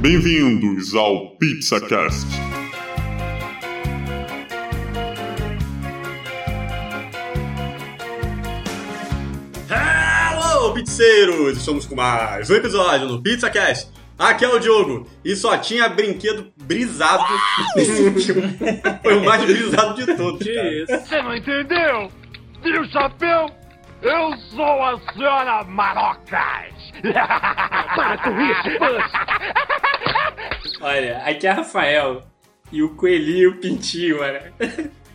Bem-vindos 0.00 0.94
ao 0.94 1.30
PizzaCast. 1.36 2.26
Hello, 9.68 10.72
pizzeiros! 10.74 11.58
Estamos 11.58 11.86
com 11.86 11.94
mais 11.94 12.48
um 12.48 12.54
episódio 12.54 13.08
no 13.08 13.22
PizzaCast. 13.22 13.90
Aqui 14.18 14.44
é 14.44 14.48
o 14.48 14.58
Diogo 14.58 15.06
e 15.24 15.36
só 15.36 15.58
tinha 15.58 15.88
brinquedo 15.88 16.50
brisado 16.56 17.24
nesse 17.76 18.10
filme. 18.32 18.58
Foi 19.02 19.16
o 19.16 19.24
mais 19.24 19.44
brisado 19.44 19.94
de 19.94 20.16
todos. 20.16 20.42
Que 20.42 20.54
cara. 20.54 20.82
isso? 20.82 21.06
Você 21.06 21.22
não 21.22 21.36
entendeu? 21.36 22.10
Tira 22.62 22.80
o 22.80 22.88
chapéu! 22.90 23.50
Eu 24.02 24.36
sou 24.54 24.82
a 24.82 24.98
senhora 25.12 25.64
Marocas! 25.64 26.75
Para 27.02 28.18
com 28.18 28.40
isso, 28.40 28.78
Buzz! 28.78 29.12
Olha, 30.80 31.18
aqui 31.18 31.46
é 31.46 31.50
Rafael 31.50 32.22
e 32.70 32.82
o 32.82 32.90
coelhinho 32.90 33.38
e 33.38 33.46
o 33.46 33.56
pintinho, 33.56 34.18
mano. 34.18 34.38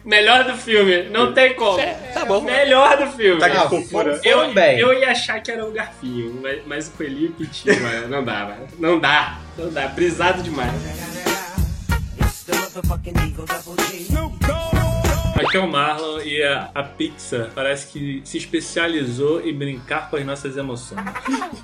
Melhor 0.04 0.44
do 0.46 0.58
filme, 0.58 1.04
não 1.10 1.32
tem 1.32 1.54
como. 1.54 1.78
Tá 2.12 2.26
bom. 2.26 2.42
Melhor 2.42 2.98
do 2.98 3.12
filme. 3.12 3.40
Tá 3.40 3.50
que 3.50 3.70
fofura. 3.70 4.20
Eu, 4.24 4.40
foram 4.40 4.54
bem. 4.54 4.80
eu 4.80 4.94
ia 4.94 5.12
achar 5.12 5.40
que 5.42 5.52
era 5.52 5.64
o 5.64 5.72
garfinho, 5.72 6.40
mas, 6.42 6.66
mas 6.66 6.88
o 6.88 6.92
coelhinho 6.92 7.26
e 7.26 7.30
o 7.30 7.34
pintinho, 7.34 7.82
mano, 7.82 8.08
não 8.08 8.24
dá, 8.24 8.46
mano. 8.46 8.68
Não 8.80 9.00
dá, 9.00 9.40
não 9.58 9.72
dá. 9.72 9.88
Brisado 9.90 10.42
demais. 10.42 10.72
Aqui 15.42 15.58
é 15.58 15.60
o 15.60 15.68
Marlon 15.68 16.22
e 16.22 16.44
a, 16.44 16.70
a 16.74 16.84
Pixar 16.84 17.50
parece 17.56 17.88
que 17.88 18.22
se 18.24 18.38
especializou 18.38 19.42
em 19.42 19.54
brincar 19.54 20.10
com 20.10 20.16
as 20.16 20.26
nossas 20.26 20.56
emoções. 20.56 21.02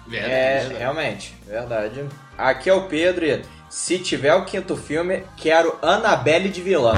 É, 0.10 0.66
realmente, 0.78 1.36
verdade. 1.46 2.06
Aqui 2.38 2.70
é 2.70 2.74
o 2.74 2.84
Pedro 2.84 3.26
e 3.26 3.42
se 3.70 4.00
tiver 4.00 4.34
o 4.34 4.46
quinto 4.46 4.78
filme, 4.78 5.24
quero 5.36 5.78
Annabelle 5.82 6.48
de 6.48 6.62
vilã. 6.62 6.94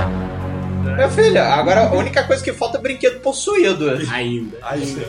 Meu 0.95 1.09
filho, 1.09 1.41
agora 1.41 1.87
a 1.87 1.91
única 1.91 2.23
coisa 2.23 2.43
que 2.43 2.53
falta 2.53 2.77
é 2.77 2.81
brinquedo 2.81 3.19
possuído. 3.21 3.89
Ainda. 4.11 4.57
Ainda. 4.61 5.01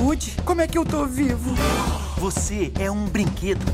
Woody, 0.00 0.36
como 0.44 0.60
é 0.60 0.68
que 0.68 0.78
eu 0.78 0.84
tô 0.84 1.04
vivo? 1.06 1.54
Você 2.18 2.72
é 2.78 2.88
um 2.88 3.06
brinquedo. 3.06 3.66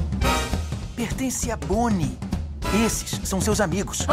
Pertence 0.96 1.50
a 1.50 1.56
Bonnie. 1.56 2.16
Esses 2.86 3.28
são 3.28 3.40
seus 3.40 3.60
amigos. 3.60 4.06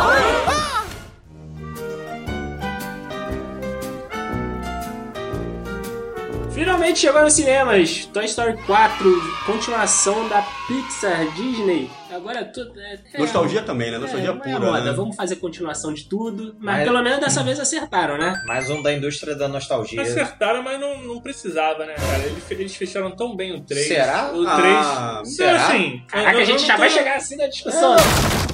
Finalmente 6.62 7.00
chegou 7.00 7.23
nos 7.23 7.34
cinemas 7.34 8.06
Toy 8.14 8.23
Story 8.26 8.56
4, 8.67 9.22
continuação 9.48 10.30
da 10.30 10.44
Pixar 10.68 11.26
Disney. 11.34 11.90
Agora 12.14 12.45
tudo 12.45 12.80
é, 12.80 13.00
é- 13.16 13.18
Nostalgia 13.18 13.64
também, 13.64 13.90
né? 13.90 13.98
Nostalgia 13.98 14.30
é, 14.30 14.31
é 14.31 14.36
pura, 14.36 14.59
moda. 14.59 14.81
né? 14.81 14.92
Vamos 14.92 15.16
fazer 15.16 15.38
continuação 15.38 15.92
de 15.92 16.03
tudo, 16.03 16.56
mas, 16.59 16.76
Mas- 16.78 16.84
pelo 16.84 17.02
menos 17.02 17.20
dessa 17.20 17.42
vez 17.42 17.59
acertaram, 17.59 18.16
né? 18.16 18.40
Mais 18.45 18.70
um 18.70 18.80
da 18.80 18.94
indústria 18.94 19.34
da 19.34 19.48
nostalgia. 19.48 20.03
Acertaram, 20.03 20.62
mas 20.62 20.80
não, 20.80 21.02
não 21.02 21.20
precisava, 21.20 21.84
né, 21.84 21.95
cara? 21.95 22.31
Eles, 22.52 22.75
fecharam 22.75 23.09
tão 23.09 23.36
bem 23.36 23.56
o 23.56 23.62
3. 23.62 23.88
Será? 23.88 24.30
O 24.31 24.46
3. 24.46 24.56
Ah, 24.56 25.22
será? 25.25 25.66
assim. 25.66 26.03
Caraca, 26.08 26.30
eu- 26.34 26.36
eu 26.38 26.42
a 26.42 26.46
gente 26.46 26.64
já 26.68 26.73
tô- 26.75 26.80
vai 26.81 26.90
chegar 26.92 27.16
assim 27.16 27.38
na 27.38 27.48
discussão. 27.48 27.96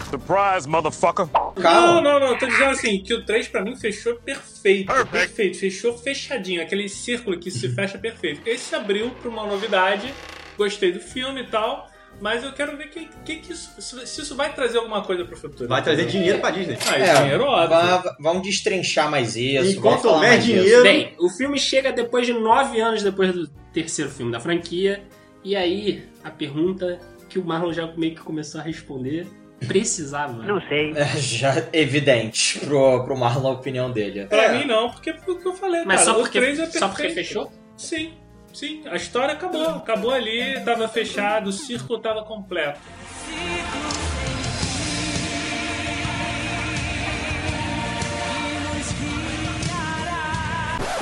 Surprise, 0.10 0.68
motherfucker! 0.68 1.28
Não, 1.34 1.52
Calma. 1.54 2.02
não, 2.02 2.20
não. 2.20 2.28
Eu 2.28 2.38
tô 2.40 2.46
dizendo 2.46 2.70
assim, 2.72 3.02
que 3.04 3.14
o 3.14 3.26
3 3.26 3.48
pra 3.50 3.62
mim 3.64 3.76
fechou 3.76 4.16
perfeito. 4.16 4.92
Perfeito. 5.12 5.58
Fechou 5.58 5.98
fechadinho. 5.98 6.62
Aquele 6.62 6.88
círculo 6.88 7.38
que 7.40 7.52
se 7.52 7.68
fecha 7.76 7.98
perfeito. 7.98 8.42
Esse 8.48 8.74
abriu 8.76 9.10
pra 9.22 9.30
uma 9.30 9.46
novidade. 9.46 10.14
Gostei 10.58 10.92
do 10.92 11.00
filme 11.00 11.42
e 11.42 11.48
tal. 11.48 11.90
Mas 12.20 12.44
eu 12.44 12.52
quero 12.52 12.76
ver 12.76 12.90
que, 12.90 13.08
que, 13.24 13.36
que 13.36 13.54
isso, 13.54 13.70
se 13.80 14.22
isso 14.22 14.36
vai 14.36 14.52
trazer 14.52 14.80
alguma 14.80 15.04
coisa 15.04 15.24
pro 15.24 15.38
futuro. 15.38 15.70
Vai 15.70 15.84
trazer 15.84 16.06
dinheiro 16.08 16.40
pra 16.40 16.50
Disney. 16.50 16.76
Ah, 16.90 16.98
É, 16.98 17.16
dinheiro, 17.22 17.44
óbvio. 17.44 17.70
va- 17.78 18.16
vamos 18.20 18.42
destrinchar 18.42 19.12
mais 19.12 19.36
isso. 19.36 19.78
Enquanto 19.78 20.06
houver 20.06 20.40
dinheiro- 20.40 20.82
Bem, 20.82 21.14
o 21.20 21.30
filme 21.30 21.60
chega 21.60 21.92
depois 21.92 22.26
de 22.26 22.34
nove 22.34 22.80
anos 22.82 23.04
depois 23.04 23.32
do 23.34 23.48
terceiro 23.72 24.10
filme 24.10 24.32
da 24.32 24.40
franquia. 24.40 25.04
E 25.44 25.56
aí, 25.56 26.06
a 26.24 26.32
pergunta 26.32 27.00
que 27.30 27.38
o 27.38 27.46
Marlon 27.46 27.72
já 27.72 27.86
meio 27.96 28.16
que 28.16 28.22
começou 28.22 28.60
a 28.62 28.64
responder. 28.64 29.28
Precisava. 29.66 30.44
Não 30.44 30.62
sei. 30.68 30.92
É 30.96 31.06
já 31.18 31.68
evidente 31.74 32.60
pro, 32.60 33.04
pro 33.04 33.18
Marlon 33.18 33.50
a 33.50 33.54
opinião 33.54 33.92
dele. 33.92 34.26
Pra 34.28 34.44
É. 34.44 34.58
mim 34.60 34.66
não, 34.66 34.92
porque 34.92 35.10
o 35.12 35.36
que 35.40 35.46
eu 35.48 35.54
falei, 35.54 35.84
Mas 35.84 36.02
cara. 36.02 36.12
só 36.12 36.18
o 36.20 36.22
porque, 36.24 36.40
3 36.40 36.60
é 36.60 36.66
só 36.68 36.88
porque 36.88 37.04
perfeito. 37.04 37.28
fechou? 37.28 37.52
Sim, 37.76 38.14
sim. 38.54 38.84
A 38.88 38.96
história 38.96 39.34
acabou. 39.34 39.68
Acabou 39.70 40.12
ali, 40.12 40.60
tava 40.64 40.88
fechado, 40.88 41.48
o 41.50 41.52
círculo 41.54 42.00
tava 42.00 42.24
completo. 42.24 42.80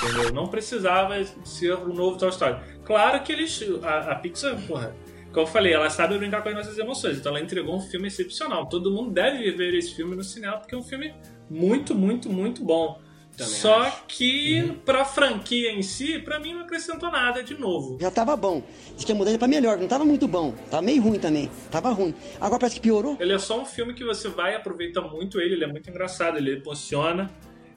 Entendeu? 0.04 0.34
Não 0.34 0.48
precisava 0.48 1.16
ser 1.44 1.74
o 1.74 1.94
novo 1.94 2.18
Toy 2.18 2.30
Story. 2.30 2.58
Claro 2.84 3.22
que 3.24 3.32
eles. 3.32 3.62
A, 3.84 4.12
a 4.12 4.16
Pixar, 4.16 4.56
porra. 4.68 4.96
Como 5.36 5.46
eu 5.48 5.52
falei, 5.52 5.74
ela 5.74 5.90
sabe 5.90 6.18
brincar 6.18 6.42
com 6.42 6.50
as 6.50 6.56
nossas 6.56 6.78
emoções. 6.80 7.18
Então 7.18 7.32
ela 7.36 7.44
entregou 7.44 7.76
um 7.76 7.82
filme 7.82 8.08
excepcional. 8.08 8.68
Todo 8.70 8.90
mundo 8.90 9.12
deve 9.12 9.52
ver 9.52 9.74
esse 9.76 9.94
filme 9.94 10.16
no 10.16 10.24
cinema, 10.24 10.58
porque 10.58 10.74
é 10.74 10.78
um 10.78 10.82
filme 10.84 11.14
muito, 11.50 11.94
muito, 11.94 12.30
muito 12.30 12.64
bom. 12.64 13.00
Também 13.38 13.52
Só 13.54 13.82
acho. 13.82 14.04
que 14.08 14.80
pra 14.86 15.04
franquia 15.04 15.70
em 15.74 15.82
si, 15.84 16.20
pra 16.20 16.40
mim 16.40 16.54
não 16.54 16.62
acrescentou 16.62 17.12
nada 17.12 17.44
de 17.44 17.54
novo. 17.60 17.98
Já 18.00 18.10
tava 18.10 18.34
bom. 18.38 18.64
Diz 18.96 19.04
que 19.04 19.12
ia 19.12 19.16
mudar 19.18 19.38
pra 19.38 19.46
melhor, 19.46 19.78
não 19.78 19.90
tava 19.90 20.06
muito 20.06 20.26
bom. 20.26 20.54
Tava 20.72 20.82
meio 20.82 21.02
ruim 21.04 21.20
também. 21.20 21.52
Tava 21.70 21.90
ruim. 21.90 22.16
Agora 22.40 22.62
parece 22.62 22.76
que 22.78 22.82
piorou. 22.82 23.18
Ele 23.20 23.34
é 23.34 23.38
só 23.38 23.60
um 23.62 23.66
filme 23.66 23.94
que 23.94 24.06
você 24.06 24.30
vai 24.30 24.54
e 24.54 24.56
aproveita 24.56 25.02
muito 25.02 25.42
ele, 25.42 25.56
ele 25.56 25.66
é 25.66 25.68
muito 25.68 25.90
engraçado, 25.90 26.38
ele 26.38 26.54
emociona. 26.62 27.30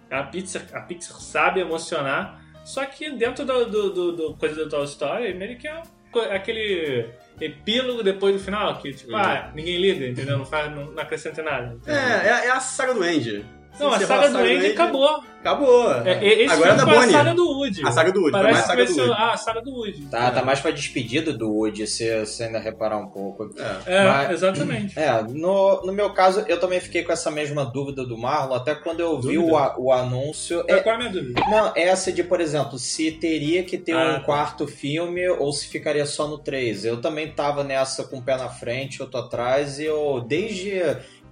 A 0.09 0.23
Pixar, 0.23 0.65
a 0.73 0.81
Pixar 0.83 1.21
sabe 1.21 1.59
emocionar. 1.59 2.41
Só 2.65 2.85
que 2.87 3.11
dentro 3.11 3.45
do, 3.45 3.65
do, 3.65 3.93
do- 3.93 4.13
do 4.13 4.35
coisa 4.37 4.55
do 4.65 4.69
Toy 4.71 4.85
Story, 4.85 5.35
meio 5.35 5.59
que 5.59 5.67
é 5.67 5.83
aquele 6.31 7.07
epílogo 7.41 8.03
depois 8.03 8.35
do 8.35 8.41
final, 8.41 8.79
que 8.79 8.93
tipo, 8.93 9.15
ah, 9.15 9.51
ninguém 9.55 9.79
liga, 9.79 10.07
entendeu? 10.07 10.39
Não, 10.39 10.45
faz, 10.45 10.71
não, 10.75 10.87
não 10.93 11.03
acrescenta 11.03 11.43
nada. 11.43 11.79
É, 11.87 11.93
entendeu? 11.93 11.99
é, 11.99 12.47
é 12.47 12.51
a 12.51 12.61
saga 12.61 12.95
do 12.95 13.03
Andy. 13.03 13.45
Não, 13.79 13.93
a 13.93 14.01
saga 14.01 14.31
do 14.31 14.39
Andy 14.39 14.67
acabou. 14.67 15.23
Acabou. 15.41 15.93
É, 16.05 16.25
esse 16.43 16.53
Agora 16.53 16.73
é 16.73 16.75
filme 16.75 16.77
da 16.79 16.85
foi 16.85 16.93
a 16.97 17.01
Bonnie. 17.01 17.13
saga 17.13 17.35
do 17.35 17.47
Woody. 17.49 17.87
A 17.87 17.93
saga 17.93 18.13
do 18.13 18.21
Woody, 18.21 18.33
Parece 18.33 18.53
mais 18.53 18.59
a 18.59 18.77
que 18.77 18.87
saga 18.89 18.93
do 18.93 19.01
Woody. 19.09 19.23
ah, 19.23 19.33
a 19.33 19.37
saga 19.37 19.63
do 19.63 19.71
Woody. 19.73 20.01
Tá, 20.07 20.31
tá 20.33 20.45
mais 20.45 20.61
pra 20.61 20.71
despedida 20.73 21.33
do 21.33 21.49
Woody, 21.53 21.87
se 21.87 22.19
você 22.27 22.45
ainda 22.45 22.59
reparar 22.59 22.99
um 22.99 23.07
pouco. 23.09 23.49
É. 23.57 23.79
É, 23.99 24.05
Mas- 24.05 24.31
exatamente. 24.33 24.99
É, 24.99 25.23
no, 25.23 25.81
no 25.87 25.93
meu 25.93 26.11
caso, 26.13 26.45
eu 26.49 26.59
também 26.59 26.81
fiquei 26.81 27.05
com 27.05 27.13
essa 27.13 27.31
mesma 27.31 27.65
dúvida 27.65 28.05
do 28.05 28.19
Marlon, 28.19 28.55
até 28.57 28.75
quando 28.75 28.99
eu 29.01 29.21
vi 29.21 29.37
Dúvida? 29.37 29.53
o, 29.53 29.57
a- 29.57 29.75
o 29.79 29.93
anúncio. 29.93 30.65
É, 30.67 30.73
É, 30.75 30.81
Qual 30.81 30.93
é 30.93 30.97
a 30.97 30.99
minha 30.99 31.11
dúvida? 31.13 31.41
não, 31.49 31.73
essa 31.77 32.11
de, 32.13 32.25
por 32.25 32.41
exemplo, 32.41 32.77
se 32.77 33.13
teria 33.13 33.63
que 33.63 33.79
ter 33.79 33.93
Ah, 33.93 34.11
um 34.11 34.15
tá. 34.15 34.21
quarto 34.25 34.67
filme 34.67 35.27
ou 35.29 35.53
se 35.53 35.69
ficaria 35.69 36.05
só 36.05 36.27
no 36.27 36.39
3. 36.39 36.85
Eu 36.85 37.01
também 37.01 37.31
tava 37.31 37.63
nessa 37.63 38.03
com 38.03 38.19
o 38.19 38.23
pé 38.23 38.37
na 38.37 38.49
frente, 38.49 39.01
outro 39.01 39.21
atrás, 39.21 39.79
e 39.79 39.85
eu, 39.85 40.21
desde 40.27 40.83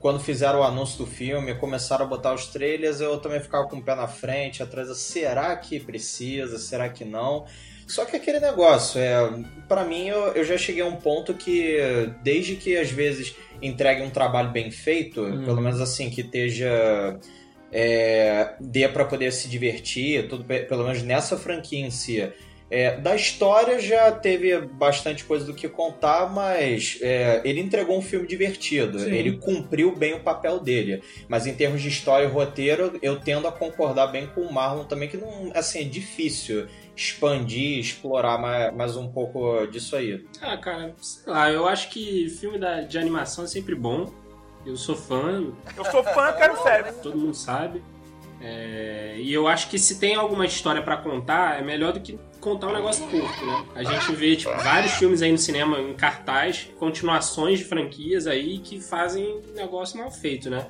quando 0.01 0.21
fizeram 0.21 0.61
o 0.61 0.63
anúncio 0.63 0.99
do 0.99 1.07
filme, 1.07 1.55
começaram 1.55 2.05
a 2.05 2.09
botar 2.09 2.35
os 2.35 2.47
trailers, 2.47 3.01
eu 3.01 3.19
também 3.19 3.41
ficava 3.41 3.67
com 3.69 3.77
o 3.77 3.83
pé 3.83 3.95
na 3.95 4.07
frente, 4.07 4.63
atrás, 4.63 4.89
será 4.99 5.57
que 5.57 5.81
precisa, 5.81 6.59
será 6.59 6.89
que 6.89 7.05
não? 7.05 7.45
Só 7.87 8.05
que 8.05 8.17
aquele 8.17 8.41
negócio, 8.41 9.01
é, 9.01 9.17
para 9.69 9.85
mim, 9.85 10.09
eu, 10.09 10.33
eu 10.33 10.45
já 10.45 10.59
cheguei 10.59 10.83
a 10.83 10.87
um 10.87 10.97
ponto 10.97 11.35
que, 11.35 11.79
desde 12.23 12.57
que 12.57 12.77
às 12.77 12.91
vezes 12.91 13.35
entregue 13.63 14.03
um 14.03 14.11
trabalho 14.11 14.51
bem 14.51 14.71
feito, 14.71 15.23
pelo 15.45 15.61
menos 15.61 15.81
assim, 15.81 16.11
que 16.11 16.21
esteja. 16.21 17.19
É, 17.73 18.55
dê 18.61 18.89
para 18.89 19.05
poder 19.05 19.33
se 19.33 19.49
divertir, 19.49 20.29
tudo, 20.29 20.45
pe- 20.45 20.61
pelo 20.61 20.85
menos 20.85 21.03
nessa 21.03 21.37
franquia 21.37 21.81
em 21.85 21.91
si. 21.91 22.27
É, 22.69 22.97
da 22.97 23.15
história 23.15 23.79
já 23.79 24.11
teve 24.11 24.61
bastante 24.61 25.25
coisa 25.25 25.45
do 25.45 25.55
que 25.55 25.69
contar, 25.69 26.29
mas 26.33 26.99
é, 27.01 27.41
ele 27.45 27.61
entregou 27.61 27.97
um 27.97 28.03
filme 28.03 28.27
divertido. 28.27 28.99
Sim. 28.99 29.13
Ele 29.13 29.39
cumpriu 29.39 29.95
bem 29.95 30.15
o 30.15 30.21
papel 30.21 30.59
dele. 30.59 31.03
Mas 31.29 31.47
em 31.47 31.55
termos 31.55 31.81
de 31.81 31.89
história 31.89 32.25
e 32.25 32.29
roteiro, 32.29 32.99
eu 33.01 33.21
tendo 33.21 33.47
a 33.47 33.53
concordar 33.53 34.09
bem 34.09 34.27
com 34.27 34.41
o 34.41 34.53
Marlon 34.53 34.85
também, 34.85 35.09
que 35.09 35.17
não 35.17 35.53
assim, 35.55 35.81
é 35.81 35.85
difícil 35.85 36.67
expandir, 36.97 37.79
explorar 37.79 38.39
mais, 38.39 38.75
mais 38.75 38.97
um 38.97 39.09
pouco 39.09 39.67
disso 39.67 39.95
aí. 39.95 40.27
Ah, 40.41 40.57
cara, 40.57 40.95
sei 41.01 41.33
lá, 41.33 41.51
eu 41.51 41.69
acho 41.69 41.91
que 41.91 42.29
filme 42.31 42.59
da, 42.59 42.81
de 42.81 42.99
animação 42.99 43.45
é 43.45 43.47
sempre 43.47 43.75
bom. 43.75 44.13
Eu 44.65 44.77
sou 44.77 44.97
fã, 44.97 45.53
Eu 45.77 45.85
sou 45.85 46.03
fã, 46.03 46.33
quero 46.33 46.61
sério. 46.63 46.93
todo 47.01 47.17
mundo 47.17 47.35
sabe. 47.35 47.81
É, 48.41 49.15
e 49.19 49.33
eu 49.33 49.47
acho 49.47 49.69
que 49.71 49.79
se 49.79 49.99
tem 49.99 50.15
alguma 50.15 50.45
história 50.45 50.83
pra 50.83 50.97
contar, 50.97 51.59
é 51.59 51.63
melhor 51.63 51.93
do 51.93 52.01
que 52.01 52.19
contar 52.47 52.69
um 52.69 52.73
negócio 52.75 53.05
curto, 53.09 53.45
né? 53.45 53.65
A 53.75 53.83
gente 53.83 54.13
vê, 54.15 54.37
tipo, 54.37 54.51
vários 54.57 54.93
filmes 54.93 55.21
aí 55.21 55.33
no 55.33 55.39
cinema 55.39 55.81
em 55.81 55.95
cartaz, 55.95 56.69
continuações 56.79 57.59
de 57.59 57.65
franquias 57.65 58.27
aí 58.29 58.59
que 58.59 58.81
fazem 58.81 59.41
negócio 59.57 59.99
mal 59.99 60.11
feito, 60.11 60.49
né? 60.49 60.65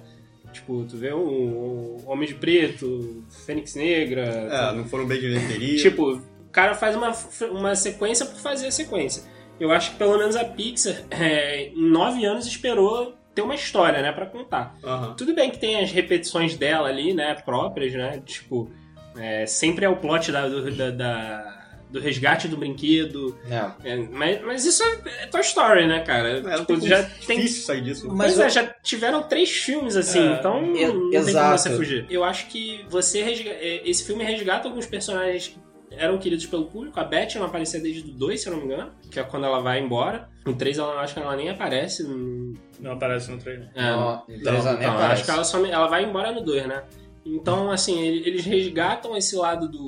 Tipo, 0.53 0.85
tu 0.89 0.97
vê 0.97 1.13
o, 1.13 1.19
o 1.19 2.03
Homem 2.07 2.27
de 2.27 2.35
Preto, 2.35 3.23
Fênix 3.45 3.75
Negra. 3.75 4.23
É, 4.25 4.73
não 4.75 4.87
foram 4.87 5.05
bem 5.07 5.21
de 5.21 5.27
bilheteria. 5.27 5.77
Tipo, 5.77 6.23
cara 6.51 6.75
faz 6.75 6.97
uma, 6.97 7.13
uma 7.51 7.75
sequência 7.75 8.25
por 8.25 8.37
fazer 8.39 8.69
a 8.69 8.71
sequência. 8.71 9.23
Eu 9.61 9.71
acho 9.71 9.91
que 9.91 9.97
pelo 9.99 10.17
menos 10.17 10.35
a 10.35 10.45
Pixar, 10.45 11.03
é, 11.11 11.69
em 11.69 11.91
nove 11.91 12.25
anos, 12.25 12.47
esperou 12.47 13.15
ter 13.35 13.43
uma 13.43 13.55
história, 13.55 14.01
né, 14.01 14.13
pra 14.13 14.25
contar. 14.25 14.75
Aham. 14.83 15.13
Tudo 15.15 15.35
bem 15.35 15.51
que 15.51 15.59
tem 15.59 15.79
as 15.79 15.93
repetições 15.93 16.57
dela 16.57 16.89
ali, 16.89 17.13
né, 17.13 17.35
próprias, 17.45 17.93
né, 17.93 18.23
tipo, 18.25 18.71
é, 19.19 19.45
sempre 19.45 19.85
é 19.85 19.89
o 19.91 19.97
plot 19.97 20.33
da, 20.33 20.49
do, 20.49 20.71
da- 20.71 20.91
da- 20.91 21.66
do 21.91 22.01
resgate 22.01 22.49
do 22.49 22.57
brinquedo, 22.57 23.39
É. 23.49 23.91
é, 23.93 23.97
mas, 24.11 24.43
mas 24.43 24.65
isso 24.65 24.83
é, 24.83 24.99
é 25.23 25.27
Toy 25.27 25.41
Story, 25.41 25.87
né, 25.87 26.01
cara? 26.01 26.39
É, 26.39 26.41
não 26.41 26.51
Tipo, 26.65 26.81
tem 26.81 26.89
já 26.89 27.03
tem 27.03 27.37
difícil 27.39 27.63
sair 27.65 27.81
disso. 27.83 28.09
Mas 28.09 28.35
Pois 28.35 28.41
é, 28.41 28.45
eu- 28.47 28.51
já 28.51 28.65
tiveram 28.83 29.23
três 29.23 29.51
filmes 29.51 29.97
assim, 29.97 30.21
É, 30.29 30.33
então 30.35 30.63
e- 30.75 30.87
não 30.87 31.11
tem 31.11 31.35
como 31.35 31.51
você 31.59 31.77
fugir. 31.77 32.07
Eu 32.11 32.25
acho 32.25 32.47
que 32.49 32.85
você 32.89 33.23
resga- 33.23 33.51
é, 33.51 33.89
esse 33.89 34.05
filme 34.05 34.25
resgata 34.25 34.67
alguns 34.69 34.87
personagens 34.87 35.49
que 35.49 35.59
eram 35.93 36.19
queridos 36.19 36.45
pelo 36.45 36.67
público. 36.67 36.99
A 36.99 37.05
Beth 37.05 37.37
não 37.37 37.45
aparecia 37.47 37.81
desde 37.81 38.11
o 38.11 38.13
2, 38.15 38.41
se 38.43 38.49
eu 38.49 38.53
não 38.53 38.59
me 38.61 38.67
engano, 38.67 38.91
que 39.11 39.19
é 39.21 39.23
quando 39.23 39.47
ela 39.47 39.61
vai 39.61 39.79
embora. 39.81 40.29
No 40.45 40.55
3 40.55 40.79
ela 40.79 40.93
eu 40.95 40.99
acho 40.99 41.15
que 41.15 41.21
ela 41.21 41.37
nem 41.37 41.49
aparece. 41.49 42.03
no- 42.03 42.53
Não 42.81 42.93
aparece 42.93 43.31
no 43.31 43.39
trailer. 43.39 43.71
É, 43.75 43.83
Não, 43.83 44.23
em 44.29 44.41
três 44.41 44.41
então, 44.41 44.55
ela 44.55 44.73
nem 44.73 44.79
então, 44.81 44.95
aparece. 44.95 45.13
acho 45.13 45.25
que 45.25 45.31
ela, 45.31 45.45
só, 45.45 45.65
ela 45.65 45.87
vai 45.87 46.05
embora 46.05 46.33
no 46.33 46.43
2, 46.45 46.67
né? 46.67 46.83
Então, 47.27 47.71
assim, 47.73 48.01
ele- 48.01 48.27
eles 48.29 48.45
resgatam 48.45 49.17
esse 49.17 49.35
lado 49.35 49.69
do, 49.69 49.87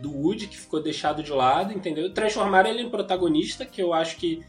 do 0.00 0.10
Woody 0.10 0.48
que 0.48 0.56
ficou 0.58 0.82
deixado 0.82 1.22
de 1.22 1.30
lado, 1.32 1.72
entendeu? 1.72 2.12
Transformaram 2.12 2.68
ele 2.68 2.82
em 2.82 2.90
protagonista, 2.90 3.64
que 3.64 3.80
eu 3.80 3.92
acho 3.94 4.16
que 4.16 4.42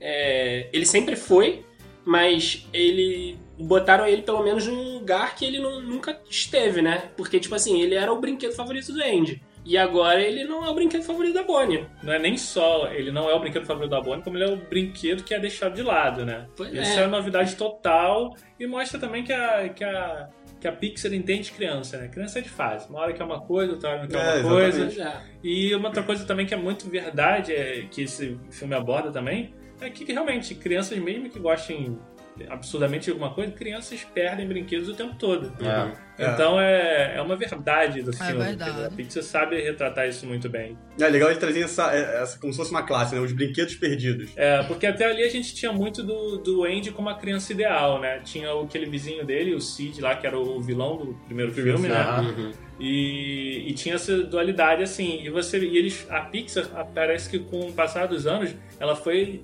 é, 0.00 0.68
ele 0.72 0.86
sempre 0.86 1.16
foi, 1.16 1.64
mas 2.04 2.66
ele 2.72 3.36
botaram 3.58 4.06
ele 4.06 4.22
pelo 4.22 4.42
menos 4.42 4.66
num 4.66 4.94
lugar 4.94 5.34
que 5.34 5.44
ele 5.44 5.58
nu- 5.58 5.80
nunca 5.80 6.20
esteve, 6.28 6.82
né? 6.82 7.10
Porque, 7.16 7.40
tipo 7.40 7.54
assim, 7.54 7.80
ele 7.80 7.94
era 7.94 8.12
o 8.12 8.20
brinquedo 8.20 8.52
favorito 8.52 8.92
do 8.92 9.02
Andy. 9.02 9.42
E 9.66 9.78
agora 9.78 10.20
ele 10.22 10.44
não 10.44 10.62
é 10.62 10.68
o 10.68 10.74
brinquedo 10.74 11.02
favorito 11.04 11.32
da 11.32 11.42
Bonnie. 11.42 11.86
Não 12.02 12.12
é 12.12 12.18
nem 12.18 12.36
só, 12.36 12.86
ele 12.92 13.10
não 13.10 13.30
é 13.30 13.34
o 13.34 13.40
brinquedo 13.40 13.64
favorito 13.64 13.90
da 13.92 14.00
Bonnie, 14.00 14.22
como 14.22 14.36
ele 14.36 14.44
é 14.44 14.52
o 14.52 14.56
brinquedo 14.56 15.24
que 15.24 15.32
é 15.32 15.38
deixado 15.40 15.74
de 15.74 15.82
lado, 15.82 16.22
né? 16.26 16.46
Pois 16.54 16.70
Isso 16.70 17.00
é. 17.00 17.04
é 17.04 17.06
novidade 17.06 17.56
total 17.56 18.36
e 18.60 18.66
mostra 18.66 19.00
também 19.00 19.24
que 19.24 19.32
a, 19.32 19.68
que 19.70 19.82
a, 19.82 20.28
que 20.64 20.68
a 20.68 20.72
Pixar 20.72 21.12
entende 21.12 21.52
criança, 21.52 21.98
né? 21.98 22.08
Criança 22.08 22.38
é 22.38 22.42
de 22.42 22.48
fase. 22.48 22.88
Uma 22.88 23.00
hora 23.00 23.12
quer 23.12 23.22
uma 23.22 23.38
coisa, 23.42 23.72
outra 23.74 23.90
hora 23.90 24.00
não 24.00 24.08
quer 24.08 24.16
É, 24.16 24.40
uma 24.40 24.48
coisa. 24.48 25.02
é. 25.02 25.22
E 25.42 25.74
uma 25.74 25.88
outra 25.88 26.02
coisa 26.02 26.24
também 26.24 26.46
que 26.46 26.54
é 26.54 26.56
muito 26.56 26.88
verdade, 26.88 27.52
é, 27.52 27.82
que 27.90 28.00
esse 28.04 28.38
filme 28.50 28.74
aborda 28.74 29.12
também, 29.12 29.52
é 29.78 29.90
que 29.90 30.10
realmente 30.10 30.54
crianças, 30.54 30.96
mesmo 30.96 31.28
que 31.28 31.38
gostem 31.38 31.98
absurdamente 32.48 33.10
alguma 33.10 33.32
coisa, 33.32 33.52
crianças 33.52 34.04
perdem 34.04 34.46
brinquedos 34.46 34.88
o 34.88 34.94
tempo 34.94 35.14
todo. 35.16 35.52
É. 35.64 35.92
Então 36.18 36.60
é, 36.60 37.16
é 37.16 37.22
uma 37.22 37.36
verdade 37.36 38.02
do 38.02 38.12
filme. 38.12 38.32
verdade. 38.32 38.70
entendeu? 38.70 38.86
A 38.86 38.90
Pixar 38.90 39.22
sabe 39.22 39.60
retratar 39.60 40.08
isso 40.08 40.26
muito 40.26 40.48
bem. 40.48 40.78
É 40.98 41.08
legal 41.08 41.30
ele 41.30 41.38
trazer 41.38 41.62
essa, 41.62 41.92
essa 41.92 42.38
como 42.38 42.52
se 42.52 42.58
fosse 42.58 42.70
uma 42.70 42.82
classe, 42.82 43.14
né? 43.14 43.20
Os 43.20 43.32
brinquedos 43.32 43.74
perdidos. 43.74 44.30
É, 44.36 44.62
porque 44.64 44.86
até 44.86 45.06
ali 45.06 45.22
a 45.22 45.28
gente 45.28 45.54
tinha 45.54 45.72
muito 45.72 46.02
do, 46.02 46.38
do 46.38 46.64
Andy 46.64 46.92
como 46.92 47.08
a 47.08 47.14
criança 47.14 47.52
ideal, 47.52 48.00
né? 48.00 48.20
Tinha 48.20 48.52
aquele 48.52 48.86
vizinho 48.86 49.24
dele, 49.24 49.54
o 49.54 49.60
Sid 49.60 50.00
lá, 50.00 50.14
que 50.14 50.26
era 50.26 50.38
o 50.38 50.60
vilão 50.60 50.96
do 50.96 51.14
primeiro 51.26 51.52
filme, 51.52 51.88
né? 51.88 52.20
Uhum. 52.20 52.52
E, 52.78 53.64
e 53.68 53.72
tinha 53.74 53.96
essa 53.96 54.16
dualidade 54.22 54.82
assim. 54.82 55.22
E 55.22 55.30
você 55.30 55.58
e 55.58 55.76
eles 55.76 56.06
a 56.10 56.20
Pixar 56.20 56.64
parece 56.94 57.28
que 57.28 57.38
com 57.38 57.68
o 57.68 57.72
passar 57.72 58.06
dos 58.06 58.26
anos 58.26 58.54
ela 58.78 58.94
foi 58.96 59.42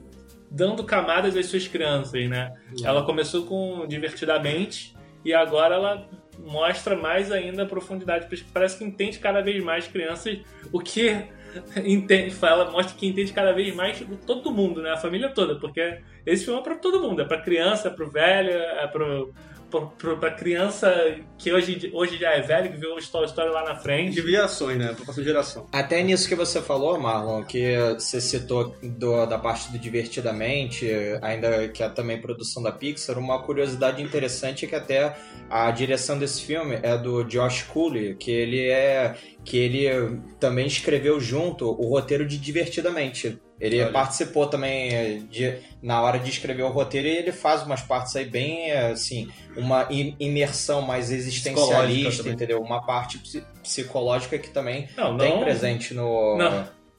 dando 0.50 0.82
camadas 0.84 1.36
às 1.36 1.46
suas 1.46 1.68
crianças, 1.68 2.28
né? 2.28 2.52
Ela 2.82 3.04
começou 3.04 3.44
com 3.44 3.86
divertidamente 3.86 4.94
e 5.24 5.32
agora 5.32 5.76
ela 5.76 6.08
mostra 6.38 6.96
mais 6.96 7.30
ainda 7.30 7.62
a 7.62 7.66
profundidade. 7.66 8.26
Parece 8.52 8.78
que 8.78 8.84
entende 8.84 9.18
cada 9.18 9.40
vez 9.40 9.62
mais 9.62 9.86
crianças 9.86 10.38
o 10.72 10.80
que 10.80 11.28
entende, 11.84 12.34
ela 12.42 12.70
mostra 12.70 12.96
que 12.96 13.06
entende 13.06 13.32
cada 13.32 13.52
vez 13.52 13.74
mais 13.74 14.02
todo 14.26 14.50
mundo, 14.50 14.82
né? 14.82 14.90
A 14.90 14.96
família 14.96 15.28
toda, 15.28 15.56
porque 15.56 16.00
esse 16.26 16.44
filme 16.44 16.60
é 16.60 16.62
pra 16.62 16.76
todo 16.76 17.00
mundo, 17.00 17.22
é 17.22 17.24
pra 17.24 17.40
criança, 17.40 17.88
é 17.88 17.90
pro 17.90 18.10
velho, 18.10 18.50
é 18.50 18.86
pro, 18.86 19.32
pra 19.70 20.30
criança 20.32 21.16
que 21.38 21.52
hoje, 21.52 21.90
hoje 21.94 22.18
já 22.18 22.30
é 22.32 22.40
velho, 22.40 22.70
que 22.70 22.76
viu 22.76 22.94
o 22.94 23.00
Toy 23.10 23.24
Story 23.26 23.50
lá 23.50 23.64
na 23.64 23.76
frente. 23.76 24.20
De 24.20 24.30
gerações, 24.30 24.76
né? 24.78 24.88
Pra 24.94 25.04
próxima 25.04 25.24
geração. 25.24 25.66
Até 25.72 26.02
nisso 26.02 26.28
que 26.28 26.34
você 26.34 26.60
falou, 26.60 26.98
Marlon, 26.98 27.42
que 27.44 27.76
você 27.98 28.20
citou 28.20 28.74
do- 28.82 29.26
da 29.26 29.38
parte 29.38 29.70
do 29.72 29.78
Divertidamente, 29.78 30.86
ainda 31.22 31.68
que 31.68 31.82
é 31.82 31.88
também 31.88 32.20
produção 32.20 32.62
da 32.62 32.72
Pixar, 32.72 33.18
uma 33.18 33.42
curiosidade 33.42 34.02
interessante 34.02 34.64
é 34.64 34.68
que 34.68 34.74
até 34.74 35.16
a 35.48 35.70
direção 35.70 36.18
desse 36.18 36.42
filme 36.42 36.78
é 36.82 36.96
do 36.96 37.24
Josh 37.24 37.62
Cooley, 37.64 38.14
que 38.16 38.30
ele 38.30 38.68
é 38.68 39.14
que 39.44 39.56
ele 39.56 40.20
também 40.38 40.66
escreveu 40.66 41.18
junto 41.20 41.66
o 41.70 41.88
roteiro 41.88 42.26
de 42.26 42.36
Divertidamente. 42.38 43.40
Ele 43.60 43.82
Olha. 43.82 43.92
participou 43.92 44.46
também 44.46 45.26
de, 45.26 45.58
na 45.82 46.00
hora 46.00 46.18
de 46.18 46.30
escrever 46.30 46.62
o 46.62 46.68
roteiro 46.68 47.06
e 47.06 47.10
ele 47.16 47.30
faz 47.32 47.62
umas 47.62 47.82
partes 47.82 48.16
aí 48.16 48.24
bem, 48.24 48.72
assim, 48.72 49.28
uma 49.56 49.86
im- 49.90 50.16
imersão 50.18 50.80
mais 50.80 51.10
existencialista, 51.10 52.28
entendeu? 52.28 52.60
Uma 52.62 52.80
parte 52.84 53.18
psi- 53.18 53.44
psicológica 53.62 54.38
que 54.38 54.48
também 54.50 54.88
Não, 54.96 55.16
tem 55.18 55.30
não- 55.30 55.40
presente 55.40 55.92
no, 55.92 56.38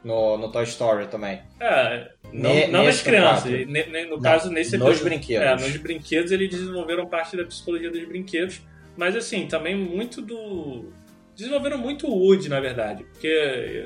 no, 0.03 0.37
no 0.37 0.51
Toy 0.51 0.63
Story 0.65 1.07
também. 1.07 1.39
É, 1.59 2.09
não, 2.31 2.53
Ne- 2.53 2.67
não 2.67 2.83
nas 2.85 3.01
crianças. 3.01 3.51
Ne- 3.51 3.85
ne- 3.87 4.03
no 4.05 4.15
Não, 4.17 4.21
caso, 4.21 4.51
nesse 4.51 4.77
nos 4.77 4.87
episódio- 4.87 5.03
brinquedos. 5.05 5.45
É, 5.47 5.55
nos 5.67 5.77
brinquedos 5.77 6.31
eles 6.31 6.49
desenvolveram 6.49 7.07
parte 7.07 7.35
da 7.35 7.43
psicologia 7.43 7.89
dos 7.89 8.07
brinquedos. 8.07 8.61
Mas 8.97 9.15
assim, 9.15 9.47
também 9.47 9.75
muito 9.75 10.21
do. 10.21 10.91
Desenvolveram 11.35 11.77
muito 11.77 12.07
o 12.07 12.11
Woody, 12.13 12.49
na 12.49 12.59
verdade. 12.59 13.03
Porque 13.11 13.27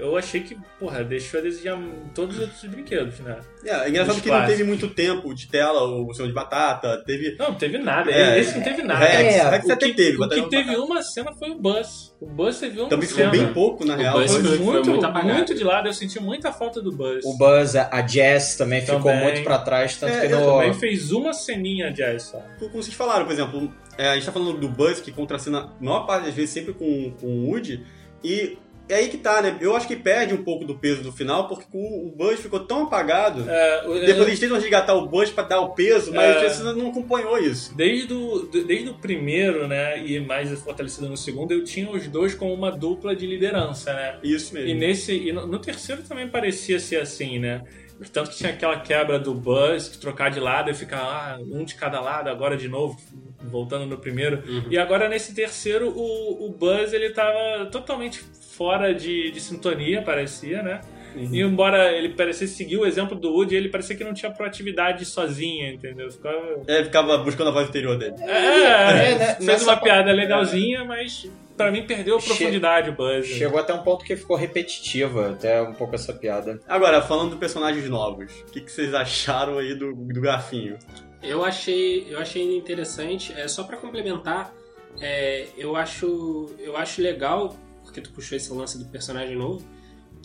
eu 0.02 0.18
achei 0.18 0.42
que, 0.42 0.58
porra, 0.80 1.04
deixou 1.04 1.40
a 1.40 1.44
desejar 1.44 1.78
todos 2.14 2.36
os 2.38 2.42
outros 2.44 2.64
brinquedos, 2.66 3.20
né? 3.20 3.38
É, 3.64 3.70
é 3.86 3.90
engraçado 3.90 4.16
Os 4.16 4.22
que 4.22 4.28
não 4.30 4.36
clássicos. 4.36 4.58
teve 4.58 4.64
muito 4.70 4.88
tempo 4.90 5.34
de 5.34 5.48
tela, 5.48 5.84
o 5.84 6.14
Senhor 6.14 6.28
de 6.28 6.34
Batata, 6.34 7.02
teve. 7.06 7.36
Não, 7.38 7.48
não 7.50 7.56
teve 7.56 7.78
nada. 7.78 8.12
É, 8.12 8.40
Esse 8.40 8.56
não 8.58 8.64
teve 8.64 8.84
nada. 8.84 9.06
Rex, 9.06 9.36
É, 9.36 9.50
Rex 9.50 9.66
o 9.66 9.72
até 9.72 9.88
que, 9.88 9.94
teve, 9.94 10.24
o 10.24 10.30
que 10.30 10.50
teve 10.50 10.76
uma 10.76 11.02
cena 11.02 11.32
foi 11.34 11.50
o 11.52 11.56
Buzz. 11.60 12.14
O 12.20 12.26
Buzz 12.28 12.60
teve 12.60 12.80
uma 12.80 12.90
Também 12.90 13.08
cena. 13.08 13.32
ficou 13.32 13.46
bem 13.46 13.54
pouco, 13.54 13.86
na 13.86 13.96
real. 13.96 14.20
Buzz 14.20 14.32
Foi, 14.32 14.44
foi- 14.44 14.58
muito, 14.60 14.90
muito 14.90 15.06
apagado. 15.06 15.34
muito 15.34 15.54
de 15.56 15.64
lado. 15.64 15.88
Eu 15.88 15.94
senti 15.94 16.20
muita 16.20 16.52
falta 16.52 16.82
do 16.82 16.92
Buzz. 16.92 17.24
O 17.26 17.38
Buzz, 17.38 17.76
a 17.76 17.90
a 17.92 18.06
Jess 18.06 18.56
também, 18.58 18.82
ficou 18.82 19.00
Também. 19.02 19.24
muito 19.24 19.44
pra 19.44 19.60
trás, 19.60 19.98
tanto 19.98 20.14
É, 20.14 20.28
que 20.28 20.34
eu 20.34 20.40
no... 20.40 20.46
Também 20.54 20.74
fez 20.74 21.12
uma 21.12 21.34
ceninha 21.34 21.92
de 21.92 22.06
só. 22.20 22.42
Como 22.60 22.72
vocês 22.84 22.94
falaram, 22.94 23.26
por 23.26 23.34
exemplo, 23.34 23.74
é, 23.98 24.10
a 24.10 24.16
gente 24.16 24.26
tá 24.26 24.32
falando 24.32 24.58
do 24.58 24.68
Buzz 24.70 25.00
que 25.00 25.12
contracena 25.12 25.60
a 25.80 25.84
maior 25.84 26.06
parte 26.06 26.26
das 26.26 26.34
vezes 26.34 26.52
sempre 26.52 26.74
com, 26.74 27.12
com 27.20 27.28
o 27.28 27.50
Woody. 27.50 27.84
E 28.24 28.58
é 28.88 28.96
aí 28.98 29.08
que 29.10 29.18
tá, 29.18 29.42
né? 29.42 29.58
Eu 29.62 29.76
acho 29.76 29.88
que 29.88 29.96
perde 29.96 30.34
um 30.34 30.44
pouco 30.44 30.64
do 30.64 30.76
peso 30.78 31.02
do 31.02 31.12
final, 31.12 31.48
porque 31.48 31.66
o, 31.74 32.08
o 32.08 32.12
Buzz 32.16 32.40
ficou 32.40 32.60
tão 32.60 32.84
apagado. 32.84 33.44
É, 33.50 33.88
o- 33.88 33.94
Depois 34.00 34.28
eles 34.28 34.40
tentam 34.40 34.60
resgatar 34.60 34.94
o 34.94 35.08
Buzz 35.08 35.32
pra 35.32 35.44
dar 35.44 35.60
o 35.62 35.70
peso, 35.70 36.14
mas 36.14 36.36
É. 36.44 36.50
você 36.50 36.62
não 36.64 36.90
acompanhou 36.90 37.38
isso. 37.40 37.76
Desde 37.76 38.14
o, 38.14 38.48
desde 38.68 38.90
o 38.90 38.94
primeiro, 38.94 39.68
né, 39.68 40.06
e 40.06 40.20
mais 40.20 40.52
fortalecido 40.62 41.10
no 41.10 41.18
segundo, 41.18 41.52
eu 41.52 41.64
tinha 41.64 41.90
os 41.90 42.08
dois 42.08 42.36
como 42.36 42.54
uma 42.54 42.72
dupla 42.72 43.16
de 43.16 43.26
liderança, 43.26 43.92
né? 43.94 44.18
Isso 44.24 44.54
mesmo. 44.54 44.70
E 44.70 44.74
nesse 44.76 45.14
e 45.18 45.32
no, 45.32 45.48
no 45.48 45.58
terceiro 45.58 46.04
também 46.04 46.28
parecia 46.28 46.80
ser 46.80 46.98
assim, 47.02 47.40
né? 47.40 47.64
Tanto 48.12 48.32
que 48.32 48.38
tinha 48.38 48.52
aquela 48.52 48.80
quebra 48.80 49.18
do 49.18 49.34
Buzz, 49.34 49.88
que 49.90 49.98
trocar 49.98 50.30
de 50.30 50.40
lado 50.40 50.70
e 50.70 50.74
ficar 50.74 51.00
ah, 51.00 51.40
um 51.42 51.64
de 51.64 51.76
cada 51.76 52.02
lado, 52.02 52.30
agora 52.30 52.58
de 52.58 52.68
novo, 52.68 53.00
voltando 53.44 53.86
no 53.86 53.98
primeiro. 53.98 54.44
E 54.70 54.78
agora 54.78 55.08
nesse 55.08 55.34
terceiro, 55.34 55.90
o, 55.90 56.48
o 56.48 56.52
Buzz 56.52 56.94
ele 56.94 57.12
tava 57.12 57.66
totalmente 57.68 58.20
fora 58.20 58.94
de, 58.94 59.32
de 59.32 59.40
sintonia, 59.40 60.02
parecia, 60.02 60.62
né? 60.62 60.82
E 61.16 61.42
embora 61.42 61.92
ele 61.92 62.10
parecesse 62.10 62.54
seguir 62.56 62.78
o 62.78 62.86
exemplo 62.86 63.18
do 63.18 63.32
Woody, 63.32 63.56
ele 63.56 63.70
parecia 63.70 63.96
que 63.96 64.04
não 64.04 64.14
tinha 64.14 64.32
proatividade 64.32 65.06
sozinha, 65.06 65.72
entendeu? 65.74 66.12
Ficava... 66.12 66.62
É, 66.68 66.84
ficava 66.84 67.18
buscando 67.20 67.50
a 67.50 67.52
voz 67.52 67.70
interior 67.70 67.98
dele. 67.98 68.16
É, 68.20 68.28
É, 68.28 69.16
né, 69.18 69.26
fez 69.36 69.46
nessa 69.46 69.64
uma 69.66 69.76
pa- 69.78 69.84
piada 69.84 70.12
legalzinha, 70.12 70.84
mas 70.84 71.30
pra 71.56 71.72
mim 71.72 71.84
perdeu 71.88 72.18
a 72.18 72.20
Che- 72.20 72.28
profundidade 72.28 72.90
o 72.90 72.94
Buzz. 72.94 73.28
Chegou 73.28 73.60
até 73.60 73.74
um 73.74 73.82
ponto 73.84 74.04
que 74.04 74.16
ficou 74.16 74.36
repetitiva, 74.36 75.30
até 75.32 75.62
um 75.62 75.74
pouco 75.74 75.96
essa 75.96 76.14
piada. 76.14 76.60
Agora, 76.68 77.02
falando 77.02 77.32
de 77.32 77.38
personagens 77.38 77.88
novos, 77.90 78.32
o 78.48 78.52
que, 78.52 78.62
que 78.62 78.72
vocês 78.72 78.94
acharam 78.94 79.58
aí 79.58 79.74
do, 79.74 79.94
do 79.94 80.22
Garfinho? 80.22 80.78
Eu 81.24 81.44
achei, 81.44 82.06
eu 82.10 82.20
achei 82.20 82.56
interessante. 82.58 83.34
É 83.34 83.48
só 83.48 83.64
pra 83.64 83.78
complementar, 83.78 84.54
é, 85.02 85.48
eu 85.58 85.76
acho, 85.76 86.50
eu 86.60 86.76
acho 86.78 87.02
legal 87.02 87.56
porque 87.84 88.02
tu 88.02 88.12
puxou 88.12 88.36
esse 88.36 88.52
lance 88.52 88.78
do 88.78 88.86
personagem 88.86 89.36
novo, 89.36 89.64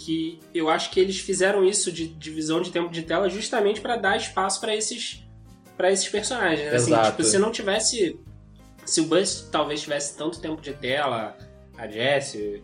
que 0.01 0.41
eu 0.55 0.69
acho 0.71 0.91
que 0.91 0.99
eles 0.99 1.19
fizeram 1.21 1.65
isso 1.65 1.93
de 1.93 2.09
divisão 2.09 2.61
de 2.63 2.71
tempo 2.71 2.91
de 2.91 3.03
tela 3.03 3.29
justamente 3.29 3.81
pra 3.81 3.97
dar 3.97 4.17
espaço 4.17 4.61
pra 4.61 4.75
esses 4.75 5.23
para 5.77 5.91
esses 5.93 6.09
personagens. 6.09 6.61
né? 6.71 6.75
Assim, 6.77 6.95
tipo, 7.11 7.23
se 7.25 7.39
não 7.39 7.51
tivesse, 7.51 8.19
se 8.85 9.01
o 9.01 9.05
Buzz 9.05 9.49
talvez 9.51 9.81
tivesse 9.81 10.17
tanto 10.17 10.39
tempo 10.41 10.61
de 10.61 10.73
tela, 10.75 11.37
a 11.77 11.87
Jessie, 11.89 12.63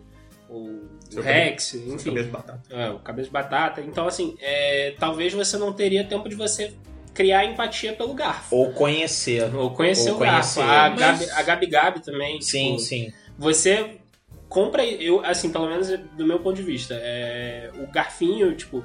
o, 0.50 0.58
o 0.58 0.88
Seu 1.10 1.22
Rex, 1.22 1.72
Cabeça 1.72 1.94
enfim, 1.94 2.14
de 2.14 2.22
batata. 2.24 2.62
é, 2.70 2.90
o 2.90 2.98
cabeça 2.98 3.26
de 3.28 3.32
batata. 3.32 3.80
Então, 3.80 4.06
assim, 4.06 4.36
é, 4.38 4.94
talvez 4.98 5.32
você 5.32 5.56
não 5.56 5.72
teria 5.72 6.04
tempo 6.04 6.28
de 6.28 6.34
você 6.34 6.74
criar 7.14 7.46
empatia 7.46 7.94
pelo 7.94 8.12
garfo. 8.12 8.54
Ou 8.54 8.70
conhecer. 8.72 9.54
Ou 9.54 9.70
conhecer 9.70 10.10
Ou 10.10 10.16
o 10.16 10.18
garfo. 10.20 10.54
conhecer. 10.56 10.74
A 10.74 10.90
Mas- 10.90 10.98
Gabi, 11.00 11.30
a 11.30 11.42
Gabi 11.42 11.66
Gabi 11.66 12.00
também. 12.04 12.40
Sim, 12.42 12.72
tipo, 12.76 12.78
sim. 12.80 13.12
Você 13.38 13.98
compra, 14.56 14.82
eu, 14.86 15.20
assim, 15.22 15.52
pelo 15.52 15.68
menos 15.68 15.88
do 16.16 16.26
meu 16.26 16.38
ponto 16.38 16.56
de 16.56 16.62
vista, 16.62 16.94
é, 16.98 17.70
o 17.78 17.92
garfinho, 17.92 18.54
tipo, 18.54 18.82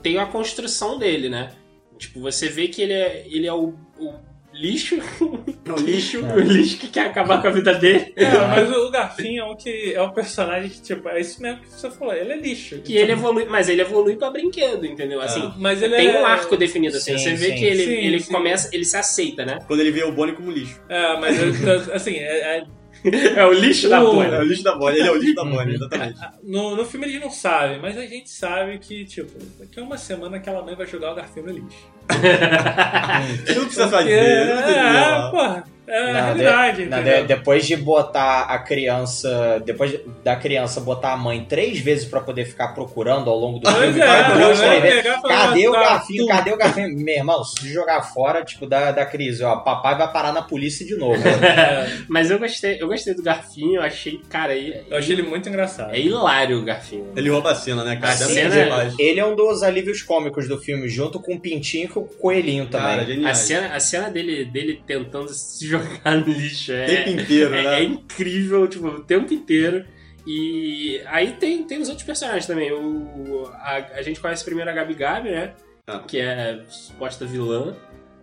tem 0.00 0.18
a 0.18 0.26
construção 0.26 0.96
dele, 0.96 1.28
né? 1.28 1.50
Tipo, 1.98 2.20
você 2.20 2.48
vê 2.48 2.68
que 2.68 2.80
ele 2.80 2.92
é, 2.92 3.24
ele 3.26 3.44
é 3.48 3.52
o, 3.52 3.74
o 3.98 4.14
lixo, 4.54 4.96
O 5.66 5.80
lixo. 5.80 6.24
o 6.24 6.38
lixo 6.38 6.78
que 6.78 6.86
quer 6.86 7.06
acabar 7.06 7.42
com 7.42 7.48
a 7.48 7.50
vida 7.50 7.74
dele. 7.74 8.12
É, 8.14 8.30
mas 8.46 8.70
o 8.70 8.90
Garfinho 8.92 9.42
é 9.42 9.44
o 9.44 9.56
que 9.56 9.92
é 9.92 10.00
o 10.00 10.12
personagem 10.12 10.70
que, 10.70 10.80
tipo, 10.80 11.08
é 11.08 11.20
isso 11.20 11.42
mesmo 11.42 11.62
que 11.62 11.68
você 11.72 11.90
falou, 11.90 12.14
ele 12.14 12.32
é 12.34 12.36
lixo. 12.36 12.78
Que 12.82 12.96
ele 12.96 13.10
evolui, 13.10 13.44
mas 13.46 13.68
ele 13.68 13.82
evolui 13.82 14.14
pra 14.14 14.30
brinquedo, 14.30 14.86
entendeu? 14.86 15.20
Assim, 15.20 15.52
mas 15.58 15.82
ele 15.82 15.96
tem 15.96 16.10
é- 16.10 16.20
um 16.20 16.24
arco 16.24 16.56
definido 16.56 16.96
assim. 16.96 17.18
Sim, 17.18 17.24
você 17.24 17.34
vê 17.34 17.46
sim. 17.46 17.54
que 17.56 17.64
ele, 17.64 17.84
Sim, 17.84 17.90
ele 18.06 18.20
sim. 18.20 18.32
começa, 18.32 18.70
ele 18.72 18.84
se 18.84 18.96
aceita, 18.96 19.44
né? 19.44 19.58
Quando 19.66 19.80
ele 19.80 19.90
vê 19.90 20.04
o 20.04 20.12
Bonnie 20.12 20.36
como 20.36 20.52
lixo. 20.52 20.80
É, 20.88 21.18
mas 21.18 21.90
assim, 21.90 22.14
é- 22.18 22.58
é- 22.58 22.81
É 23.36 23.44
o 23.44 23.52
lixo 23.52 23.88
da 23.88 24.00
bolha. 24.00 24.36
É 24.36 24.40
o 24.40 24.44
lixo 24.44 24.62
da 24.62 24.76
Bonnie, 24.76 25.00
ele 25.00 25.08
é 25.08 25.12
o 25.12 25.16
lixo 25.16 25.34
da 25.34 25.44
Bonnie, 25.44 25.74
exatamente. 25.74 26.20
no, 26.42 26.76
no 26.76 26.84
filme 26.84 27.06
eles 27.06 27.20
não 27.20 27.30
sabem, 27.30 27.80
mas 27.80 27.96
a 27.98 28.06
gente 28.06 28.30
sabe 28.30 28.78
que, 28.78 29.04
tipo, 29.04 29.32
daqui 29.58 29.80
a 29.80 29.82
uma 29.82 29.98
semana 29.98 30.36
aquela 30.36 30.62
mãe 30.62 30.74
vai 30.74 30.86
jogar 30.86 31.12
o 31.12 31.14
Garfinho 31.14 31.46
no 31.46 31.52
lixo. 31.52 31.92
Não 33.54 33.64
precisa 33.64 33.88
fazer, 33.88 34.46
não 34.46 34.62
tem 34.64 34.74
é, 34.74 35.30
porra, 35.30 35.64
é 35.86 35.98
a 35.98 36.12
Não, 36.12 36.24
realidade, 36.24 36.84
de- 36.86 37.02
de- 37.02 37.26
depois 37.26 37.66
de 37.66 37.76
botar 37.76 38.42
a 38.42 38.58
criança, 38.58 39.60
depois 39.64 39.98
da 40.22 40.36
criança 40.36 40.80
botar 40.80 41.12
a 41.12 41.16
mãe 41.16 41.44
três 41.44 41.80
vezes 41.80 42.04
pra 42.04 42.20
poder 42.20 42.44
ficar 42.44 42.68
procurando 42.68 43.28
ao 43.28 43.36
longo 43.38 43.58
do 43.58 43.64
Pois 43.70 43.76
filme, 43.84 44.00
é, 44.00 44.06
vai 44.06 44.32
três 44.34 44.60
vezes. 44.60 45.20
falar, 45.20 45.48
Cadê 45.48 45.68
o 45.68 45.72
tá, 45.72 45.80
garfinho? 45.80 46.26
Cadê 46.26 46.52
o 46.52 46.56
garfinho? 46.56 46.96
Meu 46.96 47.14
irmão, 47.16 47.44
se 47.44 47.68
jogar 47.72 48.02
fora, 48.02 48.44
tipo, 48.44 48.66
da, 48.66 48.92
da 48.92 49.04
crise, 49.04 49.42
ó, 49.42 49.56
papai 49.56 49.96
vai 49.98 50.12
parar 50.12 50.32
na 50.32 50.42
polícia 50.42 50.84
de 50.86 50.94
novo. 50.96 51.22
É, 51.42 51.86
Mas 52.08 52.30
eu 52.30 52.38
gostei, 52.38 52.80
eu 52.80 52.86
gostei 52.88 53.14
do 53.14 53.22
Garfinho, 53.22 53.76
eu 53.76 53.82
achei, 53.82 54.20
cara, 54.28 54.54
ele, 54.54 54.82
eu 54.90 54.96
achei 54.96 55.14
ele 55.14 55.22
muito 55.22 55.48
engraçado. 55.48 55.94
é 55.94 55.98
hilário 56.00 56.58
o 56.60 56.64
Garfinho. 56.64 57.12
Ele 57.16 57.28
rouba 57.30 57.50
a 57.50 57.54
cena, 57.54 57.84
né, 57.84 57.96
cara? 57.96 58.12
A 58.12 58.16
cena 58.16 58.54
é-. 58.54 58.90
Ele 58.98 59.20
é 59.20 59.26
um 59.26 59.34
dos 59.34 59.62
alívios 59.62 60.02
cômicos 60.02 60.48
do 60.48 60.58
filme, 60.58 60.88
junto 60.88 61.20
com 61.20 61.34
o 61.34 61.40
Pintinho 61.40 61.84
e 61.84 61.88
com 61.88 62.00
o 62.00 62.04
Coelhinho 62.08 62.66
também. 62.66 62.96
Cara. 63.16 63.30
A 63.30 63.34
cena, 63.34 63.74
a 63.74 63.80
cena 63.80 64.08
dele, 64.10 64.44
dele 64.44 64.82
tentando 64.86 65.28
se 65.28 65.66
jogar 65.72 65.81
no 66.04 66.32
lixo 66.32 66.72
O 66.72 66.74
é, 66.74 66.86
tempo 66.86 67.20
inteiro, 67.20 67.54
é, 67.54 67.62
né? 67.62 67.80
é 67.80 67.84
incrível, 67.84 68.66
tipo, 68.68 68.86
o 68.88 69.04
tempo 69.04 69.32
inteiro. 69.32 69.84
E 70.26 71.02
aí 71.06 71.32
tem, 71.32 71.64
tem 71.64 71.80
os 71.80 71.88
outros 71.88 72.06
personagens 72.06 72.46
também. 72.46 72.72
O, 72.72 73.50
a, 73.54 73.76
a 73.94 74.02
gente 74.02 74.20
conhece 74.20 74.44
primeiro 74.44 74.70
a 74.70 74.72
Gabi 74.72 74.94
Gabi, 74.94 75.30
né? 75.30 75.54
Ah. 75.86 75.98
Que 75.98 76.20
é 76.20 76.60
suposta 76.68 77.26
vilã 77.26 77.76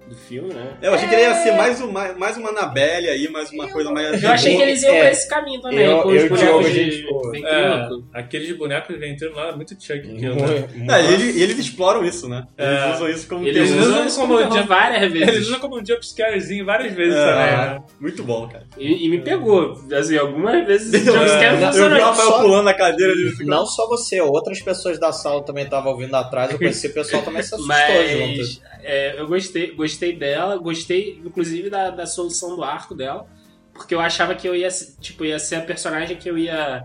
do 0.10 0.16
filme, 0.16 0.54
né? 0.54 0.74
Eu 0.82 0.94
achei 0.94 1.08
que 1.08 1.13
ele 1.16 1.22
ia 1.24 1.34
ser 1.36 1.51
mais, 1.51 1.80
um, 1.82 1.92
mais, 1.92 2.18
mais 2.18 2.36
uma 2.38 2.50
Annabelle 2.50 3.08
aí, 3.10 3.30
mais 3.30 3.51
uma 3.51 3.68
coisa 3.70 3.92
mais. 3.92 4.22
Eu 4.24 4.30
achei 4.32 4.56
que 4.56 4.62
eles 4.62 4.82
iam 4.84 4.94
É. 4.96 5.00
pra 5.01 5.12
esse 5.12 5.30
caminho 5.30 5.62
também, 5.62 5.80
Eu- 5.86 6.01
com 6.01 6.10
os 6.10 6.22
eu, 6.24 6.30
bonecos 6.30 6.66
de 6.66 6.80
ventríloco. 6.80 7.36
É, 7.36 7.89
aqueles 8.13 8.58
bonecos 8.58 9.00
ventrilo 9.00 9.36
lá, 9.36 9.56
muito 9.56 9.74
Chuck. 9.82 10.00
aquilo, 10.00 10.36
né? 10.36 10.98
É, 10.98 11.01
e 11.04 11.13
eles, 11.13 11.38
eles 11.42 11.60
exploram 11.60 12.04
isso, 12.04 12.28
né? 12.28 12.46
Eles 12.58 12.80
É. 12.82 12.92
usam 12.94 13.10
isso 13.10 13.28
como 13.28 13.48
Eles 13.48 13.70
usam 13.72 13.80
usam 13.89 14.06
isso 14.08 14.20
como 14.20 14.50
de- 14.50 14.63
várias 14.68 15.00
vezes. 15.13 15.28
Eles 15.28 15.48
usam 15.48 15.60
como 15.60 15.80
um 15.80 15.86
jumpscarezinho 15.86 16.66
várias 16.66 16.94
vezes 16.94 17.16
É. 17.16 17.25
também, 17.25 17.58
né? 17.58 17.84
Muito 18.00 18.24
bom, 18.24 18.48
cara. 18.48 18.66
E, 18.78 19.06
e 19.06 19.10
me 19.10 19.20
pegou. 19.22 19.80
Assim, 19.94 20.18
algumas 20.18 20.66
vezes 20.66 20.92
o 20.92 20.96
Eu, 21.10 21.13
jumpscare 21.13 21.56
não, 21.58 21.62
eu 21.62 21.68
funcionou. 21.68 21.89
vi 21.98 22.01
o 22.01 22.06
Rafael 22.06 22.34
pulando 22.39 22.66
na 22.66 22.74
cadeira 22.74 23.13
ali. 23.13 23.30
ficou- 23.32 23.46
Não 23.46 23.66
só 23.66 23.88
você, 23.88 24.20
outras 24.22 24.60
pessoas 24.62 25.00
da 25.00 25.12
sala 25.12 25.44
também 25.44 25.63
estavam 25.66 25.92
ouvindo 25.92 26.16
atrás. 26.16 26.51
Eu 26.51 26.58
conheci 26.58 26.88
o 26.88 26.94
pessoal 26.94 27.22
também 27.22 27.44
se 27.44 27.54
assustou 27.54 27.75
junto. 27.75 28.38
Mas 28.38 28.62
é, 28.84 29.20
eu 29.20 29.28
gostei, 29.28 29.72
gostei 29.75 29.99
dela, 30.18 30.58
gostei 30.58 31.22
inclusive 31.25 31.70
da, 31.70 31.89
da 31.89 32.06
solução 32.06 32.56
do 32.56 32.63
arco 32.63 32.96
dela, 32.96 33.27
porque 33.74 33.94
eu 33.94 34.00
achava 34.00 34.36
que 34.36 34.48
eu 34.48 34.56
ia, 34.56 34.70
tipo, 35.00 35.24
ia 35.24 35.39
ser 35.39 35.56
a 35.56 35.62
personagem 35.62 36.18
que 36.18 36.29
eu 36.29 36.38
ia, 36.38 36.84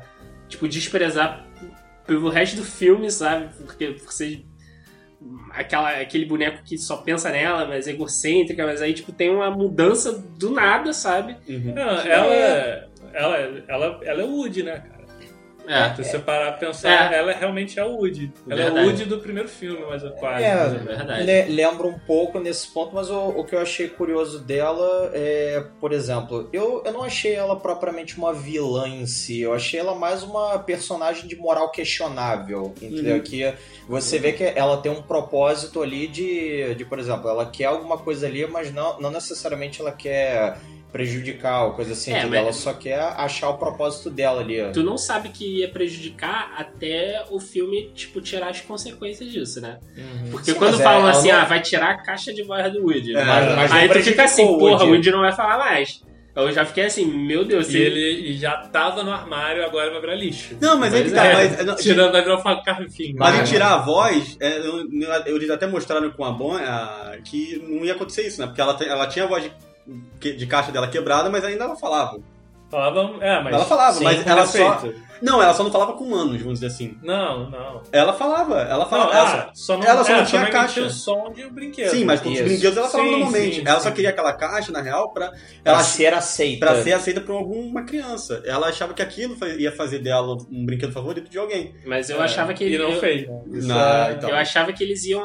tipo, 0.49 0.68
desprezar 0.68 1.47
pelo 2.06 2.28
resto 2.28 2.56
do 2.56 2.64
filme, 2.64 3.11
sabe? 3.11 3.49
Porque, 3.56 3.92
você 3.92 4.44
aquela, 5.50 5.90
aquele 5.90 6.26
boneco 6.26 6.62
que 6.64 6.76
só 6.76 6.99
pensa 6.99 7.30
nela, 7.30 7.66
mas 7.66 7.88
é 7.88 7.92
egocêntrica, 7.92 8.66
mas 8.66 8.83
aí, 8.83 8.92
tipo, 8.92 9.12
tem 9.12 9.30
uma 9.30 9.50
mudança 9.50 10.12
do 10.38 10.50
nada, 10.50 10.92
sabe? 10.92 11.37
Uhum. 11.49 11.75
Não, 11.75 12.00
ela, 12.00 12.35
ela, 13.12 13.37
ela, 13.68 14.00
ela 14.02 14.23
é 14.23 14.25
o 14.25 14.37
Woody, 14.37 14.62
né, 14.62 14.78
cara? 14.80 15.03
É, 15.66 15.94
Se 15.94 16.04
você 16.04 16.18
parar 16.18 16.52
pra 16.52 16.66
pensar, 16.68 17.12
É. 17.12 17.18
ela 17.18 17.33
realmente 17.33 17.78
é 17.78 17.85
o 17.85 17.97
Woody. 17.97 18.33
Ela 18.49 18.61
é 18.61 18.64
Verdade. 18.64 18.87
o 18.87 18.90
Woody 18.90 19.04
do 19.06 19.18
primeiro 19.18 19.49
filme, 19.49 19.85
mas 19.88 20.02
quase. 20.21 20.44
É, 20.44 20.54
ou 20.64 20.71
menos. 20.71 20.85
verdade. 20.85 21.23
Le- 21.25 21.44
lembra 21.49 21.87
um 21.87 21.99
pouco 21.99 22.38
nesse 22.38 22.73
ponto, 22.73 22.94
mas 22.94 23.09
o, 23.11 23.28
o 23.28 23.44
que 23.44 23.54
eu 23.54 23.61
achei 23.61 23.88
curioso 23.88 24.40
dela 24.40 25.11
é, 25.14 25.64
por 25.80 25.92
exemplo, 25.92 26.49
eu, 26.52 26.83
eu 26.85 26.92
não 26.92 27.02
achei 27.02 27.35
ela 27.35 27.56
propriamente 27.59 28.18
uma 28.18 28.33
vilã 28.33 28.87
em 28.88 29.06
si, 29.06 29.40
eu 29.40 29.54
achei 29.54 29.80
ela 29.80 29.94
mais 29.94 30.23
uma 30.23 30.59
personagem 30.59 31.26
de 31.26 31.37
moral 31.37 31.71
questionável, 31.71 32.75
entendeu? 32.83 33.16
Uhum. 33.16 33.23
Que 33.23 33.54
você 33.88 34.18
vê 34.18 34.33
que 34.33 34.44
ela 34.44 34.76
tem 34.78 34.92
um 34.92 35.02
propósito 35.02 35.83
ali 35.83 36.06
de, 36.06 36.75
de 36.75 36.85
por 36.85 36.99
exemplo, 36.99 37.28
ela 37.28 37.47
quer 37.47 37.64
alguma 37.66 37.97
coisa 37.99 38.26
ali, 38.26 38.47
mas 38.47 38.73
não, 38.73 39.00
não 39.00 39.11
necessariamente 39.11 39.80
ela 39.80 39.92
quer 39.92 40.56
prejudicar 40.95 41.65
ou 41.65 41.73
coisa 41.73 41.93
assim, 41.93 42.13
É, 42.13 42.25
mas- 42.25 42.33
ela 42.39 42.53
só 42.53 42.73
quer 42.73 43.01
achar 43.01 43.49
o 43.51 43.59
propósito 43.59 44.09
dela 44.09 44.41
ali. 44.41 44.59
Tu 44.73 44.81
não 44.85 44.97
sabe 44.97 45.29
que 45.31 45.59
ia 45.59 45.69
prejudicar 45.69 46.55
até 46.57 47.25
o 47.31 47.41
filme, 47.41 47.91
tipo, 47.97 48.21
tirar 48.21 48.49
as 48.51 48.61
consequências 48.61 49.29
disso, 49.33 49.61
né? 49.61 49.81
Uhum. 49.99 50.31
Porque 50.31 50.53
Sim, 50.53 50.57
quando 50.59 50.71
mas 50.73 50.81
é, 50.81 50.85
falam 50.85 51.01
ela 51.01 51.11
assim, 51.11 51.33
não- 51.33 51.39
ah, 51.41 51.45
vai 51.45 51.61
tirar 51.61 51.91
a 51.91 51.97
caixa 52.01 52.33
de 52.33 52.45
voz 52.45 52.73
do 52.73 52.81
Woody. 52.85 53.17
É, 53.17 53.25
mas- 53.25 53.57
mas 53.57 53.73
Aí 53.73 53.89
tu 53.89 54.01
fica 54.05 54.23
assim, 54.23 54.45
o 54.45 54.57
porra, 54.57 54.85
o 54.85 54.89
Woody. 54.91 55.11
Não 55.11 55.21
vai 55.21 55.33
falar 55.33 55.59
mais. 55.59 56.01
Eu 56.37 56.51
já 56.53 56.65
fiquei 56.65 56.85
assim, 56.85 57.05
meu 57.07 57.45
Deus, 57.45 57.73
E 57.73 57.77
ele 57.79 58.37
já 58.37 58.57
tava 58.57 59.03
no 59.03 59.11
armário, 59.13 59.65
agora 59.65 59.91
vai 59.91 60.01
virar 60.01 60.15
lixo. 60.15 60.57
Não, 60.61 60.77
mas 60.79 60.95
aí 60.95 61.03
que 61.05 61.11
Pois 61.11 61.21
tá. 61.21 61.27
é. 61.27 61.35
Mas, 61.35 61.65
não, 61.67 61.77
Tirando, 61.77 62.13
vai 62.13 62.23
virar 62.23 62.37
um 62.39 62.63
carro-fim. 62.63 63.15
Mas 63.19 63.35
em 63.35 63.39
Mas- 63.39 63.49
tirar 63.51 63.75
a 63.75 63.79
voz, 63.79 64.37
é, 64.41 64.59
eu- 64.59 64.89
eu- 65.27 65.37
eles 65.37 65.51
até 65.51 65.67
mostraram 65.67 66.09
com 66.11 66.25
a 66.25 66.31
Bon 66.31 66.55
a- 66.57 67.17
que 67.25 67.61
não 67.69 67.85
ia 67.85 67.93
acontecer 67.95 68.27
isso, 68.27 68.41
né? 68.41 68.47
Porque 68.47 68.61
ela, 68.61 68.77
ela 68.85 69.07
tinha 69.09 69.25
a 69.25 69.29
voz 69.29 69.45
de, 69.45 69.53
de 70.21 70.47
caixa 70.47 70.73
dela 70.73 70.88
quebrada, 70.88 71.29
mas 71.31 71.45
ainda 71.45 71.64
ela 71.64 71.76
falava. 71.76 72.19
Falavam, 72.71 73.23
é, 73.23 73.41
mas. 73.43 73.55
ela 73.55 73.64
falava, 73.67 73.93
sim, 73.99 74.05
mas 74.05 74.26
ela 74.26 74.47
só. 74.47 74.83
Não, 75.23 75.41
ela 75.41 75.55
só 75.55 75.62
não 75.62 75.71
falava 75.71 75.93
com 75.93 76.05
humanos, 76.05 76.38
vamos 76.43 76.55
dizer 76.59 76.67
assim. 76.67 76.99
Não, 77.03 77.49
não. 77.49 77.83
Ela 77.93 78.12
falava, 78.12 78.61
ela 78.62 78.79
Não, 78.85 78.91
falava. 78.91 79.12
ela 79.17 79.49
ah, 79.49 79.50
só 79.55 79.76
não, 79.79 79.85
ela 79.87 80.03
só 80.05 80.12
é, 80.12 80.17
não 80.19 80.25
tinha 80.25 80.50
caixa. 80.50 80.81
o 80.83 80.91
som 80.91 81.31
de 81.33 81.45
um 81.47 81.53
brinquedo. 81.53 81.91
Sim, 81.91 82.05
mas 82.05 82.21
com 82.21 82.31
os 82.33 82.41
brinquedos 82.41 82.76
ela 82.76 82.88
falava 82.88 83.09
Sim, 83.09 83.14
normalmente. 83.21 83.57
sim, 83.57 83.62
ela 83.64 83.79
sim. 83.79 83.88
só 83.88 83.95
queria 83.95 84.11
aquela 84.11 84.33
caixa, 84.33 84.73
na 84.73 84.81
real, 84.83 85.12
pra, 85.12 85.29
Pra 85.29 85.38
ela, 85.64 85.81
ser 85.85 86.12
aceita. 86.12 86.67
pra 86.67 86.83
ser 86.83 86.93
aceita 86.95 87.21
por 87.21 87.33
alguma 87.37 87.85
criança. 87.85 88.43
Ela 88.45 88.69
achava 88.69 88.93
que 88.93 89.03
aquilo 89.03 89.37
ia 89.57 89.71
fazer 89.71 90.00
dela 90.00 90.37
um 90.50 90.67
brinquedo 90.67 90.93
favorito 90.93 91.31
de 91.31 91.38
alguém. 91.38 91.75
Mas 91.87 92.11
eu 92.11 92.21
É, 92.21 92.25
achava 92.25 92.53
que 92.53 92.64
E 92.67 92.76
não 92.76 92.91
eu, 92.91 93.00
fez. 93.00 93.29
né? 93.29 93.43
Na- 93.47 94.09
é- 94.09 94.12
então. 94.14 94.29
eu 94.31 94.37
achava 94.37 94.73
que 94.73 94.83
eles 94.83 95.05
iam, 95.05 95.23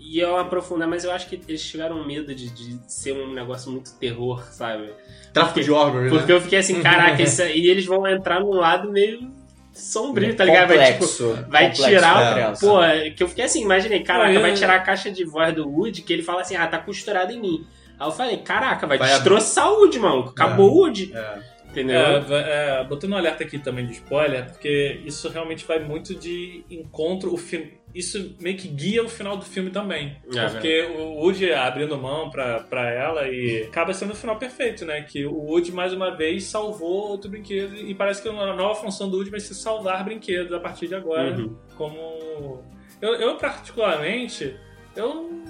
iam 0.00 0.36
aprofundar, 0.38 0.88
mas 0.88 1.04
eu 1.04 1.12
acho 1.12 1.28
que 1.28 1.40
eles 1.46 1.62
tiveram 1.62 2.04
medo 2.06 2.34
de, 2.34 2.50
de 2.50 2.80
ser 2.92 3.12
um 3.12 3.32
negócio 3.32 3.70
muito 3.70 3.92
terror, 3.98 4.42
sabe? 4.50 4.90
Tráfico 5.32 5.60
de 5.60 5.70
órgãos, 5.70 6.08
Porque 6.10 6.32
né? 6.32 6.38
eu 6.38 6.40
fiquei 6.40 6.58
assim, 6.58 6.80
caraca, 6.82 7.22
isso, 7.22 7.42
aí- 7.42 7.58
e 7.60 7.68
eles 7.70 7.84
vão 7.86 8.06
entrar 8.06 8.40
num 8.40 8.54
lado 8.54 8.90
meio 8.90 9.30
sombrio, 9.72 10.34
tá 10.34 10.44
ligado? 10.44 10.68
Vai, 10.68 10.92
tipo, 10.92 11.06
Complexo. 11.06 11.32
vai 11.48 11.62
complexo 11.70 11.84
tirar 11.84 12.30
o. 12.30 12.34
criança. 12.34 12.66
Pô, 12.66 12.82
é 12.82 13.10
que 13.10 13.22
eu 13.22 13.28
fiquei 13.28 13.44
assim, 13.44 13.62
imaginei, 13.62 14.02
caraca, 14.02 14.32
Não, 14.32 14.40
vai 14.40 14.54
tirar 14.54 14.74
a 14.76 14.80
caixa 14.80 15.10
de 15.10 15.24
voz 15.24 15.54
do 15.54 15.68
Woody, 15.68 16.02
que 16.02 16.12
ele 16.12 16.22
fala 16.22 16.40
assim, 16.42 16.56
ah, 16.56 16.66
tá 16.66 16.78
costurado 16.78 17.32
em 17.32 17.40
mim. 17.40 17.66
Aí 17.98 18.06
eu 18.08 18.12
falei, 18.12 18.38
caraca, 18.38 18.86
vai, 18.86 18.98
Vai 18.98 19.08
destroçar 19.10 19.70
o 19.70 19.80
Woody, 19.80 19.98
mano. 19.98 20.20
Acabou 20.28 20.70
o 20.70 20.74
Woody. 20.80 21.12
É. 21.14 21.60
Entendeu? 21.70 22.00
É, 22.00 22.80
é, 22.80 22.84
botando 22.84 23.12
um 23.12 23.16
alerta 23.16 23.44
aqui 23.44 23.56
também 23.56 23.86
de 23.86 23.92
spoiler, 23.92 24.50
porque 24.50 25.00
isso 25.04 25.28
realmente 25.28 25.64
vai 25.64 25.78
muito 25.78 26.16
de 26.16 26.64
encontro. 26.68 27.32
O 27.32 27.36
filme, 27.36 27.74
isso 27.94 28.36
meio 28.40 28.56
que 28.56 28.68
guia 28.68 29.02
o 29.02 29.08
final 29.08 29.36
do 29.36 29.44
filme 29.44 29.70
também. 29.70 30.16
É, 30.34 30.48
porque 30.48 30.82
o 30.82 31.14
Woody 31.20 31.52
abrindo 31.52 31.96
mão 31.96 32.30
pra, 32.30 32.60
pra 32.60 32.90
ela 32.90 33.28
e 33.28 33.64
acaba 33.64 33.92
sendo 33.92 34.12
o 34.12 34.16
final 34.16 34.36
perfeito, 34.36 34.84
né? 34.84 35.02
Que 35.02 35.26
o 35.26 35.34
Woody 35.34 35.72
mais 35.72 35.92
uma 35.92 36.14
vez 36.16 36.44
salvou 36.44 37.08
outro 37.10 37.30
brinquedo 37.30 37.74
e 37.74 37.94
parece 37.94 38.22
que 38.22 38.28
a 38.28 38.54
nova 38.54 38.80
função 38.80 39.10
do 39.10 39.16
Woody 39.16 39.30
vai 39.30 39.40
ser 39.40 39.54
salvar 39.54 40.04
brinquedos 40.04 40.52
a 40.52 40.60
partir 40.60 40.88
de 40.88 40.94
agora. 40.94 41.36
Uhum. 41.36 41.56
Como. 41.76 42.62
Eu, 43.00 43.14
eu 43.14 43.36
particularmente, 43.36 44.56
eu, 44.94 45.42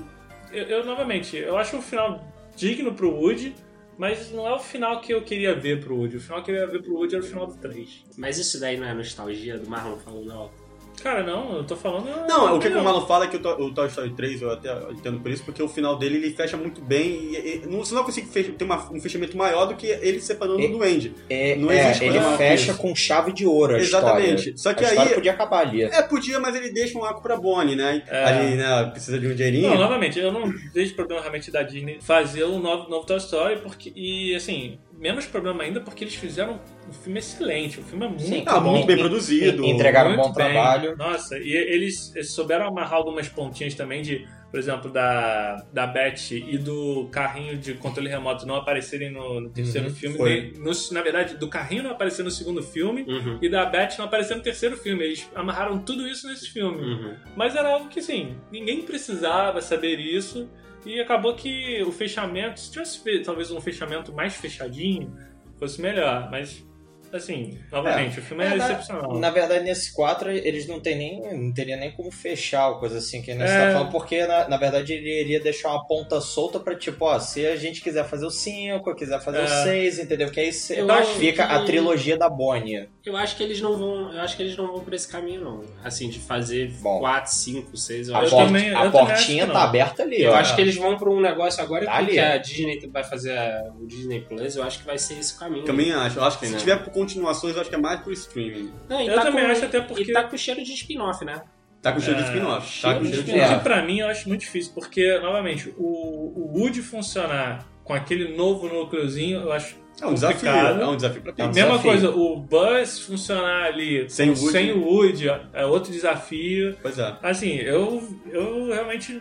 eu, 0.53 0.65
eu, 0.65 0.85
novamente, 0.85 1.37
eu 1.37 1.59
acho 1.59 1.77
o 1.77 1.83
final 1.83 2.25
digno 2.57 2.93
pro 2.95 3.11
Woody. 3.11 3.55
Mas 3.99 4.33
não 4.33 4.49
é 4.49 4.55
o 4.55 4.59
final 4.59 4.99
que 5.03 5.13
eu 5.13 5.21
queria 5.21 5.55
ver 5.55 5.79
pro 5.79 5.95
Woody. 5.95 6.17
O 6.17 6.21
final 6.21 6.43
que 6.43 6.51
eu 6.51 6.55
queria 6.55 6.73
ver 6.73 6.83
pro 6.83 6.95
Woody 6.95 7.17
era 7.17 7.23
o 7.23 7.27
final 7.27 7.47
do 7.47 7.55
3. 7.59 8.07
Mas 8.17 8.39
isso 8.39 8.59
daí 8.59 8.79
não 8.79 8.87
é 8.87 8.95
nostalgia 8.95 9.59
do 9.59 9.69
Marlon 9.69 9.99
falando 9.99 10.33
alto. 10.33 10.70
Cara, 11.03 11.23
não, 11.23 11.57
eu 11.57 11.65
tô 11.65 11.77
falando. 11.77 12.07
Não, 12.29 12.57
o 12.57 12.61
que, 12.61 12.71
que 12.71 12.77
o 12.77 12.83
Marlon 12.85 13.07
fala 13.07 13.25
é 13.25 13.29
que 13.29 13.37
o, 13.37 13.41
To- 13.43 13.63
o 13.63 13.73
Toy 13.75 13.87
Story 13.89 14.11
3, 14.11 14.43
eu 14.43 14.51
até 14.51 14.71
entendo 14.91 15.21
por 15.21 15.31
isso, 15.31 15.43
porque 15.45 15.63
o 15.63 15.69
final 15.69 15.97
dele 15.97 16.17
ele 16.17 16.31
fecha 16.35 16.57
muito 16.57 16.81
bem 16.81 17.11
e, 17.33 17.63
e 17.65 17.67
não, 17.67 17.79
você 17.79 17.95
não 17.95 18.05
consegue 18.05 18.27
fech- 18.29 18.53
ter 18.53 18.65
uma- 18.65 18.93
um 18.93 19.01
fechamento 19.01 19.37
maior 19.37 19.67
do 19.67 19.75
que 19.75 19.87
ele 19.87 20.21
separando 20.21 20.61
E- 20.61 20.69
do 20.69 20.79
Duende. 20.79 21.15
É, 21.29 21.57
Não 21.57 21.71
é, 21.71 21.81
existe 21.91 22.05
ele 22.05 22.21
fecha 22.37 22.75
com 22.75 22.95
chave 22.95 23.33
de 23.33 23.47
ouro 23.47 23.75
a 23.77 23.79
Exatamente. 23.79 24.51
história. 24.51 24.57
Só 24.59 24.75
que 24.75 24.85
a 24.85 25.03
aí- 25.03 25.15
podia 25.15 25.33
acabar 25.33 25.61
ali. 25.67 25.83
É, 25.83 26.03
podia, 26.03 26.39
mas 26.39 26.55
ele 26.55 26.71
deixa 26.71 26.99
um 26.99 27.05
arco 27.05 27.23
pra 27.23 27.37
Bonnie, 27.37 27.77
né? 27.77 28.03
É. 28.09 28.25
Ali, 28.25 28.57
né, 28.57 28.85
precisa 28.93 29.19
de 29.19 29.27
um 29.27 29.35
dinheirinho. 29.35 29.69
Não, 29.71 29.79
novamente, 29.79 30.19
eu 30.19 30.31
não 30.33 30.53
vejo 30.75 30.95
problema 30.95 31.21
realmente 31.23 31.51
da 31.51 31.63
Disney 31.63 31.99
fazer 32.01 32.45
um 32.45 32.59
novo, 32.59 32.89
novo 32.91 33.07
Toy 33.07 33.17
Story, 33.19 33.61
porque. 33.61 33.93
E 33.97 34.35
assim, 34.35 34.79
menos 35.01 35.25
problema 35.27 35.63
ainda 35.65 35.81
porque 35.81 36.05
eles 36.05 36.15
fizeram 36.15 36.61
um 36.89 36.93
filme 36.93 37.19
excelente. 37.19 37.81
O 37.81 37.83
filme 37.83 38.05
é 38.05 38.09
muito 38.09 38.23
Sim, 38.23 38.43
Ah, 38.47 38.61
bom. 38.61 38.73
muito 38.73 38.87
bem 38.87 38.99
produzido. 38.99 39.65
Entregaram 39.65 40.13
um 40.13 40.17
bom 40.17 40.25
bem. 40.25 40.33
trabalho. 40.35 40.97
Nossa, 40.97 41.39
e 41.39 41.53
eles, 41.53 42.15
eles 42.15 42.31
souberam 42.33 42.67
amarrar 42.69 42.95
algumas 42.95 43.27
pontinhas 43.29 43.75
também 43.75 44.03
de, 44.03 44.27
por 44.51 44.59
exemplo, 44.61 44.91
da, 44.91 45.65
da 45.73 45.87
Beth 45.87 46.31
e 46.33 46.59
do 46.59 47.09
carrinho 47.11 47.57
de 47.57 47.75
controle 47.75 48.09
remoto 48.11 48.47
não 48.47 48.57
aparecerem 48.57 49.11
no, 49.11 49.41
no 49.41 49.49
terceiro 49.51 49.89
Uhum, 49.89 49.95
filme. 49.95 50.53
no- 50.59 50.71
na 50.93 51.01
verdade, 51.03 51.37
do 51.39 51.49
carrinho 51.49 51.83
não 51.85 51.93
aparecer 51.93 52.23
no 52.23 52.31
segundo 52.31 52.63
filme 52.63 53.03
Uhum. 53.09 53.39
e 53.41 53.49
da 53.49 53.65
Beth 53.65 53.97
não 53.99 54.05
aparecer 54.05 54.35
no 54.37 54.43
terceiro 54.43 54.77
filme. 54.77 55.03
Eles 55.05 55.27
amarraram 55.35 55.79
tudo 55.79 56.07
isso 56.07 56.29
nesse 56.29 56.51
filme. 56.51 56.83
Uhum. 56.83 57.15
Mas 57.35 57.57
era 57.57 57.69
algo 57.73 57.89
que, 57.89 58.01
assim, 58.01 58.35
ninguém 58.53 58.83
precisava 58.83 59.63
saber 59.63 59.99
isso. 59.99 60.47
E 60.85 61.01
acabou 61.01 61.35
que 61.35 61.83
o 61.83 61.93
fechamento, 61.93 62.59
se 62.59 62.71
tivesse 62.71 63.23
talvez 63.23 63.51
um 63.51 63.61
fechamento 63.61 64.13
mais 64.13 64.37
fechadinho, 64.37 65.15
fosse 65.59 65.81
melhor. 65.81 66.31
Mas, 66.31 66.67
assim, 67.13 67.59
novamente, 67.71 68.19
o 68.19 68.23
filme 68.23 68.45
é, 68.45 68.49
É, 68.49 68.55
na- 68.57 68.65
excepcional. 68.65 69.19
Na 69.19 69.31
verdade, 69.31 69.65
nesse 69.65 69.93
4, 69.93 70.31
eles 70.31 70.67
não 70.67 70.81
tem 70.81 70.97
nem. 70.97 71.21
Não 71.39 71.53
teria 71.53 71.77
nem 71.77 71.91
como 71.93 72.11
fechar 72.11 72.69
ou 72.71 72.79
coisa 72.79 72.99
assim 72.99 73.21
que 73.23 73.33
nem 73.35 73.47
você 73.47 73.53
É. 73.53 73.67
tá 73.67 73.73
falando, 73.73 73.91
porque 73.91 74.27
na, 74.27 74.49
na 74.49 74.57
verdade 74.57 74.93
ele 74.93 75.21
iria 75.21 75.41
deixar 75.41 75.71
uma 75.71 75.87
ponta 75.87 76.21
solta 76.21 76.59
pra 76.61 76.75
tipo, 76.75 77.05
ó, 77.05 77.19
se 77.19 77.47
a 77.47 77.57
gente 77.57 77.81
quiser 77.81 78.05
fazer 78.05 78.27
o 78.27 78.31
5, 78.31 78.95
quiser 78.95 79.21
fazer 79.21 79.39
o 79.39 79.43
É. 79.43 79.63
6, 79.65 79.99
entendeu? 79.99 80.31
Que 80.31 80.41
aí 80.41 80.53
cê- 80.53 80.81
Eu 80.81 80.91
acho 80.91 81.15
fica 81.15 81.47
que- 81.47 81.53
a 81.55 81.65
trilogia 81.65 82.17
da 82.17 82.29
Bonnie. 82.29 82.89
Eu 83.05 83.17
acho 83.17 83.37
que 83.37 83.43
eles 83.43 83.61
não 83.61 83.77
vão. 83.77 84.13
Eu 84.13 84.21
acho 84.21 84.37
que 84.37 84.43
eles 84.43 84.57
não 84.57 84.67
vão 84.69 84.81
por 84.81 84.93
esse 84.95 85.09
caminho, 85.09 85.41
não. 85.43 85.65
Assim, 85.83 86.09
de 86.09 86.19
fazer 86.19 86.71
Bom. 86.81 86.99
4, 87.01 87.33
5, 87.33 87.77
6. 87.77 88.09
Eu 88.09 88.17
A, 88.17 88.21
acho 88.21 88.31
port- 88.31 88.47
também- 88.47 88.69
eu 88.69 88.79
a 88.79 88.91
portinha 88.91 89.47
que 89.47 89.53
tá 89.53 89.63
aberta 89.63 90.03
ali, 90.03 90.23
Eu 90.23 90.33
ó. 90.33 90.35
acho 90.37 90.55
que 90.55 90.61
eles 90.61 90.77
vão 90.77 90.97
pra 90.97 91.11
um 91.11 91.21
negócio 91.21 91.63
agora 91.63 91.87
Tá 91.87 91.93
que 91.93 91.99
ali. 91.99 92.19
a 92.19 92.37
Disney 92.39 92.79
vai 92.93 93.03
fazer 93.05 93.37
a- 93.37 93.73
o 93.81 93.87
Disney 93.87 94.21
Plus, 94.21 94.57
eu 94.57 94.63
acho 94.63 94.79
que 94.81 94.87
vai 94.87 94.99
ser 94.99 95.19
esse 95.19 95.35
o 95.35 95.39
caminho. 95.39 95.65
Também 95.65 95.93
acho. 95.93 96.19
Eu 96.19 96.25
acho 96.25 96.39
que 96.39 96.47
se 96.47 96.53
Não. 96.53 96.59
tiver 96.59 96.77
por 96.85 96.91
continuações, 97.01 97.55
eu 97.55 97.61
acho 97.61 97.71
que 97.71 97.77
é 97.77 97.79
mais 97.79 98.01
pro 98.01 98.13
streaming. 98.13 98.73
Não, 98.89 99.01
e 99.01 99.07
Eu 99.09 99.15
tá 99.15 99.23
também 99.23 99.45
com- 99.45 99.51
acho 99.53 99.65
até 99.65 99.81
porque- 99.81 100.03
E 100.03 100.13
tá 100.13 100.25
com 100.25 100.37
cheiro 100.37 100.63
de 100.63 100.73
spin-off, 100.75 101.25
né? 101.25 101.43
Tá 101.83 101.93
com 101.93 102.01
cheiro 102.01 102.19
de 102.19 102.25
É, 102.25 102.29
spin-off. 102.29 102.83
Tá 102.83 102.95
com 102.95 103.05
cheiro 103.05 103.23
de 103.23 103.31
spin-off. 103.31 103.55
Que 103.57 103.61
pra 103.63 103.83
mim 103.83 104.01
eu 104.01 104.09
acho 104.09 104.29
muito 104.29 104.41
difícil, 104.43 104.73
porque, 104.75 105.19
novamente, 105.19 105.73
o, 105.79 105.85
o 105.85 106.59
Woody 106.59 106.83
funcionar 106.83 107.67
com 107.85 107.95
aquele 107.95 108.37
novo 108.37 108.69
núcleozinho, 108.69 109.41
eu 109.41 109.53
acho 109.53 109.77
É 110.01 110.07
um 110.07 110.13
desafio. 110.15 110.37
complicado. 110.51 110.81
É 110.83 110.87
um 110.87 110.97
desafio 110.97 111.23
pra 111.23 111.31
É 111.31 111.33
um 111.33 111.37
Pixar. 111.49 111.55
Mesma 111.55 111.79
desafio. 111.79 111.91
coisa, 111.91 112.11
o 112.11 112.37
Buzz 112.37 113.01
funcionar 113.01 113.65
ali 113.65 114.09
Sem 114.11 114.29
o 114.31 114.35
Woody. 114.35 114.51
sem 114.53 114.73
o 114.73 114.85
Woody 114.85 115.29
é 115.55 115.65
outro 115.67 115.91
desafio. 115.93 116.77
Pois 116.83 116.99
é. 116.99 117.17
Assim, 117.23 117.57
eu, 117.57 118.03
eu 118.31 118.67
realmente. 118.67 119.21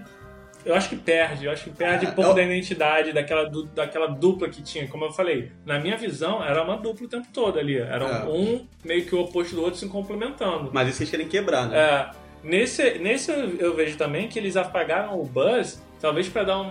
Eu 0.66 0.75
acho 0.75 0.89
que 0.89 0.96
perde, 0.96 1.46
eu 1.46 1.51
acho 1.51 1.63
que 1.63 1.70
perde 1.70 2.06
É, 2.06 2.10
um 2.10 2.12
pouco 2.13 2.32
eu- 2.32 2.36
da 2.36 2.44
identidade 2.44 3.13
daquela, 3.13 3.46
du- 3.50 3.66
daquela 3.68 4.08
dupla 4.08 4.50
que 4.50 4.62
tinha. 4.62 4.88
Como 4.88 5.06
eu 5.06 5.12
falei, 5.12 5.51
na 5.66 5.80
minha 5.80 5.96
visão, 5.96 6.44
era 6.44 6.62
uma 6.63 6.75
dupla 6.75 7.06
o 7.06 7.10
tempo 7.10 7.28
todo 7.34 7.58
ali. 7.58 7.78
Era 7.78 8.06
É. 8.06 8.25
um 8.25 8.66
meio 8.84 9.06
que 9.06 9.16
o 9.16 9.22
oposto 9.22 9.56
do 9.56 9.62
outro 9.63 9.80
se 9.80 9.88
complementando. 9.88 10.70
Mas 10.74 10.89
isso 10.89 11.01
eles 11.01 11.10
querem 11.12 11.28
quebrar, 11.28 11.68
né? 11.70 11.78
É, 11.80 12.10
nesse, 12.44 13.00
nesse 13.00 13.32
eu, 13.32 13.74
vejo 13.75 13.98
também 13.98 14.28
que 14.28 14.38
eles 14.38 14.58
apagaram 14.58 15.20
o 15.20 15.24
Buzz, 15.25 15.82
talvez 16.01 16.28
pra 16.28 16.44
dar 16.44 16.60
um, 16.60 16.68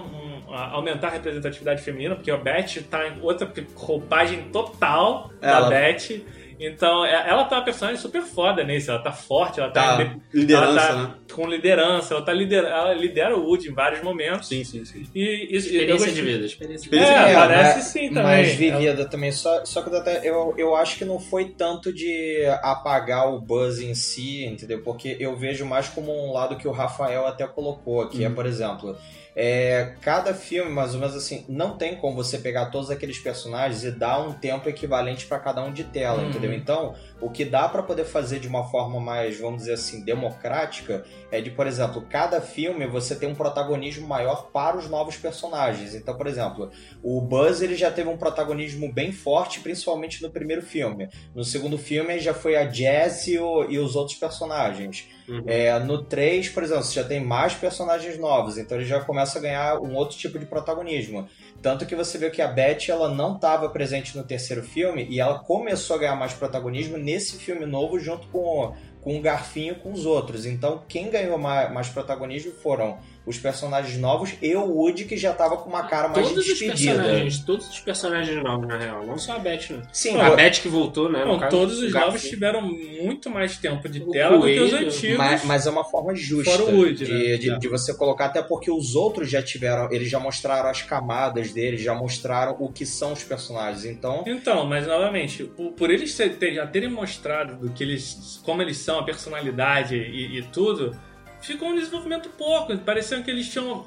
um- 0.49 0.55
aumentar 0.55 1.09
a 1.09 1.11
representatividade 1.11 1.83
feminina, 1.83 2.15
porque 2.15 2.31
a 2.31 2.37
Beth 2.37 2.83
tá 2.91 3.07
em 3.09 3.21
outra 3.23 3.51
roupagem 3.75 4.45
total 4.53 5.31
Ela- 5.41 5.61
da 5.63 5.69
Beth. 5.71 6.23
Então, 6.61 7.05
é- 7.05 7.29
ela 7.29 7.45
tá 7.45 7.57
uma 7.57 7.65
personagem 7.65 8.01
super 8.01 8.23
foda 8.23 8.65
nesse, 8.65 8.91
ela 8.91 8.99
tá 8.99 9.13
forte, 9.13 9.61
ela 9.61 9.71
tá, 9.71 9.97
Tá. 9.99 10.17
Liderança, 10.35 10.71
ela 10.81 10.89
tá 10.89 10.95
né? 11.09 11.15
com 11.33 11.47
liderança, 11.47 12.15
ela 12.15 12.23
tá 12.25 12.33
lidera, 12.33 12.69
ela 12.69 12.95
lidera 12.95 13.37
o 13.37 13.45
Woody 13.47 13.69
em 13.69 13.75
vários 13.75 14.03
momentos. 14.03 14.49
Sim, 14.49 14.65
sim, 14.65 14.85
sim. 14.85 15.07
E 15.15 15.49
isso 15.57 15.69
eu 15.69 15.83
Experiência 15.83 15.95
gostei- 15.97 16.15
de 16.15 16.23
vida. 16.23 16.47
Experiência 16.47 16.91
de 16.91 16.97
É, 16.97 17.01
vida. 17.01 17.11
Experiência 17.13 17.25
de 17.25 17.29
vida. 17.29 17.41
parece 17.49 17.75
mas- 17.77 17.85
sim 17.87 18.09
também. 18.09 18.23
Mais 18.23 18.49
vivida 18.55 19.05
também. 19.09 19.33
Só, 19.33 19.65
só 19.65 19.83
que 19.83 19.89
eu, 19.91 19.99
até- 19.99 20.29
eu, 20.29 20.55
eu 20.59 20.75
acho 20.77 20.99
que 20.99 21.05
não 21.05 21.19
foi 21.21 21.47
tanto 21.51 21.93
de 21.93 22.45
apagar 22.63 23.33
o 23.33 23.41
Buzz 23.41 23.81
em 23.81 23.95
si, 23.95 24.45
entendeu? 24.45 24.83
Porque 24.83 25.17
eu 25.21 25.37
vejo 25.37 25.65
mais 25.65 25.89
como 25.89 26.13
um 26.13 26.33
lado 26.33 26.57
que 26.57 26.67
o 26.67 26.73
Rafael 26.73 27.27
até 27.27 27.47
colocou, 27.47 28.09
que 28.09 28.25
é, 28.25 28.31
por 28.31 28.47
exemplo, 28.47 28.97
é, 29.41 29.95
cada 30.01 30.35
filme, 30.35 30.69
mais 30.69 30.95
ou 30.95 31.01
menos 31.01 31.15
assim, 31.15 31.45
não 31.49 31.77
tem 31.79 31.95
como 31.95 32.17
você 32.17 32.39
pegar 32.39 32.67
todos 32.67 32.91
aqueles 32.91 33.21
personagens 33.21 33.85
e 33.85 33.93
dar 33.93 34.19
um 34.21 34.33
tempo 34.33 34.69
equivalente 34.69 35.27
para 35.27 35.39
cada 35.39 35.63
um 35.63 35.73
de 35.73 35.85
tela, 35.85 36.23
Uhum. 36.23 36.29
entendeu? 36.29 36.53
Então, 36.53 36.97
o 37.21 37.31
que 37.31 37.45
dá 37.45 37.69
para 37.69 37.85
poder 37.85 38.05
fazer 38.05 38.41
de 38.41 38.49
uma 38.49 38.69
forma 38.69 38.99
mais, 38.99 39.39
vamos 39.39 39.59
dizer 39.61 39.75
assim, 39.75 40.05
democrática, 40.05 41.05
é 41.31 41.41
de, 41.41 41.53
por 41.53 41.69
exemplo, 41.69 42.03
cada 42.11 42.41
filme 42.41 42.85
você 42.89 43.15
tem 43.15 43.29
um 43.29 43.35
protagonismo 43.35 44.09
maior 44.09 44.51
para 44.51 44.77
os 44.77 44.89
novos 44.91 45.17
personagens. 45.17 45.95
Então, 45.95 46.17
por 46.17 46.27
exemplo, 46.27 46.71
o 47.01 47.21
Buzz 47.21 47.63
ele 47.63 47.77
já 47.77 47.93
teve 47.93 48.09
um 48.09 48.17
protagonismo 48.17 48.93
bem 48.93 49.13
forte, 49.13 49.61
principalmente 49.61 50.21
no 50.21 50.31
primeiro 50.31 50.63
filme. 50.63 51.09
No 51.33 51.45
segundo 51.45 51.79
filme 51.79 52.19
já 52.19 52.35
foi 52.35 52.57
a 52.57 52.69
Jess 52.69 53.29
e, 53.29 53.39
o- 53.39 53.71
e 53.71 53.79
os 53.79 53.95
outros 53.95 54.17
personagens. 54.19 55.09
Uhum. 55.29 55.45
É, 55.47 55.79
no 55.79 56.03
3, 56.03 56.49
por 56.49 56.63
exemplo, 56.63 56.83
você 56.83 56.95
já 56.95 57.05
tem 57.05 57.23
mais 57.23 57.55
personagens 57.55 58.19
novos, 58.19 58.57
então 58.57 58.79
ele 58.79 58.87
já 58.87 59.01
começa 59.01 59.39
a 59.39 59.43
ganhar 59.43 59.79
um 59.79 59.95
outro 59.95 60.17
tipo 60.17 60.39
de 60.39 60.47
protagonismo. 60.47 61.29
Tanto 61.61 61.85
que 61.85 61.95
você 61.95 62.17
vê 62.17 62.31
que 62.31 62.41
a 62.41 62.49
Beth 62.49 62.89
ela 62.89 63.09
não 63.15 63.35
estava 63.35 63.69
presente 63.69 64.17
no 64.17 64.25
terceiro 64.25 64.63
filme 64.63 65.07
e 65.11 65.21
ela 65.21 65.41
começou 65.41 65.97
a 65.97 65.99
ganhar 65.99 66.17
mais 66.17 66.33
protagonismo 66.33 66.97
nesse 66.97 67.37
filme 67.37 67.67
novo 67.67 67.99
junto 67.99 68.27
com, 68.29 68.75
com 69.03 69.19
o 69.19 69.21
Garfinho 69.21 69.75
com 69.77 69.93
os 69.93 70.07
outros. 70.07 70.47
Então 70.47 70.83
quem 70.89 71.11
ganhou 71.11 71.37
mais, 71.37 71.71
mais 71.73 71.89
protagonismo 71.89 72.53
foram 72.53 72.99
os 73.29 73.39
personagens 73.39 73.97
novos 73.99 74.33
e 74.41 74.55
o 74.57 74.65
Woody 74.65 75.05
que 75.05 75.17
já 75.17 75.33
estava 75.33 75.57
com 75.59 75.69
uma 75.69 75.85
cara 75.87 76.09
mais 76.09 76.27
todos 76.29 76.45
de 76.45 76.53
os 76.53 76.59
despedida. 76.59 76.95
personagens, 76.95 77.39
todos 77.41 77.69
os 77.69 77.81
personagens 77.81 78.43
novos, 78.43 78.67
na 78.67 78.79
real. 78.79 79.07
Não 79.07 79.19
só 79.19 79.35
a 79.37 79.39
Beth, 79.39 79.71
né? 79.71 79.83
Sim, 79.93 80.19
a 80.21 80.33
o- 80.33 80.37
Beth 80.37 80.61
que 80.63 80.69
voltou, 80.69 81.11
né? 81.11 81.25
Não, 81.25 81.39
caso, 81.39 81.51
todos 81.57 81.79
os 81.79 81.93
novos 81.93 82.23
tiveram 82.23 82.63
muito 82.63 83.29
mais 83.31 83.57
tempo 83.59 83.89
de 83.89 84.03
O 84.03 84.11
tela 84.11 84.39
do 84.39 84.45
que 84.45 84.59
os 84.61 84.71
Coelho, 84.71 84.89
antigos. 84.89 85.19
Mas, 85.19 85.45
mas 85.45 85.67
é 85.67 85.71
uma 85.71 85.85
forma 85.85 86.15
justa 86.15 86.51
Fora 86.51 86.65
o 86.65 86.77
Woody, 86.77 87.05
de, 87.05 87.13
né? 87.13 87.37
de, 87.37 87.51
É. 87.51 87.59
de 87.59 87.69
você 87.69 87.95
colocar, 87.95 88.27
até 88.27 88.43
porque 88.43 88.71
os 88.71 88.95
outros 88.95 89.31
já 89.31 89.43
tiveram, 89.43 89.93
eles 89.93 90.09
já 90.09 90.19
mostraram 90.19 90.71
as 90.71 90.83
camadas 90.83 91.53
deles, 91.53 91.81
já 91.83 91.95
mostraram 91.95 92.57
o 92.59 92.73
que 92.73 92.87
são 92.87 93.13
os 93.13 93.23
personagens. 93.23 93.85
Então, 93.85 94.25
Então, 94.27 94.65
mas 94.67 94.87
novamente, 94.87 95.45
por, 95.45 95.73
por 95.73 95.91
eles 95.91 96.17
já 96.17 96.67
terem 96.67 96.89
mostrado 96.91 97.57
do 97.57 97.71
que 97.73 97.83
eles, 97.85 98.41
como 98.45 98.63
eles 98.63 98.79
são, 98.79 98.99
a 98.99 99.05
personalidade 99.05 99.95
e, 99.97 100.39
e 100.39 100.43
tudo, 100.43 100.97
ficou 101.41 101.69
um 101.69 101.75
desenvolvimento 101.77 102.29
pouco. 102.31 102.77
Pareceu 102.79 103.23
que 103.23 103.31
eles 103.31 103.49
tinham, 103.51 103.87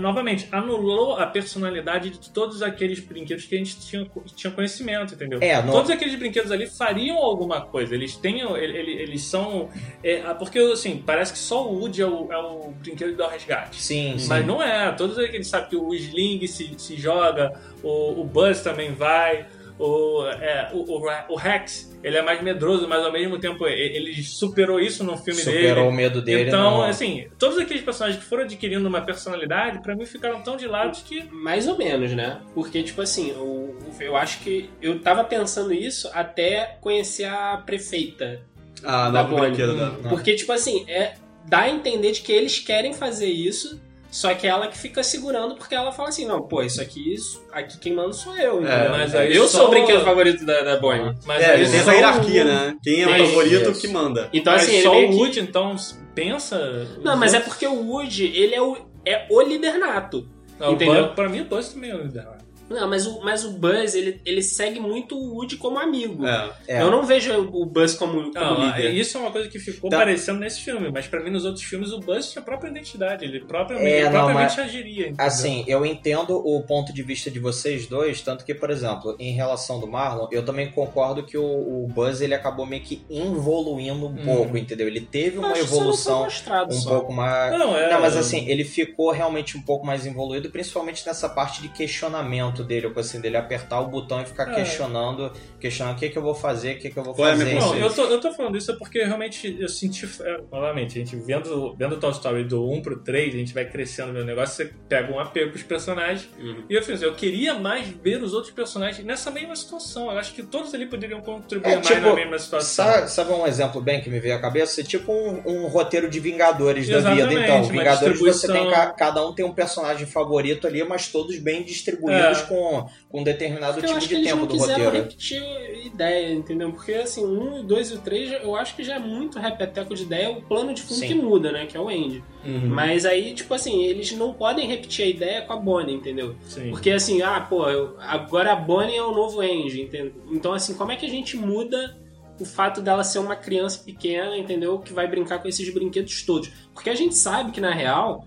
novamente, 0.00 0.48
anulou 0.52 1.16
a 1.16 1.26
personalidade 1.26 2.10
de 2.10 2.30
todos 2.30 2.62
aqueles 2.62 3.00
brinquedos 3.00 3.44
que 3.44 3.54
a 3.54 3.58
gente 3.58 3.78
tinha, 3.80 4.06
tinha 4.36 4.50
conhecimento, 4.52 5.14
entendeu? 5.14 5.38
É, 5.42 5.60
no- 5.62 5.72
Todos 5.72 5.90
aqueles 5.90 6.14
brinquedos 6.14 6.50
ali 6.52 6.66
fariam 6.66 7.16
alguma 7.18 7.60
coisa. 7.62 7.94
Eles 7.94 8.16
têm, 8.16 8.40
ele- 8.40 8.76
ele- 8.78 8.92
eles 9.02 9.22
são, 9.24 9.68
é, 10.02 10.20
porque 10.34 10.58
assim, 10.58 11.02
parece 11.04 11.32
que 11.32 11.38
só 11.38 11.66
o 11.68 11.78
Woody 11.80 12.02
é 12.02 12.06
o, 12.06 12.32
é 12.32 12.38
o 12.38 12.70
brinquedo 12.80 13.16
do 13.16 13.26
resgate. 13.26 13.82
sim, 13.82 14.16
sim. 14.18 14.28
Mas 14.28 14.46
não 14.46 14.62
é, 14.62 14.92
todos 14.92 15.18
eles 15.18 15.46
sabem 15.48 15.68
que 15.70 15.76
o 15.76 15.92
Sling 15.94 16.46
se, 16.46 16.74
se 16.78 16.96
joga, 16.96 17.52
o, 17.82 18.20
o 18.20 18.24
Buzz 18.24 18.60
também 18.62 18.92
vai, 18.94 19.46
o, 19.84 20.26
é, 20.28 20.70
o, 20.72 20.78
o, 20.78 21.32
o 21.32 21.36
Rex, 21.36 21.92
ele 22.02 22.16
é 22.16 22.22
mais 22.22 22.40
medroso, 22.42 22.86
mas 22.88 23.04
ao 23.04 23.12
mesmo 23.12 23.38
tempo 23.38 23.66
ele 23.66 24.22
superou 24.22 24.78
isso 24.80 25.02
no 25.02 25.16
filme 25.16 25.40
superou 25.40 25.74
dele. 25.74 25.80
o 25.88 25.92
medo 25.92 26.22
dele. 26.22 26.48
Então, 26.48 26.78
no- 26.78 26.82
assim, 26.84 27.26
todos 27.38 27.58
aqueles 27.58 27.82
personagens 27.82 28.22
que 28.22 28.28
foram 28.28 28.44
adquirindo 28.44 28.88
uma 28.88 29.00
personalidade, 29.00 29.82
pra 29.82 29.96
mim 29.96 30.06
ficaram 30.06 30.40
tão 30.42 30.56
de 30.56 30.66
lado 30.66 30.96
que. 31.04 31.24
Mais 31.32 31.66
ou 31.66 31.76
menos, 31.76 32.12
né? 32.12 32.40
Porque, 32.54 32.82
tipo 32.82 33.02
assim, 33.02 33.32
o- 33.32 33.76
eu 33.98 34.16
acho 34.16 34.38
que. 34.40 34.70
Eu 34.80 35.00
tava 35.00 35.24
pensando 35.24 35.72
isso 35.72 36.08
até 36.14 36.76
conhecer 36.80 37.24
a 37.24 37.56
prefeita. 37.64 38.40
Ah, 38.84 39.10
Da 39.10 39.24
Bonnie. 39.24 39.56
da. 39.56 39.90
Porque, 40.08 40.34
tipo 40.36 40.52
assim, 40.52 40.84
é, 40.88 41.14
dá 41.48 41.62
a 41.62 41.70
entender 41.70 42.12
de 42.12 42.20
que 42.20 42.30
eles 42.32 42.58
querem 42.60 42.92
fazer 42.92 43.26
isso, 43.28 43.81
só 44.12 44.32
que 44.34 44.46
ela 44.46 44.68
que 44.68 44.78
fica 44.78 45.02
segurando 45.02 45.56
porque 45.56 45.74
ela 45.74 45.90
fala 45.90 46.10
assim: 46.10 46.24
não, 46.26 46.42
pô, 46.46 46.62
isso 46.62 46.80
aqui, 46.80 47.12
isso, 47.14 47.42
aqui 47.50 47.78
quem 47.78 47.92
manda 47.94 48.12
sou 48.12 48.36
eu. 48.36 48.62
entendeu? 48.62 48.90
mas 48.90 49.14
aí 49.14 49.34
eu 49.34 49.48
só- 49.48 49.58
sou 49.58 49.66
o 49.66 49.70
brinquedo 49.70 50.04
favorito 50.04 50.44
da, 50.46 50.60
da 50.62 50.76
Bonnie. 50.78 51.14
Mas 51.26 51.42
É, 51.42 51.54
tem 51.54 51.64
essa 51.64 51.92
hierarquia, 51.94 52.42
o- 52.42 52.46
né? 52.46 52.76
Quem 52.82 53.02
é 53.02 53.06
o 53.22 53.26
favorito 53.26 53.70
isso. 53.72 53.80
que 53.80 53.88
manda. 53.88 54.28
Então, 54.32 54.52
Mas 54.52 54.62
assim, 54.62 54.82
só 54.82 54.92
o 54.96 55.08
que- 55.08 55.14
Woody, 55.16 55.40
então, 55.40 55.74
pensa. 56.14 56.86
Não, 57.02 57.16
mas 57.16 57.34
é 57.34 57.40
porque 57.40 57.66
o 57.66 57.74
Woody, 57.88 58.26
ele 58.36 58.54
é 58.54 58.62
o, 58.62 58.76
é 59.04 59.26
o 59.30 59.40
líder 59.40 59.78
nato. 59.78 60.28
Entendeu? 60.60 61.08
Pra 61.08 61.28
mim, 61.28 61.40
o 61.40 61.44
Buzz 61.46 61.70
também 61.72 61.90
é 61.90 61.94
o 61.96 62.02
líder. 62.02 62.24
Não, 62.72 62.88
mas 62.88 63.06
o, 63.06 63.20
mas 63.22 63.44
o 63.44 63.50
Buzz, 63.52 63.94
ele, 63.94 64.20
ele 64.24 64.42
segue 64.42 64.80
muito 64.80 65.16
o 65.16 65.34
Woody 65.34 65.56
como 65.56 65.78
amigo. 65.78 66.26
É. 66.26 66.50
É. 66.68 66.82
Eu 66.82 66.90
não 66.90 67.04
vejo 67.04 67.32
o 67.52 67.66
Buzz 67.66 67.94
como, 67.94 68.32
como 68.32 68.32
Não, 68.34 68.66
líder. 68.66 68.92
isso 68.94 69.16
é 69.16 69.20
uma 69.20 69.30
coisa 69.30 69.48
que 69.48 69.58
ficou 69.58 69.90
Tá. 69.90 69.98
parecendo 69.98 70.40
nesse 70.40 70.60
filme, 70.60 70.90
mas 70.90 71.06
pra 71.06 71.20
mim 71.22 71.30
nos 71.30 71.44
outros 71.44 71.64
filmes 71.64 71.92
o 71.92 72.00
Buzz 72.00 72.30
tinha 72.30 72.42
a 72.42 72.44
própria 72.44 72.68
identidade, 72.70 73.24
ele 73.24 73.40
propriamente, 73.40 73.88
É, 73.90 73.96
ele 74.00 74.04
não, 74.10 74.12
propriamente 74.12 74.56
mas- 74.56 74.66
agiria. 74.66 75.06
entendeu? 75.08 75.26
Assim, 75.26 75.64
eu 75.68 75.84
entendo 75.86 76.36
o 76.36 76.62
ponto 76.62 76.92
de 76.92 77.02
vista 77.02 77.30
de 77.30 77.38
vocês 77.38 77.86
dois, 77.86 78.20
tanto 78.22 78.44
que, 78.44 78.54
por 78.54 78.70
exemplo, 78.70 79.14
em 79.18 79.32
relação 79.32 79.78
do 79.80 79.86
Marlon, 79.86 80.28
eu 80.30 80.44
também 80.44 80.70
concordo 80.70 81.24
que 81.24 81.36
o, 81.36 81.44
o 81.44 81.88
Buzz 81.88 82.20
ele 82.20 82.34
acabou 82.34 82.64
meio 82.66 82.82
que 82.82 83.02
evoluindo 83.10 84.06
um 84.06 84.12
Hum. 84.12 84.24
pouco, 84.24 84.56
entendeu? 84.56 84.86
Ele 84.86 85.00
teve 85.00 85.38
uma 85.38 85.58
evolução 85.58 86.26
um 86.26 86.70
só. 86.70 86.90
pouco 86.90 87.12
mais. 87.12 87.52
Não, 87.58 87.76
é, 87.76 87.90
Não, 87.90 88.00
mas 88.00 88.16
assim, 88.16 88.48
ele 88.48 88.64
ficou 88.64 89.10
realmente 89.10 89.56
um 89.56 89.62
pouco 89.62 89.84
mais 89.86 90.06
evoluído, 90.06 90.50
principalmente 90.50 91.06
nessa 91.06 91.28
parte 91.28 91.60
de 91.62 91.68
questionamento 91.68 92.61
dele, 92.64 92.86
ou 92.86 92.92
coisa 92.92 93.08
assim, 93.08 93.20
dele 93.20 93.36
apertar 93.36 93.80
o 93.80 93.88
botão 93.88 94.20
e 94.22 94.24
ficar 94.26 94.50
É. 94.52 94.54
questionando, 94.54 95.30
questionando 95.60 95.96
o 95.96 95.98
que, 95.98 96.08
que 96.08 96.18
eu 96.18 96.22
vou 96.22 96.34
fazer, 96.34 96.76
o 96.76 96.78
que, 96.78 96.90
que 96.90 96.96
eu 96.98 97.02
vou 97.04 97.14
Qual 97.14 97.28
é 97.28 97.32
a 97.32 97.36
fazer. 97.36 97.54
Não, 97.54 97.76
eu 97.76 97.92
tô, 97.92 98.02
eu 98.04 98.20
tô 98.20 98.32
falando 98.32 98.56
isso 98.56 98.76
porque 98.78 99.02
realmente 99.04 99.56
eu 99.58 99.68
senti. 99.68 100.08
é, 100.22 100.40
Novamente, 100.50 100.98
a 100.98 101.04
gente 101.04 101.16
vendo, 101.16 101.74
vendo 101.76 101.96
Toy 101.98 102.10
Story 102.12 102.44
do 102.44 102.68
1 102.70 102.82
pro 102.82 102.98
3, 103.00 103.34
a 103.34 103.38
gente 103.38 103.54
vai 103.54 103.64
crescendo 103.64 104.12
no 104.12 104.24
negócio, 104.24 104.54
você 104.56 104.72
pega 104.88 105.12
um 105.12 105.18
apego 105.18 105.50
pros 105.50 105.62
personagens. 105.62 106.28
Uhum. 106.38 106.64
E 106.68 106.74
eu 106.74 106.82
fiz, 106.82 107.02
eu 107.02 107.14
queria 107.14 107.54
mais 107.54 107.88
ver 107.88 108.22
os 108.22 108.32
outros 108.34 108.52
personagens 108.52 109.04
nessa 109.06 109.30
mesma 109.30 109.54
situação. 109.56 110.10
Eu 110.10 110.18
acho 110.18 110.34
que 110.34 110.42
todos 110.42 110.72
ali 110.74 110.86
poderiam 110.86 111.20
contribuir 111.20 111.70
É, 111.72 111.74
mais 111.76 111.86
tipo, 111.86 112.00
na 112.00 112.14
mesma 112.14 112.38
situação. 112.38 112.84
Sabe, 112.84 113.10
sabe 113.10 113.32
um 113.32 113.46
exemplo 113.46 113.80
bem 113.80 114.00
que 114.00 114.08
me 114.10 114.18
veio 114.20 114.34
à 114.36 114.38
cabeça? 114.40 114.80
É 114.80 114.84
Tipo 114.84 115.12
um, 115.12 115.42
um 115.46 115.66
roteiro 115.68 116.08
de 116.10 116.20
Vingadores 116.20 116.88
da 116.88 116.98
vida. 117.00 117.10
Exatamente, 117.12 117.42
Então, 117.44 117.64
Vingadores 117.64 118.18
você 118.18 118.46
tem 118.46 118.56
distribuição. 118.62 118.70
ca- 118.70 118.92
cada 118.92 119.26
um 119.26 119.34
tem 119.34 119.44
um 119.44 119.52
personagem 119.52 120.06
favorito 120.06 120.66
ali, 120.66 120.82
mas 120.84 121.08
todos 121.08 121.38
bem 121.38 121.62
distribuídos 121.62 122.38
É. 122.42 122.46
com, 122.52 122.86
com 123.08 123.20
um 123.20 123.24
determinado 123.24 123.78
Eu 123.78 123.82
tipo 123.84 123.96
acho 123.96 124.08
que 124.08 124.14
de 124.14 124.20
eles 124.20 124.28
tempo 124.28 124.40
não 124.40 124.46
do 124.46 124.52
quiseram 124.54 124.84
roteiro. 124.84 125.04
repetir 125.06 125.42
ideia, 125.86 126.32
entendeu? 126.32 126.72
Porque 126.72 126.92
assim, 126.94 127.24
um, 127.24 127.60
o 127.60 127.62
dois 127.62 127.90
e 127.90 127.94
o 127.94 127.98
três, 127.98 128.30
eu 128.42 128.54
acho 128.56 128.74
que 128.76 128.84
já 128.84 128.96
é 128.96 128.98
muito 128.98 129.38
repeteco 129.38 129.94
de 129.94 130.02
ideia, 130.04 130.30
o 130.30 130.42
plano 130.42 130.72
de 130.74 130.82
fundo 130.82 131.00
Sim. 131.00 131.06
que 131.08 131.14
muda, 131.14 131.52
né? 131.52 131.66
Que 131.66 131.76
é 131.76 131.80
o 131.80 131.88
Andy. 131.88 132.22
Uhum. 132.44 132.68
Mas 132.68 133.04
aí, 133.04 133.34
tipo 133.34 133.52
assim, 133.54 133.82
eles 133.84 134.12
não 134.12 134.32
podem 134.32 134.66
repetir 134.66 135.04
a 135.04 135.08
ideia 135.08 135.42
com 135.42 135.52
a 135.52 135.56
Bonnie, 135.56 135.94
entendeu? 135.94 136.34
Sim. 136.42 136.70
Porque 136.70 136.90
assim, 136.90 137.22
ah, 137.22 137.40
pô, 137.40 137.68
eu- 137.68 137.96
agora 138.00 138.52
a 138.52 138.56
Bonnie 138.56 138.96
é 138.96 139.02
o 139.02 139.12
novo 139.12 139.40
Andy, 139.40 139.82
entendeu? 139.82 140.12
Então, 140.30 140.52
assim, 140.52 140.74
como 140.74 140.92
é 140.92 140.96
que 140.96 141.06
a 141.06 141.10
gente 141.10 141.36
muda 141.36 141.96
o 142.40 142.44
fato 142.44 142.80
dela 142.80 143.04
ser 143.04 143.18
uma 143.20 143.36
criança 143.36 143.82
pequena, 143.84 144.36
entendeu? 144.36 144.78
Que 144.78 144.92
vai 144.92 145.06
brincar 145.06 145.38
com 145.40 145.46
esses 145.48 145.72
brinquedos 145.72 146.22
todos? 146.24 146.48
Porque 146.74 146.90
a 146.90 146.94
gente 146.94 147.14
sabe 147.14 147.52
que, 147.52 147.60
na 147.60 147.70
real, 147.72 148.24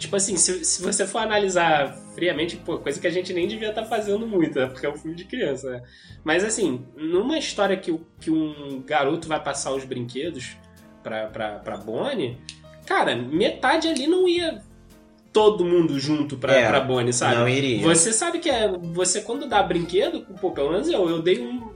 tipo 0.00 0.16
assim, 0.16 0.36
se, 0.36 0.64
se 0.64 0.82
você 0.82 1.06
for 1.06 1.18
analisar 1.18 1.96
friamente, 2.14 2.56
pô, 2.56 2.78
coisa 2.78 2.98
que 2.98 3.06
a 3.06 3.10
gente 3.10 3.32
nem 3.32 3.46
devia 3.46 3.68
estar 3.68 3.84
fazendo 3.84 4.26
muito, 4.26 4.58
né? 4.58 4.66
Porque 4.66 4.86
é 4.86 4.90
um 4.90 4.96
filme 4.96 5.16
de 5.16 5.24
criança, 5.24 5.70
né? 5.70 5.82
Mas 6.24 6.42
assim, 6.42 6.84
numa 6.96 7.38
história 7.38 7.76
que, 7.76 7.96
que 8.20 8.30
um 8.30 8.82
garoto 8.84 9.28
vai 9.28 9.42
passar 9.42 9.72
os 9.72 9.84
brinquedos 9.84 10.56
pra, 11.02 11.26
pra, 11.26 11.58
pra 11.58 11.76
Bonnie, 11.76 12.38
cara, 12.86 13.14
metade 13.14 13.86
ali 13.86 14.06
não 14.06 14.26
ia 14.26 14.62
todo 15.32 15.64
mundo 15.64 15.98
junto 16.00 16.36
pra, 16.36 16.54
É, 16.54 16.66
pra 16.66 16.80
Bonnie, 16.80 17.12
sabe? 17.12 17.36
Não 17.36 17.48
iria. 17.48 17.82
Você 17.82 18.12
sabe 18.12 18.38
que 18.38 18.50
é. 18.50 18.68
Você 18.68 19.20
quando 19.20 19.46
dá 19.46 19.62
brinquedo, 19.62 20.26
pô, 20.40 20.50
pelo 20.50 20.72
menos 20.72 20.88
eu, 20.88 21.08
eu 21.08 21.22
dei 21.22 21.40
um, 21.40 21.70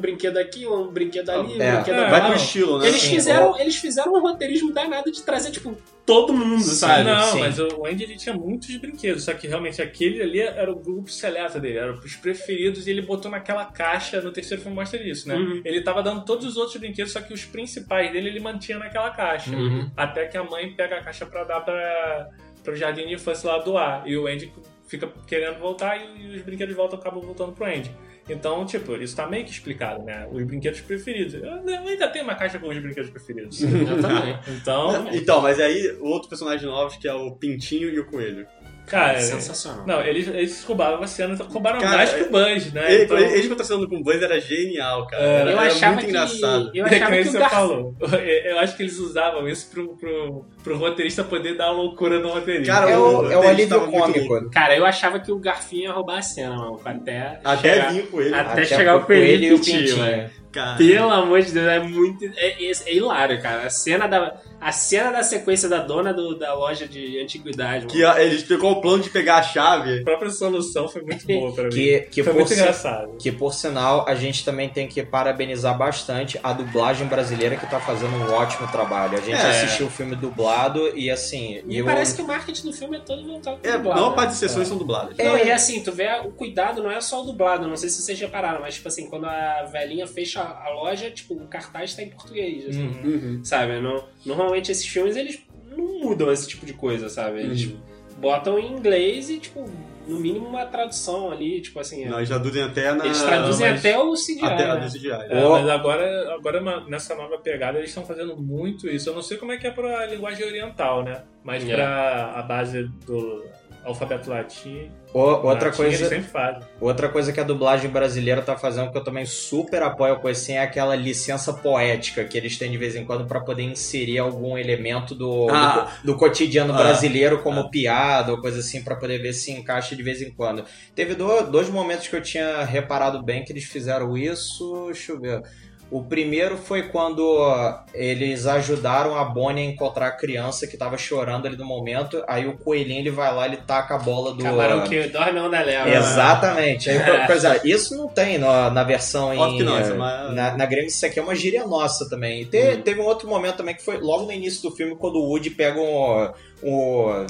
um 0.00 0.02
brinquedo 0.02 0.38
aqui, 0.38 0.66
um 0.66 0.88
brinquedo 0.88 1.28
ali, 1.30 1.54
um 1.58 1.62
É. 1.62 1.74
brinquedo 1.76 1.94
É, 1.96 2.00
ali. 2.02 2.10
Vai 2.10 2.26
pro 2.26 2.36
estilo, 2.36 2.78
né? 2.78 2.88
Eles 2.88 3.00
Sim, 3.02 3.10
fizeram, 3.14 3.60
eles 3.60 3.76
fizeram 3.76 4.14
um 4.14 4.20
roteirismo 4.20 4.72
danado 4.72 5.12
de 5.12 5.22
trazer, 5.22 5.50
tipo, 5.50 5.76
todo 6.06 6.32
mundo, 6.32 6.62
sabe? 6.62 7.04
Não, 7.04 7.32
sim. 7.32 7.40
mas 7.40 7.58
o 7.58 7.86
Andy 7.86 8.02
ele 8.04 8.16
tinha 8.16 8.34
muitos 8.34 8.74
brinquedos, 8.76 9.24
só 9.24 9.34
que 9.34 9.46
realmente 9.46 9.80
aquele 9.80 10.22
ali 10.22 10.40
era 10.40 10.70
o 10.72 10.76
grupo 10.76 11.10
seleto 11.10 11.60
dele, 11.60 11.78
era 11.78 11.92
os 11.92 12.16
preferidos 12.16 12.86
e 12.86 12.90
ele 12.90 13.02
botou 13.02 13.30
naquela 13.30 13.66
caixa, 13.66 14.20
no 14.20 14.32
terceiro 14.32 14.62
filme 14.62 14.74
mostra 14.76 15.00
isso, 15.02 15.28
né? 15.28 15.36
Uhum. 15.36 15.60
Ele 15.64 15.82
tava 15.82 16.02
dando 16.02 16.24
todos 16.24 16.46
os 16.46 16.56
outros 16.56 16.76
brinquedos, 16.78 17.12
só 17.12 17.20
que 17.20 17.32
os 17.32 17.44
principais 17.44 18.10
dele 18.10 18.28
ele 18.28 18.40
mantinha 18.40 18.78
naquela 18.78 19.10
caixa. 19.10 19.54
Uhum. 19.54 19.90
Até 19.96 20.26
que 20.26 20.36
a 20.36 20.42
mãe 20.42 20.72
pega 20.72 20.96
a 20.96 21.02
caixa 21.02 21.26
pra 21.26 21.44
dar 21.44 21.60
pra, 21.60 22.28
pro 22.64 22.74
jardim 22.74 23.06
de 23.06 23.14
infância 23.14 23.48
lá 23.50 23.58
doar. 23.58 24.02
E 24.06 24.16
o 24.16 24.26
Andy 24.26 24.52
fica 24.88 25.08
querendo 25.26 25.58
voltar 25.60 25.96
e, 25.96 26.22
e 26.32 26.36
os 26.36 26.42
brinquedos 26.42 26.74
voltam, 26.74 26.98
acabam 26.98 27.20
voltando 27.22 27.52
pro 27.52 27.66
Andy. 27.66 27.90
Então, 28.32 28.64
tipo, 28.64 28.94
isso 28.96 29.16
tá 29.16 29.26
meio 29.26 29.44
que 29.44 29.50
explicado, 29.50 30.02
né? 30.02 30.28
Os 30.30 30.42
brinquedos 30.44 30.80
preferidos. 30.80 31.34
Eu, 31.34 31.52
ainda 31.86 32.08
tenho 32.08 32.24
uma 32.24 32.34
caixa 32.34 32.58
com 32.58 32.68
os 32.68 32.78
brinquedos 32.78 33.10
preferidos. 33.10 33.60
Eu 33.62 34.00
também. 34.00 34.38
Então, 34.48 35.08
Então, 35.12 35.40
mas 35.40 35.58
aí, 35.58 35.96
outro 36.00 36.28
personagem 36.28 36.66
novo 36.66 36.98
que 36.98 37.08
é 37.08 37.14
o 37.14 37.32
Pintinho 37.32 37.88
e 37.88 37.98
o 37.98 38.06
Coelho. 38.06 38.46
Cara. 38.90 39.20
Sensacional. 39.20 39.84
Não, 39.86 40.00
eles, 40.02 40.26
eles 40.28 40.64
roubaram 40.64 41.02
a 41.02 41.06
cena, 41.06 41.36
roubaram 41.48 41.80
Cara, 41.80 41.96
mais 41.96 42.12
que 42.12 42.22
o 42.22 42.30
Buzz, 42.30 42.72
né? 42.72 42.92
Ele, 42.92 43.04
Então, 43.04 43.18
eles 43.18 43.46
contracenando 43.48 43.88
com 43.88 43.96
o 43.96 44.02
Buzz 44.02 44.20
era 44.22 44.40
genial, 44.40 45.06
cara. 45.06 45.22
É, 45.22 45.26
Era, 45.40 45.50
eu 45.52 45.58
era 45.58 45.66
achava 45.70 45.92
muito 45.94 46.04
que. 46.04 46.10
engraçado. 46.10 46.70
Eu 46.74 46.84
é 46.86 46.88
que 46.88 46.94
achava 46.96 47.12
que 47.16 47.20
o 47.20 47.24
você 47.32 47.38
Garf... 47.38 47.54
falou. 47.54 47.94
Eu 48.50 48.58
acho 48.58 48.76
que 48.76 48.82
eles 48.82 48.98
usavam 48.98 49.48
isso 49.48 49.70
pro, 49.70 49.96
pro, 49.96 50.44
pro 50.62 50.76
roteirista 50.76 51.22
poder 51.24 51.56
dar 51.56 51.66
a 51.66 51.72
loucura 51.72 52.18
no 52.20 52.28
roteirista. 52.30 52.72
Cara, 52.72 52.90
É 52.90 52.98
o, 52.98 53.30
é 53.30 53.36
o 53.36 53.48
alívio 53.48 53.86
cômico. 53.90 54.50
Cara, 54.50 54.76
eu 54.76 54.84
achava 54.84 55.20
que 55.20 55.30
o 55.30 55.38
Garfinho 55.38 55.84
ia 55.84 55.92
roubar 55.92 56.18
a 56.18 56.22
cena, 56.22 56.56
mano. 56.56 56.80
Até. 56.84 57.40
Até 57.44 57.74
chegar- 57.74 58.02
com 58.10 58.20
ele. 58.20 58.34
Até 58.34 58.64
chegar 58.64 58.96
o 58.96 59.04
coelho 59.04 59.44
e 59.44 59.52
o 59.54 59.56
Pintinho, 59.56 59.78
pintinho. 59.80 60.04
velho. 60.04 60.30
Cara. 60.52 60.76
Pelo 60.76 61.10
amor 61.10 61.40
de 61.42 61.52
Deus, 61.52 61.66
é 61.68 61.78
muito. 61.78 62.24
É, 62.36 62.64
é, 62.64 62.70
é 62.86 62.94
hilário, 62.94 63.40
cara. 63.40 63.62
A 63.62 63.70
cena 63.70 64.08
da, 64.08 64.34
a 64.60 64.72
cena 64.72 65.10
da 65.10 65.22
sequência 65.22 65.68
da 65.68 65.78
dona 65.78 66.12
do- 66.12 66.38
da 66.38 66.54
loja 66.54 66.86
de 66.86 67.20
antiguidade, 67.20 67.86
mano. 67.86 67.88
Que 67.90 68.04
ó, 68.04 68.16
eles 68.18 68.42
pegou 68.42 68.72
o 68.72 68.80
plano 68.80 69.02
de 69.02 69.10
pegar 69.10 69.36
a 69.38 69.42
chave. 69.42 70.00
A 70.00 70.04
própria 70.04 70.30
solução 70.30 70.88
foi 70.88 71.02
muito 71.02 71.26
boa 71.26 71.52
pra 71.52 71.64
mim. 71.64 71.70
Que, 71.70 72.00
que, 72.10 72.22
foi 72.22 72.32
por 72.32 72.38
muito 72.40 72.52
engraçado. 72.52 73.16
que 73.18 73.32
por 73.32 73.54
sinal 73.54 74.04
a 74.08 74.14
gente 74.14 74.44
também 74.44 74.68
tem 74.68 74.86
que 74.86 75.02
parabenizar 75.02 75.76
bastante 75.76 76.38
a 76.42 76.52
dublagem 76.52 77.06
brasileira 77.06 77.56
que 77.56 77.66
tá 77.66 77.80
fazendo 77.80 78.14
um 78.16 78.32
ótimo 78.32 78.66
trabalho. 78.68 79.16
A 79.16 79.20
gente 79.20 79.32
É. 79.40 79.50
assistiu 79.50 79.86
o 79.86 79.90
filme 79.90 80.14
dublado 80.16 80.96
e 80.96 81.10
assim. 81.10 81.62
Me 81.64 81.78
eu- 81.78 81.84
parece 81.84 82.14
que 82.16 82.22
o 82.22 82.26
marketing 82.26 82.66
do 82.66 82.72
filme 82.72 82.96
é 82.96 83.00
todo 83.00 83.24
voltado 83.26 83.58
pro 83.58 83.70
É, 83.70 83.74
a 83.74 83.76
dublado, 83.76 84.00
maior 84.00 84.10
né? 84.10 84.16
parte 84.16 84.28
das 84.30 84.38
sessões 84.38 84.68
são 84.68 84.76
dubladas. 84.76 85.16
Não, 85.16 85.36
e 85.38 85.50
assim, 85.50 85.82
tu 85.82 85.92
vê 85.92 86.08
o 86.24 86.30
cuidado, 86.30 86.82
não 86.82 86.90
é 86.90 87.00
só 87.00 87.22
o 87.22 87.24
dublado, 87.24 87.66
não 87.66 87.76
sei 87.76 87.88
se 87.88 88.02
vocês 88.02 88.18
repararam, 88.20 88.60
mas 88.60 88.74
tipo 88.74 88.88
assim, 88.88 89.08
quando 89.08 89.24
a 89.26 89.64
velhinha 89.72 90.06
fecha 90.06 90.40
a 90.40 90.68
loja, 90.70 91.10
tipo, 91.10 91.34
o 91.34 91.46
cartaz 91.46 91.94
tá 91.94 92.02
em 92.02 92.10
português, 92.10 92.68
assim, 92.68 92.86
Uhum. 93.04 93.40
sabe? 93.44 93.80
No- 93.80 94.04
normalmente 94.50 94.70
esses 94.72 94.86
filmes, 94.86 95.16
eles 95.16 95.40
não 95.70 96.00
mudam 96.00 96.30
esse 96.32 96.46
tipo 96.48 96.66
de 96.66 96.72
coisa, 96.72 97.08
sabe? 97.08 97.40
Eles 97.40 97.72
botam 98.18 98.58
em 98.58 98.72
inglês 98.72 99.30
e, 99.30 99.38
tipo, 99.38 99.64
no 100.06 100.18
mínimo 100.18 100.46
uma 100.48 100.66
tradução 100.66 101.30
ali, 101.30 101.60
tipo 101.60 101.78
assim, 101.78 102.04
Nós 102.06 102.28
já 102.28 102.34
traduzem 102.34 102.62
até 102.64 102.92
na. 102.92 103.04
eles 103.06 103.22
traduzem 103.22 103.70
mas- 103.70 103.78
até 103.80 103.98
o 103.98 104.12
CGI, 104.14 104.44
até 104.44 104.66
né? 104.74 104.76
do 104.80 104.90
CGI. 104.92 105.10
É, 105.10 105.46
Ô. 105.46 105.50
mas 105.52 105.68
agora, 105.68 106.34
agora 106.34 106.84
nessa 106.88 107.14
nova 107.14 107.38
pegada 107.38 107.78
eles 107.78 107.90
estão 107.90 108.04
fazendo 108.04 108.36
muito 108.36 108.88
isso. 108.88 109.08
Eu 109.08 109.14
não 109.14 109.22
sei 109.22 109.36
como 109.38 109.52
é 109.52 109.56
que 109.56 109.66
é 109.66 109.70
pra 109.70 110.06
linguagem 110.06 110.44
oriental, 110.44 111.02
né? 111.04 111.22
Mas 111.44 111.66
É. 111.68 111.74
pra 111.74 112.32
a 112.34 112.42
base 112.42 112.82
do 113.06 113.44
alfabeto 113.84 114.28
latim, 114.30 114.90
O- 115.12 115.18
outra 115.18 115.66
latim, 115.66 115.76
coisa. 115.76 116.08
sempre 116.08 116.28
fazem. 116.30 116.62
Outra 116.80 117.08
coisa 117.08 117.32
que 117.32 117.40
a 117.40 117.42
dublagem 117.44 117.90
brasileira 117.90 118.42
tá 118.42 118.56
fazendo 118.56 118.90
que 118.92 118.98
eu 118.98 119.02
também 119.04 119.24
super 119.26 119.82
apoio 119.82 120.18
com 120.20 120.28
assim 120.28 120.52
é 120.52 120.60
aquela 120.62 120.94
licença 120.94 121.52
poética 121.52 122.24
que 122.24 122.36
eles 122.36 122.56
têm 122.58 122.70
de 122.70 122.76
vez 122.78 122.94
em 122.94 123.04
quando 123.04 123.26
pra 123.26 123.40
poder 123.40 123.62
inserir 123.62 124.18
algum 124.18 124.56
elemento 124.58 125.14
do, 125.14 125.46
do 125.46 125.54
Ah. 125.54 125.88
co- 126.02 126.06
do, 126.06 126.16
cotidiano 126.16 126.72
Ah. 126.74 126.76
brasileiro 126.76 127.42
como 127.42 127.70
piada 127.70 128.32
ou 128.32 128.40
coisa 128.40 128.60
assim 128.60 128.82
pra 128.82 128.96
poder 128.96 129.18
ver 129.18 129.32
se 129.32 129.50
encaixa 129.50 129.96
de 129.96 130.02
vez 130.02 130.20
em 130.22 130.30
quando. 130.30 130.64
Teve 130.94 131.14
do- 131.14 131.42
dois 131.50 131.68
momentos 131.70 132.06
que 132.08 132.14
eu 132.16 132.22
tinha 132.22 132.64
reparado 132.64 133.22
bem 133.22 133.44
que 133.44 133.52
eles 133.52 133.64
fizeram 133.64 134.16
isso, 134.16 134.84
deixa 134.86 135.12
eu 135.12 135.20
ver. 135.20 135.42
O 135.90 136.04
primeiro 136.04 136.56
foi 136.56 136.84
quando 136.84 137.18
ó, 137.26 137.80
eles 137.92 138.46
ajudaram 138.46 139.16
a 139.16 139.24
Bonnie 139.24 139.66
a 139.66 139.70
encontrar 139.70 140.06
a 140.06 140.10
criança 140.12 140.64
que 140.66 140.76
tava 140.76 140.96
chorando 140.96 141.46
ali 141.46 141.56
no 141.56 141.64
momento. 141.64 142.22
Aí 142.28 142.46
o 142.46 142.56
coelhinho 142.56 143.00
ele 143.00 143.10
vai 143.10 143.34
lá, 143.34 143.44
ele 143.46 143.56
taca 143.56 143.96
a 143.96 143.98
bola 143.98 144.32
do. 144.32 144.40
Camarão 144.42 144.84
que 144.84 145.02
dorme 145.08 145.40
onda 145.40 145.60
leva. 145.60 145.88
Exatamente. 145.90 146.88
Aí, 146.88 146.98
por- 147.00 147.26
por 147.26 147.34
exemplo, 147.34 147.60
isso 147.64 147.96
não 147.96 148.06
tem 148.08 148.38
na, 148.38 148.70
na 148.70 148.84
versão 148.84 149.36
Óbvio 149.36 149.46
em. 149.54 149.56
que 149.58 149.62
não, 149.64 149.76
é 149.78 149.92
uma- 149.92 150.28
Na, 150.28 150.56
na 150.56 150.64
gringa, 150.66 150.86
isso 150.86 151.04
aqui 151.04 151.18
é 151.18 151.22
uma 151.22 151.34
gíria 151.34 151.66
nossa 151.66 152.08
também. 152.08 152.42
E 152.42 152.44
te- 152.44 152.76
Teve 152.84 153.00
um 153.00 153.04
outro 153.06 153.28
momento 153.28 153.56
também 153.56 153.74
que 153.74 153.82
foi 153.84 153.98
logo 153.98 154.26
no 154.26 154.32
início 154.32 154.62
do 154.62 154.70
filme, 154.76 154.94
quando 154.94 155.16
o 155.16 155.24
Woody 155.28 155.50
pega 155.50 155.80
o. 155.80 156.32
o 156.62 157.26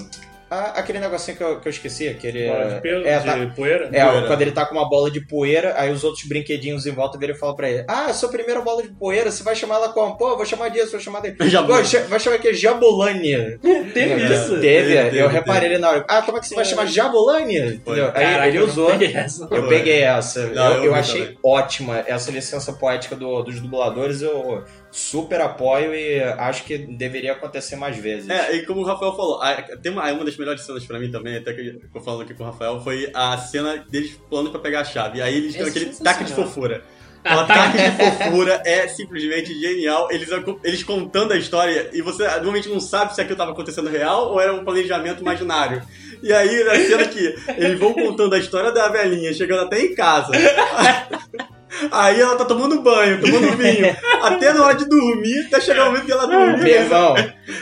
a- 0.50 0.80
aquele 0.80 0.98
negocinho 0.98 1.36
que 1.36 1.42
eu, 1.44 1.60
que 1.60 1.68
eu 1.68 1.70
esqueci, 1.70 2.08
aquele. 2.08 2.48
Bola 2.48 2.64
de 2.74 2.80
pelo, 2.80 3.06
é, 3.06 3.18
de 3.18 3.24
tá- 3.24 3.52
poeira. 3.54 3.88
é, 3.92 4.04
Poeira. 4.04 4.26
quando 4.26 4.42
ele 4.42 4.52
tá 4.52 4.66
com 4.66 4.74
uma 4.74 4.88
bola 4.88 5.10
de 5.10 5.20
poeira, 5.20 5.74
aí 5.76 5.90
os 5.92 6.02
outros 6.04 6.24
brinquedinhos 6.26 6.86
em 6.86 6.90
volta 6.92 7.16
viram 7.18 7.34
e 7.34 7.38
falam 7.38 7.54
pra 7.54 7.70
ele: 7.70 7.84
Ah, 7.88 8.10
é 8.10 8.12
sua 8.12 8.28
primeira 8.28 8.60
bola 8.60 8.82
de 8.82 8.88
poeira, 8.88 9.30
você 9.30 9.42
vai 9.42 9.54
chamar 9.54 9.76
ela 9.76 9.88
como? 9.90 10.16
Pô, 10.18 10.36
vou 10.36 10.44
chamar 10.44 10.68
disso, 10.70 10.90
vou 10.92 11.00
chamar 11.00 11.20
dele. 11.20 11.36
Cha- 11.84 12.00
vai 12.08 12.18
chamar 12.20 12.36
aqui 12.36 12.52
Jabulani. 12.52 13.58
Teve 13.94 14.22
É, 14.22 14.32
isso. 14.32 14.50
Teve, 14.60 14.60
Teve, 14.60 14.96
eu 14.96 15.10
teve, 15.10 15.26
reparei 15.28 15.68
ele 15.70 15.78
na 15.78 15.90
hora. 15.90 16.04
Ah, 16.08 16.22
como 16.22 16.38
é 16.38 16.40
que 16.40 16.46
você 16.48 16.54
vai 16.54 16.64
chamar 16.64 16.86
Jabulani? 16.86 17.58
Aí 17.58 17.80
Caraca, 18.12 18.46
ele 18.48 18.58
eu 18.58 18.64
usou. 18.64 18.90
peguei 18.90 19.14
essa. 19.14 19.48
Eu 19.50 19.68
peguei 19.68 20.00
essa. 20.02 20.46
Não, 20.48 20.72
eu 20.72 20.76
eu 20.78 20.84
eu 20.86 20.94
achei 20.94 21.20
também. 21.22 21.38
ótima 21.44 22.04
essa 22.06 22.30
licença 22.30 22.72
poética 22.72 23.14
do- 23.14 23.42
dos 23.42 23.60
dubladores. 23.60 24.22
Eu 24.22 24.64
super 24.92 25.40
apoio 25.40 25.94
e 25.94 26.20
acho 26.22 26.64
que 26.64 26.76
deveria 26.78 27.32
acontecer 27.32 27.76
mais 27.76 27.96
vezes. 27.96 28.28
É, 28.28 28.56
e 28.56 28.66
como 28.66 28.80
o 28.80 28.84
Rafael 28.84 29.14
falou, 29.16 29.40
a- 29.40 29.62
tem 29.80 29.92
uma, 29.92 30.10
uma 30.12 30.24
das 30.24 30.36
melhores 30.36 30.62
cenas 30.62 30.84
pra 30.84 30.98
mim 30.98 31.10
também, 31.10 31.36
até 31.36 31.52
que 31.52 31.60
eu 31.68 31.80
tô 31.92 32.00
falando 32.00 32.22
aqui 32.22 32.34
com 32.34 32.42
o 32.42 32.46
Rafael, 32.46 32.80
foi 32.80 33.10
a 33.14 33.36
cena 33.38 33.84
deles 33.88 34.12
pulando 34.28 34.50
pra 34.50 34.60
pegar 34.60 34.80
a 34.80 34.84
chave. 34.84 35.18
E 35.18 35.22
aí 35.22 35.36
eles 35.36 35.54
dão 35.54 35.66
É 35.66 35.70
aquele 35.70 35.86
taque 35.94 36.24
de 36.24 36.32
fofura. 36.32 36.82
O 37.22 37.28
ataque 37.28 37.76
de 37.76 37.90
fofura 38.02 38.62
é 38.64 38.88
simplesmente 38.88 39.52
genial. 39.60 40.08
Eles, 40.10 40.28
eles 40.64 40.82
contando 40.82 41.32
a 41.32 41.36
história 41.36 41.90
e 41.92 42.00
você 42.00 42.26
normalmente 42.26 42.68
não 42.70 42.80
sabe 42.80 43.14
se 43.14 43.20
aquilo 43.20 43.34
estava 43.34 43.52
acontecendo 43.52 43.90
real 43.90 44.32
ou 44.32 44.40
era 44.40 44.54
um 44.54 44.64
planejamento 44.64 45.20
imaginário. 45.20 45.82
E 46.22 46.32
aí, 46.32 46.64
na 46.64 46.74
cena 46.76 47.04
que 47.06 47.34
eles 47.58 47.78
vão 47.78 47.92
contando 47.92 48.34
a 48.34 48.38
história 48.38 48.72
da 48.72 48.88
velhinha, 48.88 49.32
chegando 49.34 49.62
até 49.64 49.80
em 49.80 49.94
casa. 49.94 50.32
Aí 51.90 52.20
ela 52.20 52.36
tá 52.36 52.44
tomando 52.44 52.82
banho, 52.82 53.20
tomando 53.20 53.56
vinho. 53.56 53.96
Até 54.22 54.52
na 54.52 54.64
hora 54.64 54.74
de 54.76 54.86
dormir, 54.88 55.46
até 55.46 55.60
chegar 55.60 55.84
o 55.84 55.86
momento 55.86 56.04
que 56.06 56.12
ela 56.12 56.26
dormir, 56.26 56.58
Meu 56.64 56.66
irmão, 56.82 57.14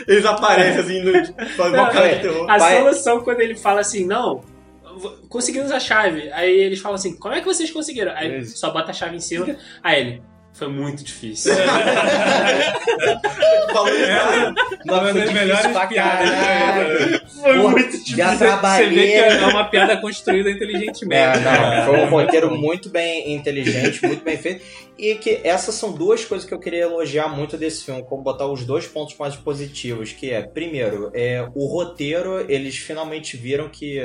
eles 0.07 0.25
aparecem 0.25 0.79
assim, 0.81 1.01
no, 1.01 1.13
fazem 1.55 1.79
uma 1.79 1.89
cara 1.89 2.15
de 2.15 2.21
terror. 2.21 2.49
A 2.49 2.57
Pai- 2.57 2.77
solução 2.79 3.21
quando 3.21 3.39
ele 3.41 3.55
fala 3.55 3.81
assim, 3.81 4.05
não, 4.05 4.41
conseguimos 5.29 5.71
a 5.71 5.79
chave. 5.79 6.29
Aí 6.33 6.51
eles 6.51 6.79
falam 6.79 6.95
assim, 6.95 7.15
como 7.15 7.33
é 7.35 7.39
que 7.39 7.45
vocês 7.45 7.71
conseguiram? 7.71 8.11
Aí 8.15 8.37
É 8.39 8.43
só 8.45 8.71
bota 8.71 8.91
a 8.91 8.93
chave 8.93 9.15
em 9.15 9.19
cima. 9.19 9.55
Aí 9.83 9.99
ele, 10.01 10.23
foi 10.59 10.67
muito 10.67 11.03
difícil. 11.03 11.53
Falou 13.71 13.89
isso. 13.89 14.03
Uma 14.85 14.99
das 15.01 15.13
difícil 15.13 15.33
melhores 15.33 15.71
pra 15.71 15.87
piadas. 15.87 16.29
né? 16.29 17.21
Foi 17.41 17.57
Pô, 17.61 17.69
muito 17.69 17.91
já 17.91 17.97
difícil. 17.97 18.25
Você 18.25 18.37
trabalhei. 18.37 18.89
vê 18.89 19.07
que 19.07 19.13
é 19.17 19.47
uma 19.47 19.63
piada 19.65 19.97
construída 19.97 20.51
inteligentemente. 20.51 21.15
É, 21.15 21.39
não, 21.39 21.85
foi 21.85 21.99
um 22.01 22.09
roteiro 22.09 22.55
muito 22.57 22.89
bem 22.89 23.33
inteligente, 23.33 24.05
muito 24.05 24.23
bem 24.23 24.37
feito. 24.37 24.63
E 24.97 25.15
que 25.15 25.39
essas 25.45 25.75
são 25.75 25.93
duas 25.93 26.25
coisas 26.25 26.45
que 26.45 26.53
eu 26.53 26.59
queria 26.59 26.81
elogiar 26.81 27.29
muito 27.29 27.57
desse 27.57 27.85
filme, 27.85 28.03
como 28.03 28.21
botar 28.21 28.47
os 28.47 28.65
dois 28.65 28.85
pontos 28.85 29.15
mais 29.17 29.35
positivos, 29.35 30.11
que 30.11 30.29
é, 30.29 30.41
primeiro, 30.41 31.09
é, 31.13 31.47
o 31.55 31.65
roteiro, 31.67 32.45
eles 32.51 32.75
finalmente 32.77 33.37
viram 33.37 33.69
que 33.69 33.97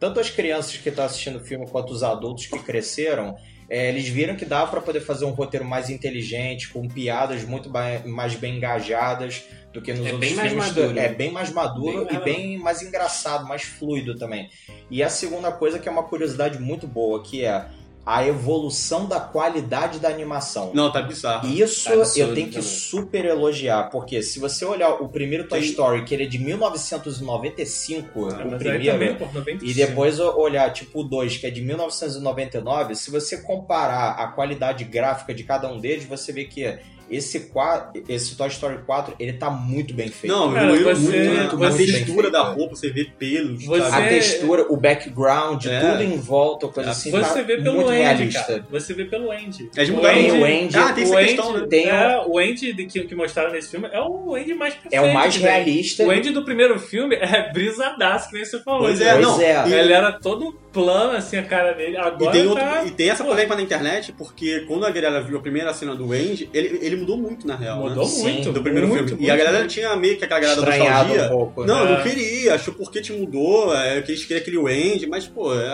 tanto 0.00 0.18
as 0.18 0.30
crianças 0.30 0.76
que 0.78 0.88
estão 0.88 1.04
assistindo 1.04 1.36
o 1.36 1.40
filme 1.40 1.66
quanto 1.68 1.92
os 1.92 2.02
adultos 2.02 2.46
que 2.46 2.58
cresceram, 2.60 3.36
é, 3.68 3.88
eles 3.88 4.08
viram 4.08 4.34
que 4.36 4.44
dá 4.44 4.66
para 4.66 4.80
poder 4.80 5.00
fazer 5.00 5.24
um 5.24 5.30
roteiro 5.30 5.64
mais 5.64 5.90
inteligente, 5.90 6.68
com 6.68 6.88
piadas 6.88 7.44
muito 7.44 7.70
mais 7.70 8.34
bem 8.34 8.56
engajadas 8.56 9.44
do 9.72 9.82
que 9.82 9.92
nos 9.92 10.06
É 10.06 10.12
outros 10.12 10.20
bem 10.20 10.34
mais 10.34 10.52
filmes. 10.52 10.68
maduro. 10.68 10.98
É 10.98 11.08
bem 11.12 11.30
mais 11.30 11.52
maduro 11.52 12.06
Bem 12.06 12.16
e 12.16 12.20
bem 12.24 12.58
mais 12.58 12.80
engraçado, 12.82 13.46
mais 13.46 13.62
fluido 13.62 14.16
também. 14.16 14.48
E 14.90 15.02
a 15.02 15.10
segunda 15.10 15.52
coisa 15.52 15.78
que 15.78 15.88
é 15.88 15.92
uma 15.92 16.04
curiosidade 16.04 16.58
muito 16.58 16.86
boa, 16.86 17.22
que 17.22 17.44
é 17.44 17.66
a 18.10 18.26
evolução 18.26 19.04
da 19.06 19.20
qualidade 19.20 19.98
da 19.98 20.08
animação. 20.08 20.70
Não, 20.72 20.90
tá 20.90 21.02
bizarro. 21.02 21.46
Isso 21.46 21.92
Absurdo 21.92 22.18
eu 22.30 22.34
tenho 22.34 22.46
que 22.46 22.54
também. 22.54 22.68
super 22.70 23.24
elogiar, 23.26 23.90
porque 23.90 24.22
se 24.22 24.38
você 24.38 24.64
olhar 24.64 24.88
o 25.02 25.08
primeiro 25.10 25.46
Toy 25.46 25.60
Story, 25.60 26.04
que 26.06 26.14
ele 26.14 26.24
é 26.24 26.26
de 26.26 26.38
1995, 26.38 28.28
Ah, 28.30 28.44
o 28.46 28.58
primeiro, 28.58 28.84
também, 28.92 29.14
pô, 29.14 29.26
95. 29.26 29.64
e 29.64 29.74
depois 29.74 30.18
olhar 30.18 30.72
tipo 30.72 31.00
o 31.00 31.04
2, 31.04 31.36
que 31.36 31.46
é 31.46 31.50
de 31.50 31.60
1999, 31.60 32.94
se 32.94 33.10
você 33.10 33.38
comparar 33.42 34.12
a 34.12 34.28
qualidade 34.28 34.84
gráfica 34.84 35.34
de 35.34 35.44
cada 35.44 35.70
um 35.70 35.78
deles, 35.78 36.04
você 36.06 36.32
vê 36.32 36.44
que 36.44 36.78
esse, 37.10 37.40
qua- 37.50 37.92
esse 38.08 38.36
Toy 38.36 38.48
Story 38.48 38.78
4, 38.86 39.14
ele 39.18 39.32
tá 39.34 39.50
muito 39.50 39.94
bem 39.94 40.08
feito. 40.08 40.32
Não, 40.34 40.52
Cara, 40.52 40.66
evoluiu 40.66 40.94
você- 40.96 41.00
muito, 41.18 41.56
né? 41.56 41.70
você- 41.70 41.82
A 41.82 41.86
textura 41.86 42.30
da 42.30 42.44
feito. 42.44 42.56
roupa, 42.58 42.76
você 42.76 42.90
vê 42.90 43.04
pelos, 43.18 43.64
Você-? 43.64 43.94
A 43.94 44.08
textura, 44.08 44.66
o 44.68 44.76
background, 44.76 45.66
É. 45.66 45.80
tudo 45.80 46.02
em 46.02 46.16
volta, 46.16 46.68
coisa 46.68 46.90
assim, 46.90 47.10
Você 47.10 47.22
tá 47.34 47.42
vê 47.42 47.56
pelo 47.56 47.74
muito 47.76 47.88
Andy, 47.90 47.98
realista. 48.02 48.44
cara. 48.44 48.66
Você 48.70 48.94
vê 48.94 49.04
pelo 49.04 49.30
Andy. 49.30 49.70
Eles 49.76 49.88
O 49.88 49.92
mudaram 49.94 50.18
o 50.18 50.44
Andy, 50.44 50.76
Ah, 50.76 50.92
tem 50.92 51.04
essa 51.04 51.14
o 51.14 51.18
questão, 51.18 51.50
Andy- 51.50 51.60
né? 51.60 51.66
Tem 51.68 51.88
é, 51.88 52.22
o 52.26 52.38
Andy 52.38 52.72
de- 52.72 52.86
que, 52.86 53.00
que 53.04 53.14
mostraram 53.14 53.52
nesse 53.52 53.70
filme 53.70 53.88
é 53.92 54.00
o 54.00 54.34
Andy 54.34 54.54
mais 54.54 54.74
perfeito. 54.74 54.94
é 54.94 55.00
o 55.00 55.14
mais 55.14 55.36
realista. 55.36 56.04
O 56.04 56.10
Andy 56.10 56.30
do 56.30 56.44
primeiro 56.44 56.78
filme 56.78 57.14
é 57.16 57.50
brisadaço, 57.52 58.28
que 58.28 58.34
nem 58.36 58.44
você 58.44 58.58
falou. 58.60 58.80
Pois 58.82 59.00
é, 59.00 59.12
Pois 59.14 59.26
não. 59.26 59.40
é. 59.40 59.68
E- 59.68 59.72
Ele 59.72 59.92
era 59.92 60.12
todo 60.12 60.52
plano, 60.82 61.16
assim, 61.16 61.36
a 61.36 61.42
cara 61.42 61.72
dele. 61.72 61.96
Agora 61.96 62.30
E 62.30 62.32
tem, 62.40 62.46
outro- 62.46 62.64
tá... 62.64 62.84
e 62.84 62.90
tem 62.92 63.10
essa 63.10 63.24
polêmica 63.24 63.56
na 63.56 63.62
internet, 63.62 64.12
porque 64.12 64.60
quando 64.68 64.84
a 64.86 64.90
galera 64.90 65.20
viu 65.20 65.36
a 65.38 65.40
primeira 65.40 65.72
cena 65.74 65.94
do 65.96 66.12
Andy, 66.12 66.48
ele, 66.54 66.78
ele 66.80 66.96
mudou 66.96 67.16
muito, 67.16 67.46
na 67.46 67.56
real. 67.56 67.80
Mudou 67.80 68.04
né? 68.04 68.10
Sim, 68.10 68.22
muito. 68.22 68.52
Do 68.52 68.62
primeiro 68.62 68.86
muito, 68.88 69.08
filme. 69.08 69.22
e 69.22 69.26
muito, 69.26 69.32
a 69.32 69.36
galera 69.36 69.58
muito. 69.58 69.70
tinha 69.72 69.96
meio 69.96 70.16
que 70.16 70.24
aquela 70.24 70.40
galera 70.40 70.60
da 70.62 70.68
Estranhado 70.70 71.08
nostalgia. 71.08 71.34
um 71.34 71.38
pouco. 71.38 71.64
Não, 71.64 71.84
né? 71.84 71.92
eu 71.92 71.96
não 71.96 72.02
queria, 72.04 72.54
achou 72.54 72.74
porque 72.74 73.00
te 73.00 73.12
mudou, 73.12 73.74
é, 73.76 74.00
que 74.02 74.12
eles 74.12 74.24
queriam 74.24 74.40
aquele 74.40 74.92
Andy, 74.94 75.06
mas, 75.08 75.26
pô, 75.26 75.52
é. 75.54 75.66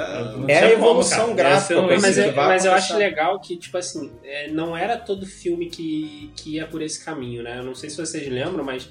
É 0.48 0.58
a 0.58 0.62
como, 0.70 0.72
evolução 0.72 1.24
cara. 1.26 1.34
gráfica, 1.34 1.82
coisa 1.82 2.00
Mas, 2.06 2.16
vai 2.16 2.46
mas 2.48 2.64
eu 2.64 2.72
acho 2.72 2.96
legal 2.96 3.40
que, 3.40 3.56
tipo 3.56 3.76
assim, 3.76 4.10
é, 4.24 4.48
não 4.50 4.76
era 4.76 4.96
todo 4.96 5.26
filme 5.26 5.66
que, 5.66 6.30
que 6.36 6.54
ia 6.56 6.66
por 6.66 6.80
esse 6.82 7.04
caminho, 7.04 7.42
né? 7.42 7.58
Eu 7.58 7.64
não 7.64 7.74
sei 7.74 7.90
se 7.90 7.96
vocês 7.96 8.26
lembram, 8.28 8.64
mas 8.64 8.88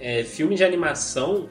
é, 0.00 0.24
filme 0.24 0.54
de 0.56 0.64
animação, 0.64 1.48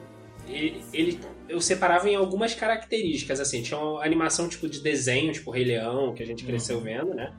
ele, 0.48 0.82
ele- 0.92 1.18
eu 1.48 1.60
separava 1.60 2.08
em 2.08 2.14
algumas 2.14 2.54
características, 2.54 3.40
assim, 3.40 3.62
tinha 3.62 3.78
uma 3.78 4.04
animação 4.04 4.48
tipo 4.48 4.68
de 4.68 4.80
desenho, 4.80 5.32
tipo 5.32 5.50
Rei 5.50 5.64
Leão, 5.64 6.14
que 6.14 6.22
a 6.22 6.26
gente 6.26 6.44
cresceu 6.44 6.80
vendo, 6.80 7.14
né? 7.14 7.32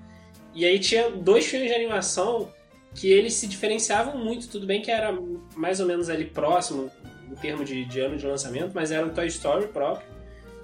E 0.54 0.66
aí 0.66 0.80
tinha 0.80 1.10
dois 1.10 1.46
filmes 1.46 1.70
de 1.70 1.76
animação 1.76 2.52
que 2.94 3.12
eles 3.12 3.34
se 3.34 3.46
diferenciavam 3.48 4.18
muito, 4.18 4.48
tudo 4.48 4.66
bem 4.66 4.82
que 4.82 4.90
era 4.90 5.18
mais 5.56 5.80
ou 5.80 5.86
menos 5.86 6.10
ali 6.10 6.26
próximo, 6.26 6.90
em 7.30 7.36
termos 7.36 7.68
de, 7.68 7.84
de 7.86 8.00
ano 8.00 8.18
de 8.18 8.26
lançamento, 8.26 8.72
mas 8.74 8.92
era 8.92 9.06
o 9.06 9.10
Toy 9.10 9.28
Story 9.28 9.68
próprio 9.68 10.08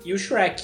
e 0.05 0.13
o 0.13 0.17
Shrek. 0.17 0.63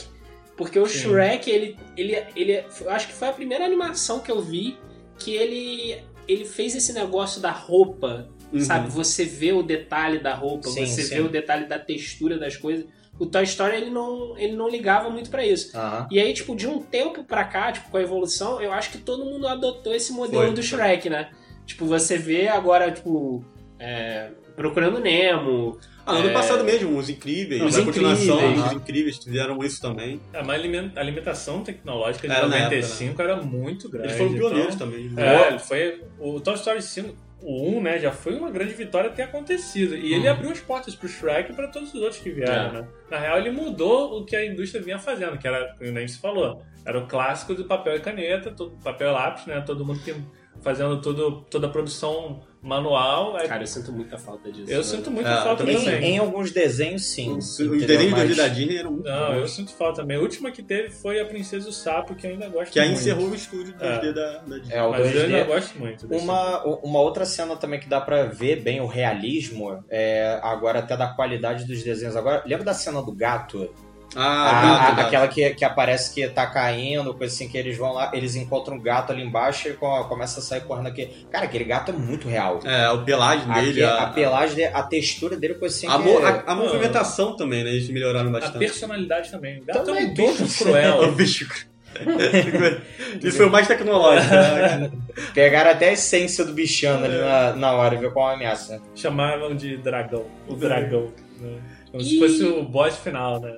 Porque 0.56 0.80
o 0.80 0.88
Sim. 0.88 1.00
Shrek, 1.00 1.50
ele, 1.50 1.78
ele, 1.96 2.24
ele. 2.36 2.66
Eu 2.82 2.90
acho 2.90 3.08
que 3.08 3.14
foi 3.14 3.28
a 3.28 3.34
primeira 3.34 3.64
animação 3.64 4.20
que 4.20 4.32
eu 4.32 4.42
vi 4.42 4.78
que 5.20 5.36
ele, 5.36 6.02
ele 6.28 6.46
fez 6.46 6.76
esse 6.76 6.94
negócio 6.94 7.40
da 7.42 7.52
roupa, 7.52 8.28
Uhum. 8.54 8.60
sabe? 8.62 8.90
Você 8.92 9.26
vê 9.26 9.52
o 9.52 9.62
detalhe 9.64 10.20
da 10.20 10.34
roupa, 10.34 10.70
Sim, 10.70 10.86
você 10.86 11.04
sim. 11.04 11.16
vê 11.16 11.22
o 11.22 11.30
detalhe 11.30 11.66
da 11.68 11.78
textura 11.80 12.38
das 12.38 12.56
coisas. 12.56 12.86
O 13.20 13.26
Toy 13.26 13.44
Story, 13.44 13.78
ele 13.78 13.90
não, 13.90 14.38
ele 14.38 14.56
não 14.56 14.70
ligava 14.70 15.10
muito 15.10 15.30
pra 15.30 15.46
isso. 15.46 15.76
Aham. 15.76 16.08
E 16.12 16.20
aí, 16.20 16.34
tipo, 16.34 16.56
de 16.56 16.68
um 16.68 16.80
tempo 16.82 17.24
pra 17.24 17.44
cá, 17.44 17.72
tipo, 17.72 17.90
com 17.90 17.98
a 17.98 18.02
evolução, 18.02 18.62
eu 18.62 18.72
acho 18.72 18.92
que 18.92 19.00
todo 19.00 19.26
mundo 19.26 19.48
adotou 19.48 19.94
esse 19.94 20.12
modelo 20.14 20.44
Foi, 20.46 20.54
do. 20.54 20.62
Shrek, 20.62 21.10
né? 21.10 21.30
Tipo, 21.66 21.86
você 21.86 22.16
vê 22.18 22.48
agora, 22.48 22.92
tipo, 22.92 23.44
é, 23.80 24.30
Procurando 24.56 25.00
Nemo, 25.00 25.78
Ah, 26.06 26.14
no 26.14 26.20
ano 26.20 26.30
É. 26.30 26.34
passado 26.34 26.64
mesmo, 26.64 26.98
os 26.98 27.10
incríveis, 27.10 27.62
Os 27.62 27.78
a 27.78 27.84
continuação, 27.84 28.38
Incríveis. 28.40 28.66
os 28.68 28.72
incríveis 28.72 29.18
fizeram 29.18 29.62
isso 29.62 29.82
também. 29.82 30.22
É, 30.32 30.42
mas 30.42 30.50
a 30.52 30.54
aliment- 30.54 30.98
a 30.98 31.04
limitação 31.04 31.62
tecnológica 31.64 32.28
de 32.30 32.34
Era 32.34 32.48
na 32.48 32.58
95 32.64 33.22
era 33.22 33.36
muito 33.44 33.90
grande. 33.90 34.08
Eles 34.08 34.18
foram 34.18 34.34
pioneiros 34.34 34.76
então- 34.76 34.88
também. 34.90 35.12
É, 35.18 35.48
ele 35.50 35.60
foi. 35.60 36.02
O 36.18 36.40
Toy 36.40 36.54
Story 36.56 36.82
5, 36.82 37.14
o 37.42 37.78
1, 37.78 37.82
né, 37.82 38.00
já 38.00 38.12
foi 38.12 38.36
uma 38.36 38.50
grande 38.50 38.74
vitória 38.74 39.10
ter 39.10 39.24
acontecido. 39.24 39.96
E 39.96 40.14
ele 40.14 40.26
Uhum. 40.28 40.34
abriu 40.34 40.52
as 40.52 40.60
portas 40.60 40.96
pro 40.96 41.08
Shrek 41.08 41.52
e 41.52 41.56
pra 41.56 41.68
todos 41.68 41.94
os 41.94 42.02
outros 42.02 42.20
que 42.22 42.32
vieram, 42.32 42.70
É. 42.70 42.72
né? 42.82 42.88
Na 43.12 43.20
real, 43.20 43.38
ele 43.38 43.52
mudou 43.52 44.20
o 44.20 44.26
que 44.26 44.36
a 44.36 44.46
indústria 44.46 44.82
vinha 44.84 44.98
fazendo, 45.00 45.38
que 45.38 45.48
era, 45.48 45.76
como 45.78 45.92
nem 45.92 46.08
se 46.08 46.20
falou, 46.20 46.62
era 46.86 46.98
o 46.98 47.08
clássico 47.08 47.54
do 47.54 47.66
papel 47.66 47.96
e 47.96 48.00
caneta, 48.00 48.52
todo, 48.52 48.72
papel 48.84 49.10
e 49.10 49.14
lápis, 49.14 49.46
né? 49.46 49.62
Todo 49.62 49.86
mundo 49.86 50.00
que, 50.04 50.16
fazendo 50.62 51.00
tudo, 51.02 51.42
toda 51.50 51.68
a 51.68 51.70
produção 51.70 52.42
manual. 52.62 53.36
Aí- 53.38 53.48
cara, 53.48 53.64
eu 53.64 53.68
sinto 53.68 53.92
muita 53.92 54.18
falta 54.18 54.52
disso. 54.52 54.70
eu 54.72 54.78
né? 54.78 54.84
sinto 54.84 55.12
muito 55.12 55.28
É, 55.28 55.36
falta 55.42 55.58
também 55.58 55.78
Em, 55.78 56.16
em 56.16 56.18
alguns 56.18 56.52
desenhos, 56.52 57.06
sim. 57.06 57.38
Os, 57.38 57.54
os 57.54 57.60
entendeu? 57.60 57.88
desenhos 57.88 58.12
Mas- 58.12 58.30
2D 58.30 58.36
da 58.36 58.48
Disney 58.48 58.78
eram 58.78 58.92
muito 58.92 59.06
Não, 59.06 59.34
eu 59.34 59.42
bons. 59.42 59.52
sinto 59.52 59.74
falta 59.74 60.02
também. 60.02 60.18
A 60.18 60.20
última 60.20 60.52
que 60.52 60.62
teve 60.64 60.90
foi 60.90 61.20
a 61.20 61.26
Princesa 61.26 61.68
e 61.68 61.70
o 61.70 61.74
Sapo, 61.74 62.16
que 62.16 62.26
eu 62.28 62.32
ainda 62.32 62.50
gosto 62.50 62.72
Que 62.72 62.80
aí 62.80 62.88
muito. 62.90 63.00
encerrou 63.02 63.28
o 63.30 63.36
estúdio 63.36 63.74
2D 63.76 64.10
É. 64.10 64.14
da, 64.14 64.38
da 64.40 64.58
Disney. 64.58 64.76
É, 64.76 64.84
o 64.84 64.92
Mas 64.92 65.06
eu 65.06 65.12
2D. 65.12 65.24
ainda 65.26 65.44
gosto 65.44 65.80
muito. 65.80 66.08
Uma, 66.16 66.64
uma 66.84 67.00
outra 67.00 67.26
cena 67.26 67.56
também 67.56 67.80
que 67.80 67.88
dá 67.88 68.02
pra 68.02 68.26
ver 68.26 68.62
bem 68.62 68.82
o 68.82 68.86
realismo, 68.88 69.84
é, 69.90 70.40
agora 70.44 70.80
até 70.80 70.96
da 70.98 71.08
qualidade 71.08 71.66
dos 71.66 71.84
desenhos. 71.84 72.16
Agora, 72.16 72.44
lembra 72.46 72.66
da 72.66 72.74
cena 72.74 73.02
do 73.02 73.12
gato? 73.14 73.70
Ah, 74.16 74.50
A- 74.50 74.54
gato, 74.62 74.82
a- 74.92 74.92
gato. 74.96 75.08
aquela 75.08 75.28
que, 75.28 75.50
que 75.54 75.66
aparece 75.66 76.14
que 76.14 76.28
tá 76.30 76.48
caindo, 76.48 77.14
coisa 77.14 77.34
assim, 77.34 77.48
que 77.50 77.58
eles 77.58 77.78
vão 77.78 77.94
lá, 77.94 78.10
eles 78.14 78.36
encontram 78.36 78.78
um 78.78 78.82
gato 78.82 79.12
ali 79.12 79.22
embaixo 79.22 79.68
e 79.68 79.74
co- 79.74 80.06
começa 80.06 80.40
a 80.40 80.44
sair 80.44 80.62
correndo 80.62 80.88
aqui. 80.88 81.26
Cara, 81.30 81.46
aquele 81.46 81.66
gato 81.66 81.92
é 81.92 81.94
muito 81.94 82.28
real. 82.28 82.60
É, 82.64 82.90
o 82.90 83.04
pelagem 83.04 83.46
Aqui, 83.52 83.66
dele, 83.66 83.84
a, 83.84 84.04
a, 84.04 84.08
pelagem, 84.08 84.56
dele, 84.56 84.72
a 84.74 84.82
textura 84.84 85.36
dele, 85.36 85.56
coisa 85.56 85.76
assim. 85.76 85.88
a, 85.88 85.98
mo- 85.98 86.20
é- 86.20 86.26
a- 86.26 86.44
a 86.48 86.56
movimentação 86.56 87.36
também, 87.36 87.64
né? 87.64 87.72
Eles 87.72 87.90
melhoraram 87.90 88.30
A 88.30 88.34
bastante. 88.34 88.60
personalidade 88.60 89.30
também. 89.30 89.60
O 89.62 89.66
gato 89.66 89.84
Também 89.84 90.04
é 90.04 90.08
um 90.08 90.14
bicho 90.14 90.38
todos. 90.38 90.62
É 90.62 90.64
cruel. 90.64 91.04
o 91.04 91.12
bicho. 91.14 91.68
Isso 93.24 93.38
foi 93.38 93.48
o 93.48 93.52
mais 93.52 93.68
tecnológico, 93.68 94.34
né? 94.34 94.92
Pegaram 95.34 95.72
até 95.72 95.90
a 95.90 95.94
essência 95.94 96.46
do 96.46 96.54
bichano 96.54 97.06
ali 97.06 97.18
na, 97.18 97.54
na 97.56 97.72
hora 97.74 97.96
e 97.96 97.98
viu 97.98 98.12
qual 98.12 98.30
é 98.30 98.34
a 98.34 98.36
ameaça. 98.36 98.82
Chamavam 98.96 99.56
de 99.56 99.78
dragão. 99.78 100.26
O 100.48 100.56
dragão. 100.56 101.12
né? 101.40 101.58
Como 101.92 102.04
E- 102.04 102.06
se 102.06 102.20
fosse 102.20 102.44
o 102.44 102.64
boss 102.64 102.98
final, 102.98 103.40
né? 103.40 103.52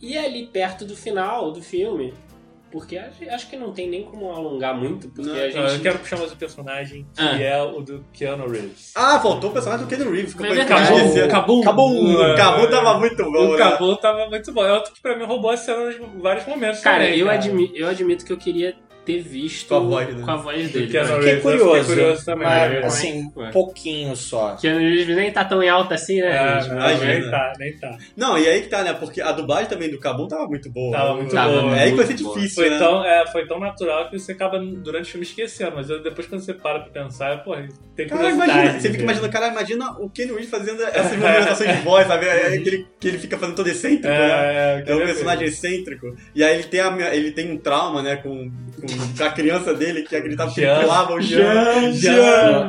E 0.00 0.16
ali 0.16 0.46
perto 0.46 0.84
do 0.84 0.96
final 0.96 1.50
do 1.50 1.60
filme, 1.62 2.14
porque 2.70 2.96
acho, 2.98 3.28
acho 3.30 3.48
que 3.50 3.56
não 3.56 3.72
tem 3.72 3.88
nem 3.88 4.04
como 4.04 4.30
alongar 4.30 4.76
muito, 4.76 5.08
porque 5.08 5.28
Não, 5.28 5.34
a 5.34 5.38
Não, 5.38 5.44
eu 5.64 5.68
gente. 5.70 5.82
quero 5.82 5.98
puxar 5.98 6.18
mais 6.18 6.30
o 6.32 6.36
personagem, 6.36 7.06
que 7.14 7.20
Ah. 7.22 7.40
é 7.40 7.62
o 7.62 7.80
do 7.80 8.04
Keanu 8.12 8.46
Reeves. 8.48 8.92
Ah, 8.94 9.18
faltou 9.18 9.50
o 9.50 9.52
personagem 9.52 9.86
do 9.86 9.88
Keanu 9.88 10.10
Reeves. 10.12 10.34
É 10.38 10.52
esqueci. 10.52 11.28
Cabu. 11.28 11.62
Cabu. 11.62 12.22
É. 12.22 12.36
Cabu 12.36 12.68
tava 12.70 12.98
muito 12.98 13.24
bom, 13.24 13.30
O 13.48 13.52
né? 13.52 13.58
Cabu 13.58 13.96
tava 13.96 14.28
muito 14.28 14.52
bom. 14.52 14.64
É 14.64 14.72
outro 14.72 14.92
que 14.92 15.00
pra 15.00 15.16
mim 15.16 15.24
roubou 15.24 15.50
a 15.50 15.56
cena 15.56 15.90
em 15.92 16.20
vários 16.20 16.46
momentos. 16.46 16.80
Cara, 16.80 17.04
também, 17.04 17.18
eu, 17.18 17.26
cara. 17.26 17.38
admi- 17.38 17.72
eu 17.74 17.88
admito 17.88 18.24
que 18.24 18.32
eu 18.32 18.36
queria 18.38 18.76
ter 19.08 19.22
visto 19.22 19.68
Com 19.68 19.74
a 19.76 19.78
voz, 19.80 20.14
né? 20.14 20.22
com 20.24 20.30
a 20.30 20.36
voz 20.36 20.70
dele. 20.70 20.86
Fiquei 20.86 21.00
Reeves, 21.02 21.24
eu 21.34 21.40
curioso, 21.40 21.86
curioso 21.88 22.24
também. 22.26 22.46
mas 22.46 22.70
né? 22.72 22.78
assim, 22.84 23.32
Ué. 23.36 23.50
pouquinho 23.50 24.14
só. 24.14 24.56
Reeves 24.62 25.16
nem 25.16 25.30
tá 25.32 25.44
tão 25.44 25.62
em 25.62 25.68
alta 25.68 25.94
assim, 25.94 26.20
né? 26.20 26.28
É, 26.36 26.60
gente? 26.60 26.72
Imagina. 26.72 27.06
nem 27.20 27.30
tá, 27.30 27.52
nem 27.58 27.78
tá. 27.78 27.96
Não, 28.16 28.36
e 28.38 28.46
aí 28.46 28.60
que 28.60 28.68
tá, 28.68 28.82
né? 28.84 28.92
Porque 28.92 29.20
a 29.22 29.32
dublagem 29.32 29.66
também 29.68 29.90
do 29.90 29.98
Cabu 29.98 30.28
tava 30.28 30.46
muito 30.46 30.70
boa. 30.70 30.96
Tava 30.96 31.14
muito 31.16 31.34
Tava 31.34 31.60
boa. 31.62 31.76
É 31.76 31.84
aí 31.84 31.90
que 31.90 31.96
vai 31.96 32.06
ser 32.06 32.14
difícil, 32.14 32.54
Foi 32.62 32.70
né? 32.70 32.78
tão, 32.78 33.04
é, 33.04 33.26
foi 33.28 33.46
tão 33.46 33.58
natural 33.58 34.10
que 34.10 34.18
você 34.18 34.32
acaba 34.32 34.58
durante 34.58 35.04
o 35.08 35.10
filme 35.12 35.24
esquecendo, 35.26 35.72
mas 35.76 35.88
depois 35.88 36.26
quando 36.26 36.42
você 36.42 36.52
para 36.52 36.80
pra 36.80 37.02
pensar, 37.02 37.42
pô, 37.42 37.54
tem 37.96 38.06
Cara, 38.06 38.20
curiosidade. 38.20 38.50
imagina, 38.52 38.80
você 38.80 38.90
fica 38.90 39.02
imaginando, 39.02 39.32
cara, 39.32 39.48
imagina 39.48 39.90
o 39.98 40.10
Keanu 40.10 40.34
Reeves 40.34 40.50
fazendo 40.50 40.82
essas 40.82 41.16
movimentações 41.16 41.76
de 41.76 41.82
voz, 41.82 42.06
sabe? 42.06 42.26
É 42.26 42.46
aquele 42.54 42.86
que 43.00 43.08
ele 43.08 43.18
fica 43.18 43.38
fazendo 43.38 43.56
todo 43.56 43.68
excêntrico, 43.68 44.06
né? 44.08 44.18
É, 44.18 44.84
É 44.86 44.94
um 44.94 44.98
personagem 44.98 45.46
excêntrico. 45.48 46.14
E 46.34 46.44
aí 46.44 46.54
ele 46.54 46.64
tem, 46.64 46.80
a- 46.80 47.14
ele 47.14 47.30
tem 47.32 47.50
um 47.52 47.56
trauma, 47.58 48.02
né, 48.02 48.16
com, 48.16 48.50
com 48.80 48.86
a 49.20 49.30
criança 49.30 49.74
dele, 49.74 50.02
que 50.02 50.14
acreditava 50.16 50.52
que 50.52 50.60
ele 50.60 50.66
Jean. 50.66 50.80
pulava 50.80 51.12
o 51.14 51.20
Jean, 51.20 51.92
Jean. 51.92 52.68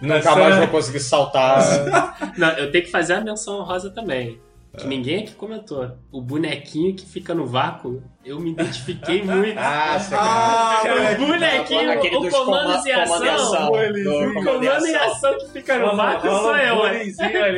Nunca 0.00 0.36
mais 0.36 0.56
vou 0.56 0.68
conseguir 0.68 1.00
saltar. 1.00 2.16
Não, 2.36 2.50
eu 2.52 2.70
tenho 2.70 2.84
que 2.84 2.90
fazer 2.90 3.14
a 3.14 3.20
menção 3.20 3.58
honrosa 3.60 3.90
também. 3.90 4.40
Que 4.78 4.86
ninguém 4.86 5.20
aqui 5.24 5.34
comentou. 5.34 5.90
O 6.12 6.20
bonequinho 6.20 6.94
que 6.94 7.06
fica 7.06 7.34
no 7.34 7.46
vácuo, 7.46 8.02
eu 8.24 8.38
me 8.38 8.50
identifiquei 8.50 9.22
muito. 9.24 9.58
Ah, 9.58 9.98
você 9.98 10.14
Ah, 10.14 10.82
o 11.18 11.26
bonequinho, 11.26 11.90
Aquele 11.92 12.16
o 12.16 12.26
ação. 12.26 12.44
comando 12.44 12.86
em 12.86 12.92
ação. 12.92 13.70
O 13.70 13.92
Do 13.92 14.34
comando 14.34 14.64
em 14.64 14.68
ação. 14.94 15.02
ação 15.12 15.38
que 15.38 15.48
fica 15.52 15.78
no 15.78 15.96
vácuo 15.96 16.28
sou 16.30 16.56
eu, 16.56 16.76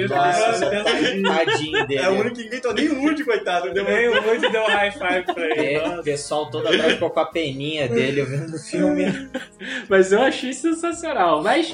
tá 0.09 1.45
tadinho 1.45 1.87
dele. 1.87 2.01
É 2.03 2.09
o 2.09 2.13
único 2.21 2.37
que 2.37 2.45
ninguém 2.45 2.61
tô 2.61 2.73
nem 2.73 2.89
o 2.89 3.03
Woody, 3.03 3.25
coitado. 3.25 3.73
Deu 3.73 3.85
Nem 3.85 4.09
o 4.09 4.23
Woody 4.27 4.51
deu 4.51 4.63
um 4.63 4.67
high 4.67 4.93
five 4.93 5.25
pra 5.35 5.45
ele. 5.45 5.75
É, 5.75 5.89
O 5.99 6.03
pessoal 6.03 6.51
todo 6.51 6.67
atrás 6.69 6.93
ficou 6.95 7.11
com 7.11 7.21
a 7.21 7.27
peninha 7.27 7.89
dele 7.89 8.23
vendo 8.23 8.55
o 8.55 8.59
filme. 8.59 9.05
Mas 9.89 10.13
eu 10.13 10.21
achei 10.23 10.53
sensacional. 10.53 11.43
Mas 11.43 11.71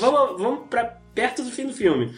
vamos, 0.00 0.40
vamos 0.40 0.68
pra 0.68 0.84
perto 1.14 1.42
do 1.42 1.50
fim 1.50 1.66
do 1.66 1.72
filme. 1.72 2.14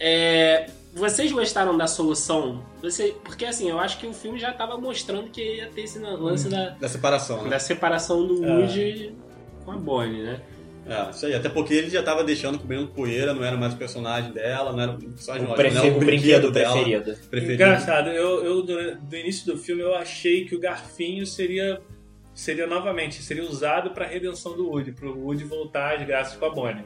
É, 0.00 0.66
vocês 0.98 1.30
gostaram 1.32 1.76
da 1.76 1.86
solução? 1.86 2.62
Você, 2.82 3.14
porque 3.24 3.44
assim, 3.44 3.68
eu 3.70 3.78
acho 3.78 3.98
que 3.98 4.06
o 4.06 4.12
filme 4.12 4.38
já 4.38 4.52
tava 4.52 4.76
mostrando 4.78 5.30
que 5.30 5.56
ia 5.56 5.66
ter 5.68 5.82
esse 5.82 5.98
lance 5.98 6.48
da, 6.48 6.70
Da 6.70 6.88
separação, 6.88 7.44
né? 7.44 7.50
da 7.50 7.58
separação 7.58 8.26
do 8.26 8.44
É. 8.44 8.56
Woody 8.58 9.14
com 9.64 9.72
a 9.72 9.76
Bonnie, 9.76 10.22
né? 10.22 10.40
É, 10.86 11.10
isso 11.10 11.26
aí. 11.26 11.34
Até 11.34 11.50
porque 11.50 11.74
ele 11.74 11.90
já 11.90 12.02
tava 12.02 12.24
deixando 12.24 12.58
comendo 12.58 12.88
poeira, 12.88 13.34
não 13.34 13.44
era 13.44 13.56
mais 13.58 13.74
o 13.74 13.76
personagem 13.76 14.32
dela, 14.32 14.72
não 14.72 14.80
era 14.80 14.92
o 14.92 14.98
personagem 14.98 15.46
O, 15.46 15.50
lógico, 15.50 15.56
prefe- 15.56 15.74
não 15.76 15.84
era 15.84 15.94
o 15.94 15.98
brinquedo 16.00 16.50
dela, 16.50 16.72
preferido. 16.74 17.16
preferido. 17.28 17.52
Engraçado, 17.62 18.08
eu, 18.08 18.42
eu 18.44 18.62
do, 18.62 18.96
do 18.96 19.16
início 19.16 19.44
do 19.52 19.58
filme 19.58 19.82
eu 19.82 19.94
achei 19.94 20.46
que 20.46 20.54
o 20.54 20.60
garfinho 20.60 21.26
seria 21.26 21.80
seria 22.34 22.66
novamente 22.68 23.20
seria 23.20 23.42
usado 23.44 23.90
pra 23.90 24.06
redenção 24.06 24.56
do 24.56 24.68
Woody, 24.68 24.92
pro 24.92 25.12
Woody 25.18 25.44
voltar 25.44 25.96
às 25.98 26.06
graças 26.06 26.36
com 26.38 26.46
a 26.46 26.50
Bonnie. 26.50 26.84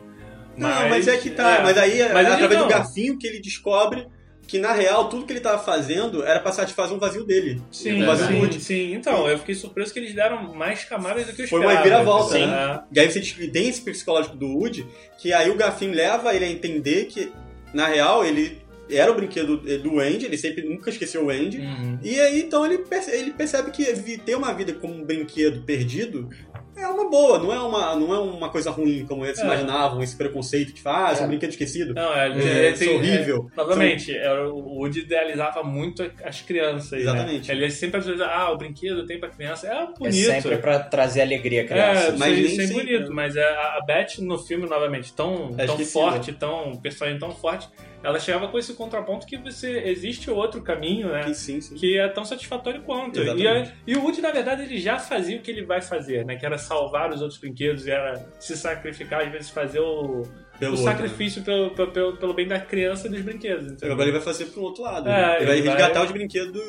Não, 0.57 0.89
mas 0.89 1.09
é 1.09 1.17
que 1.17 1.31
tá. 1.31 1.61
Mas 1.63 1.77
aí 1.79 2.01
é 2.01 2.13
Mas 2.13 2.27
ele 2.27 2.35
através 2.35 2.61
do 2.61 2.69
garfinho 2.69 3.19
que 3.19 3.27
ele 3.27 3.41
descobre 3.41 4.07
que, 4.47 4.59
na 4.59 4.73
real, 4.73 5.09
tudo 5.09 5.25
que 5.25 5.33
ele 5.33 5.41
tava 5.41 5.63
fazendo 5.63 6.25
era 6.25 6.39
pra 6.41 6.53
satisfazer 6.53 6.95
um 6.95 6.99
vazio 6.99 7.25
dele. 7.25 7.63
Sim, 7.71 8.03
um 8.03 8.07
vazio 8.07 8.27
sim, 8.27 8.35
Woody. 8.39 8.61
sim. 8.61 8.93
Então, 8.93 9.27
eu 9.29 9.39
fiquei 9.39 9.55
surpreso 9.55 9.93
que 9.93 9.99
eles 9.99 10.15
deram 10.15 10.53
mais 10.55 10.85
camadas 10.85 11.27
do 11.27 11.33
que 11.33 11.43
eu 11.43 11.49
Foi 11.49 11.61
esperava. 11.61 11.79
uma 11.79 11.83
viravolta, 11.83 12.33
Sim. 12.35 12.47
né? 12.47 12.81
E 12.93 13.01
aí 13.01 13.11
você 13.11 13.21
tem 13.49 13.69
esse 13.69 13.81
psicológico 13.81 14.37
do 14.37 14.47
Woody, 14.49 14.87
que 15.19 15.33
aí 15.33 15.49
o 15.49 15.55
garfinho 15.55 15.95
leva 15.95 16.35
ele 16.35 16.45
a 16.45 16.51
entender 16.51 17.07
que, 17.07 17.33
na 17.73 17.87
real, 17.87 18.25
ele 18.27 18.61
era 18.91 19.11
o 19.11 19.15
brinquedo 19.15 19.57
do 19.57 20.01
Andy, 20.01 20.27
ele 20.27 20.37
sempre 20.37 20.63
nunca 20.63 20.91
esqueceu 20.91 21.25
o 21.25 21.31
Andy. 21.31 21.59
Uhum. 21.59 21.99
E 22.03 22.21
aí, 22.21 22.43
então, 22.43 22.67
ele 22.67 22.79
percebe, 22.79 23.17
ele 23.17 23.31
percebe 23.31 23.71
que 23.71 24.19
ter 24.19 24.35
uma 24.35 24.53
vida 24.53 24.75
como 24.75 24.93
um 24.93 25.05
brinquedo 25.05 25.63
perdido 25.63 26.29
é 26.77 26.87
uma 26.87 27.09
boa, 27.11 27.39
não 27.39 27.53
é 27.53 27.59
uma, 27.61 27.95
não 27.97 28.15
é 28.15 28.19
uma 28.19 28.49
coisa 28.49 28.71
ruim, 28.71 29.05
como 29.07 29.25
eles 29.25 29.39
É. 29.39 29.45
imaginavam, 29.45 30.03
esse 30.03 30.17
preconceito 30.17 30.73
de 30.73 30.81
faz, 30.81 31.21
É. 31.21 31.25
um 31.25 31.29
brinquedo 31.29 31.51
esquecido. 31.51 31.95
Não, 31.95 32.15
é, 32.15 32.29
É, 32.29 32.67
é, 32.67 32.71
isso 32.71 32.85
é 32.85 32.89
horrível. 32.89 33.51
é, 33.53 33.57
novamente, 33.57 34.17
é, 34.17 34.33
o 34.41 34.57
Woody 34.79 35.01
idealizava 35.01 35.63
muito 35.63 36.11
as 36.25 36.41
crianças. 36.41 36.93
Exatamente. 37.01 37.49
Né? 37.49 37.55
Ele 37.55 37.71
sempre 37.71 38.01
dizer, 38.01 38.23
ah, 38.23 38.51
o 38.51 38.57
brinquedo 38.57 39.05
tem 39.07 39.19
pra 39.21 39.29
criança. 39.29 39.67
É 39.69 39.87
bonito. 39.99 40.31
É 40.31 40.41
sempre 40.41 40.59
pra 40.59 40.79
trazer 40.81 41.23
alegria 41.23 41.61
à 41.61 41.65
É, 41.65 41.67
criança. 41.67 42.11
mas 42.13 42.19
Mas 42.19 42.33
nem 42.39 42.45
isso 42.47 42.61
é 42.61 42.67
sempre, 42.67 42.85
bonito, 42.85 43.09
né? 43.09 43.15
mas 43.15 43.37
a, 43.37 43.43
a 43.43 43.85
Beth 43.87 44.19
no 44.21 44.39
filme, 44.39 44.67
novamente, 44.69 45.13
tão, 45.13 45.55
É 45.59 45.67
tão 45.67 45.79
forte, 45.81 46.33
tão 46.33 46.77
personagem 46.77 47.19
tão 47.19 47.31
forte, 47.33 47.69
ela 48.03 48.19
chegava 48.19 48.49
com 48.49 48.59
esse 48.59 48.75
contraponto 48.75 49.27
que 49.27 49.37
você 49.37 49.83
existe 49.87 50.29
outro 50.31 50.61
caminho, 50.63 51.09
né? 51.09 51.23
Que 51.25 51.35
sim, 51.35 51.61
sim. 51.61 51.75
Que 51.77 51.99
é 51.99 52.09
tão 52.09 52.25
satisfatório 52.25 52.83
quanto. 52.83 53.21
E, 53.23 53.47
a- 53.47 53.71
e 53.87 53.95
o 53.95 54.03
Woody, 54.03 54.21
na 54.21 54.31
verdade, 54.33 54.63
ele 54.63 54.79
já 54.79 54.99
fazia 54.99 55.37
o 55.37 55.41
que 55.41 55.51
ele 55.51 55.65
vai 55.65 55.81
fazer, 55.81 56.25
né? 56.25 56.35
Que 56.35 56.45
era 56.45 56.59
salvar 56.63 57.13
os 57.13 57.21
outros 57.21 57.39
brinquedos, 57.39 57.87
era 57.87 58.25
se 58.41 58.57
sacrificar, 58.57 59.23
às 59.23 59.31
vezes 59.33 59.51
fazer 59.51 59.81
o, 59.81 60.23
Pelo 60.59 60.77
o 60.77 60.79
outro, 60.79 60.85
sacrifício 60.85 61.43
pelo, 61.43 61.71
pelo, 61.71 61.93
pelo, 61.93 62.17
pelo 62.17 62.35
bem 62.35 62.47
da 62.49 62.59
criança 62.61 63.07
e 63.07 63.11
dos 63.11 63.21
brinquedos. 63.21 63.67
né? 63.67 63.73
entendeu? 63.73 63.93
Agora 63.93 64.09
ele 64.09 64.17
vai 64.17 64.25
fazer 64.25 64.47
pro 64.47 64.63
outro 64.63 64.83
lado. 64.83 65.09
É, 65.09 65.13
né? 65.13 65.37
ele 65.37 65.47
vai 65.47 65.59
ele 65.59 65.69
vai- 65.69 65.77
resgatar 65.77 66.05
os 66.05 66.13
brinquedos 66.13 66.63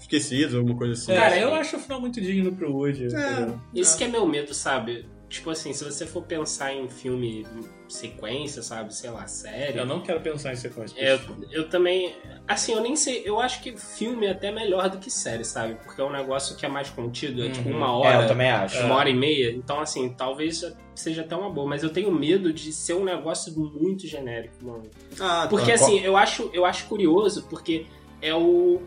esquecidos, 0.00 0.54
alguma 0.54 0.76
coisa 0.76 0.92
assim. 0.94 1.14
Cara, 1.14 1.38
eu 1.38 1.54
acho 1.54 1.76
o 1.76 1.80
final 1.80 2.00
muito 2.00 2.20
digno 2.20 2.54
pro 2.54 2.72
Woody. 2.72 3.06
É. 3.14 3.80
Esse 3.80 3.96
que 3.96 4.04
é 4.04 4.08
meu 4.08 4.26
medo, 4.26 4.54
sabe? 4.54 5.06
Tipo 5.28 5.50
assim, 5.50 5.72
se 5.74 5.84
você 5.84 6.06
for 6.06 6.22
pensar 6.22 6.72
em 6.72 6.88
filme 6.88 7.46
sequência, 7.86 8.62
sabe? 8.62 8.94
Sei 8.94 9.10
lá, 9.10 9.26
série. 9.26 9.78
Eu 9.78 9.84
não 9.86 10.00
quero 10.00 10.20
pensar 10.20 10.52
em 10.52 10.56
sequência. 10.56 10.98
Eu, 10.98 11.18
eu 11.50 11.68
também. 11.68 12.14
Assim, 12.46 12.72
eu 12.72 12.80
nem 12.80 12.96
sei. 12.96 13.22
Eu 13.24 13.38
acho 13.40 13.62
que 13.62 13.76
filme 13.76 14.26
é 14.26 14.30
até 14.30 14.50
melhor 14.50 14.88
do 14.88 14.98
que 14.98 15.10
série, 15.10 15.44
sabe? 15.44 15.74
Porque 15.84 16.00
é 16.00 16.04
um 16.04 16.10
negócio 16.12 16.56
que 16.56 16.64
é 16.64 16.68
mais 16.68 16.88
contido, 16.90 17.44
é 17.44 17.50
tipo 17.50 17.68
Uhum. 17.68 17.76
uma 17.76 17.86
É, 17.86 17.90
hora. 17.90 18.22
eu 18.22 18.28
também 18.28 18.50
acho. 18.50 18.78
Uma 18.84 18.94
hora 18.96 19.10
e 19.10 19.14
meia. 19.14 19.50
Então, 19.52 19.80
assim, 19.80 20.08
talvez 20.10 20.64
seja 20.94 21.22
até 21.22 21.36
uma 21.36 21.50
boa. 21.50 21.66
Mas 21.68 21.82
eu 21.82 21.90
tenho 21.90 22.10
medo 22.10 22.52
de 22.52 22.72
ser 22.72 22.94
um 22.94 23.04
negócio 23.04 23.52
muito 23.58 24.06
genérico, 24.06 24.54
mano. 24.64 24.84
Ah, 25.20 25.42
tá. 25.42 25.46
Porque 25.48 25.72
assim, 25.72 26.00
eu 26.00 26.16
acho, 26.16 26.50
eu 26.54 26.64
acho 26.64 26.86
curioso, 26.86 27.46
porque 27.50 27.86
é 28.22 28.34
o. 28.34 28.80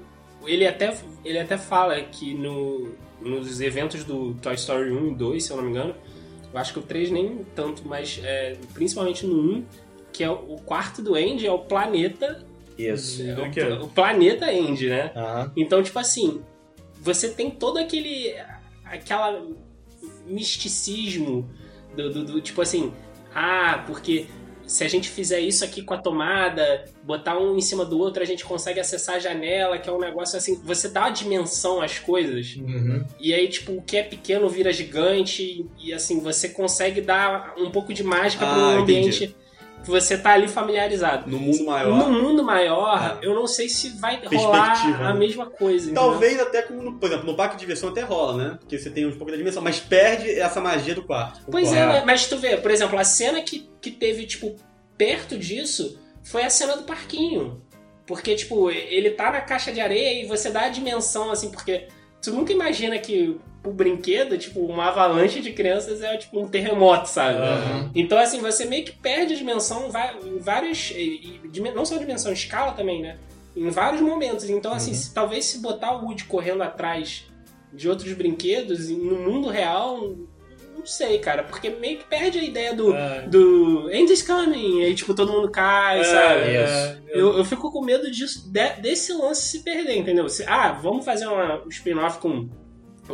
Ele 0.46 0.66
até, 0.66 0.98
ele 1.24 1.38
até 1.38 1.56
fala 1.56 2.02
que 2.02 2.34
no, 2.34 2.96
nos 3.22 3.62
eventos 3.62 4.04
do 4.04 4.34
Toy 4.42 4.56
Story 4.56 4.92
1 4.92 5.10
e 5.10 5.14
2, 5.16 5.44
se 5.44 5.52
eu 5.52 5.58
não 5.58 5.64
me 5.64 5.70
engano, 5.70 5.94
eu 6.54 6.60
acho 6.60 6.74
que 6.74 6.80
o 6.80 6.82
3 6.82 7.12
nem 7.12 7.46
tanto, 7.56 7.84
mas 7.88 8.20
é, 8.24 8.58
principalmente 8.74 9.26
no 9.26 9.58
1, 9.58 9.66
que 10.12 10.24
é 10.24 10.30
o, 10.30 10.56
quarto 10.58 11.02
do 11.02 11.16
Andy, 11.16 11.48
é 11.48 11.52
o 11.52 11.60
planeta. 11.60 12.44
Isso. 12.78 13.22
é 13.24 13.34
o, 13.80 13.84
o 13.86 13.88
planeta 13.88 14.46
Andy, 14.50 14.90
né? 14.90 15.12
Então, 15.56 15.82
tipo 15.82 15.98
assim, 16.00 16.42
você 17.00 17.30
tem 17.30 17.50
todo 17.50 17.78
aquele. 17.78 18.36
aquela 18.84 19.42
misticismo 20.26 21.50
do, 21.96 22.10
do- 22.12 22.26
do- 22.26 22.42
tipo 22.42 22.62
assim, 22.62 22.92
ah, 23.34 23.84
porque 23.88 24.26
se 24.72 24.84
a 24.84 24.88
gente 24.88 25.10
fizer 25.10 25.40
isso 25.40 25.64
aqui 25.66 25.82
com 25.82 25.94
a 25.94 25.98
tomada, 25.98 26.86
botar 27.04 27.38
um 27.38 27.58
em 27.58 27.62
cima 27.62 27.84
do 27.86 27.98
outro, 28.00 28.24
a 28.24 28.26
gente 28.26 28.46
consegue 28.46 28.80
acessar 28.80 29.16
a 29.16 29.20
janela, 29.20 29.78
que 29.78 29.90
é 29.90 29.92
um 29.94 30.00
negócio 30.00 30.38
assim, 30.38 30.56
você 30.64 30.88
dá 30.88 31.02
uma 31.02 31.10
dimensão 31.12 31.82
às 31.82 32.00
coisas, 32.00 32.56
Uhum. 32.56 33.04
e 33.20 33.34
aí, 33.34 33.48
tipo, 33.50 33.74
o 33.74 33.82
que 33.82 33.98
é 33.98 34.04
pequeno 34.04 34.48
vira 34.50 34.72
gigante, 34.72 35.66
e 35.80 35.94
assim, 35.94 36.20
você 36.20 36.50
consegue 36.50 37.02
dar 37.02 37.54
um 37.58 37.70
pouco 37.70 37.94
de 37.94 38.04
mágica 38.04 38.46
para 38.46 38.56
Ah, 38.56 38.68
um 38.70 38.80
entendi. 38.82 39.00
ambiente 39.00 39.28
que 39.28 39.36
você 39.86 40.18
tá 40.18 40.34
ali 40.34 40.48
familiarizado. 40.48 41.30
No 41.30 41.40
mundo 41.40 41.66
maior. 41.66 41.98
No 41.98 42.12
mundo 42.12 42.44
maior, 42.44 42.98
Ah. 42.98 43.18
eu 43.22 43.34
não 43.34 43.48
sei 43.48 43.68
se 43.70 43.90
vai 44.00 44.22
rolar 44.26 44.74
a 44.86 45.14
né? 45.14 45.20
mesma 45.20 45.46
coisa. 45.48 45.86
entendeu? 45.92 46.04
Talvez 46.04 46.40
até 46.40 46.62
como, 46.62 47.00
por 47.00 47.08
exemplo, 47.08 47.26
no 47.26 47.36
parque 47.36 47.56
de 47.56 47.62
diversão 47.62 47.90
até 47.90 48.02
rola, 48.02 48.38
né? 48.44 48.58
Porque 48.60 48.78
você 48.78 48.90
tem 48.90 49.06
um 49.06 49.12
pouco 49.12 49.32
da 49.32 49.38
dimensão, 49.38 49.62
mas 49.62 49.80
perde 49.80 50.30
essa 50.40 50.62
magia 50.62 50.94
do 50.94 51.04
quarto. 51.04 51.42
Pois 51.50 51.72
é, 51.74 52.04
mas 52.06 52.28
tu 52.28 52.38
vê, 52.38 52.58
por 52.58 52.70
exemplo, 52.72 52.98
a 53.00 53.04
cena 53.04 53.42
que, 53.42 53.70
que 53.82 53.92
teve, 53.92 54.26
tipo, 54.26 54.56
perto 54.98 55.38
disso 55.38 56.00
foi 56.24 56.44
a 56.44 56.50
cena 56.50 56.78
do 56.78 56.84
parquinho. 56.84 57.62
Porque, 58.06 58.36
tipo, 58.36 58.70
ele 58.70 59.12
tá 59.12 59.32
na 59.32 59.42
caixa 59.42 59.72
de 59.72 59.80
areia 59.80 60.22
e 60.24 60.28
você 60.28 60.50
dá 60.50 60.62
a 60.64 60.70
dimensão, 60.70 61.32
assim, 61.32 61.50
porque 61.50 61.88
tu 62.22 62.32
nunca 62.32 62.52
imagina 62.54 62.98
que 63.00 63.38
o 63.64 63.72
brinquedo, 63.72 64.38
tipo, 64.38 64.60
uma 64.66 64.86
avalanche 64.88 65.40
de 65.40 65.52
crianças 65.54 66.02
é 66.02 66.18
tipo 66.18 66.40
um 66.40 66.48
terremoto, 66.48 67.08
sabe? 67.08 67.38
Aham. 67.40 67.92
Então, 67.94 68.18
assim, 68.18 68.40
você 68.40 68.66
meio 68.66 68.84
que 68.86 68.92
perde 68.92 69.34
a 69.34 69.38
dimensão 69.38 69.88
em 69.88 69.90
dimen- 71.52 71.74
Não 71.74 71.86
só 71.86 71.96
a 71.96 72.00
dimensão, 72.00 72.32
escala 72.32 72.72
também, 72.74 73.02
né? 73.02 73.18
Em 73.56 73.70
vários 73.70 74.02
momentos. 74.02 74.50
Então, 74.50 74.74
assim, 74.74 74.94
se- 74.94 75.14
talvez 75.14 75.46
se 75.46 75.60
botar 75.60 75.92
o 75.96 76.06
Woody 76.06 76.24
correndo 76.26 76.64
atrás 76.64 77.26
de 77.74 77.88
outros 77.88 78.12
brinquedos 78.14 78.90
no 78.90 79.20
mundo 79.20 79.48
real, 79.50 80.16
não 80.82 80.86
sei, 80.86 81.18
cara, 81.20 81.44
porque 81.44 81.70
meio 81.70 82.00
que 82.00 82.04
perde 82.06 82.38
a 82.40 82.44
ideia 82.44 82.76
do. 82.76 82.94
É. 82.94 83.22
do 83.28 83.88
Andy's 83.88 84.22
coming, 84.22 84.84
aí 84.84 84.94
tipo, 84.94 85.14
todo 85.14 85.32
mundo 85.32 85.50
cai, 85.50 86.04
sabe? 86.04 86.42
É, 86.42 86.64
Isso. 86.64 86.74
é, 86.74 87.20
Eu, 87.20 87.38
eu 87.38 87.46
fico 87.46 87.72
com 87.72 87.82
medo 87.84 88.12
disso, 88.12 88.52
de- 88.52 88.82
desse 88.82 89.14
lance 89.14 89.44
se 89.44 89.64
perder, 89.64 89.96
entendeu? 89.98 90.28
Se- 90.30 90.44
ah, 90.48 90.72
vamos 90.74 91.06
fazer 91.06 91.26
uma, 91.28 91.64
um 91.64 91.70
spin-off 91.70 92.20
com. 92.20 92.50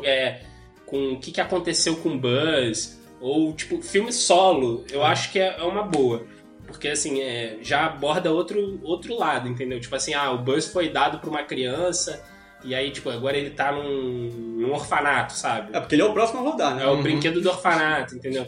é, 0.04 0.42
com 0.86 1.14
o 1.14 1.20
que, 1.20 1.32
que 1.32 1.42
aconteceu 1.42 1.98
com 1.98 2.10
o 2.10 2.18
Buzz, 2.18 3.00
ou 3.20 3.54
tipo, 3.54 3.82
filme 3.82 4.12
solo, 4.12 4.86
eu 4.92 5.04
acho 5.04 5.32
que 5.32 5.40
é, 5.40 5.58
é 5.60 5.64
uma 5.64 5.84
boa. 5.84 6.26
Porque 6.66 6.88
assim, 6.90 7.22
é, 7.22 7.58
já 7.62 7.86
aborda 7.86 8.32
outro, 8.32 8.80
outro 8.84 9.18
lado, 9.18 9.48
entendeu? 9.48 9.80
Tipo 9.80 9.96
assim, 9.96 10.14
ah, 10.14 10.32
o 10.32 10.38
Buzz 10.40 10.68
foi 10.68 10.90
dado 10.90 11.20
pra 11.20 11.30
uma 11.30 11.44
criança, 11.44 12.24
e 12.64 12.74
aí, 12.76 12.92
tipo, 12.92 13.10
agora 13.10 13.38
ele 13.38 13.52
tá 13.52 13.72
num, 13.72 14.30
num 14.60 14.72
orfanato, 14.72 15.34
sabe? 15.34 15.76
É 15.76 15.80
porque 15.80 15.96
ele 15.96 16.02
é 16.02 16.06
o 16.06 16.14
próximo 16.14 16.40
a 16.40 16.44
rodar, 16.44 16.76
né? 16.76 16.84
É 16.84 16.88
o 16.88 17.02
brinquedo 17.02 17.40
do 17.42 17.50
orfanato, 17.50 18.16
entendeu? 18.16 18.46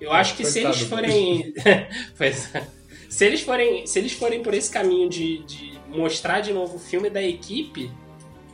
Eu 0.00 0.12
acho 0.12 0.36
que 0.36 0.44
se 0.44 0.60
eles 0.60 0.80
forem. 0.82 1.54
Pois 2.18 2.54
é. 2.54 2.66
se 3.08 3.24
eles 3.24 3.40
forem. 3.42 3.86
Se 3.86 3.98
eles 3.98 4.12
forem 4.12 4.42
por 4.42 4.52
esse 4.52 4.70
caminho 4.70 5.08
de, 5.08 5.38
de 5.44 5.72
mostrar 5.88 6.40
de 6.40 6.52
novo 6.52 6.76
o 6.76 6.78
filme 6.80 7.08
da 7.08 7.22
equipe, 7.22 7.88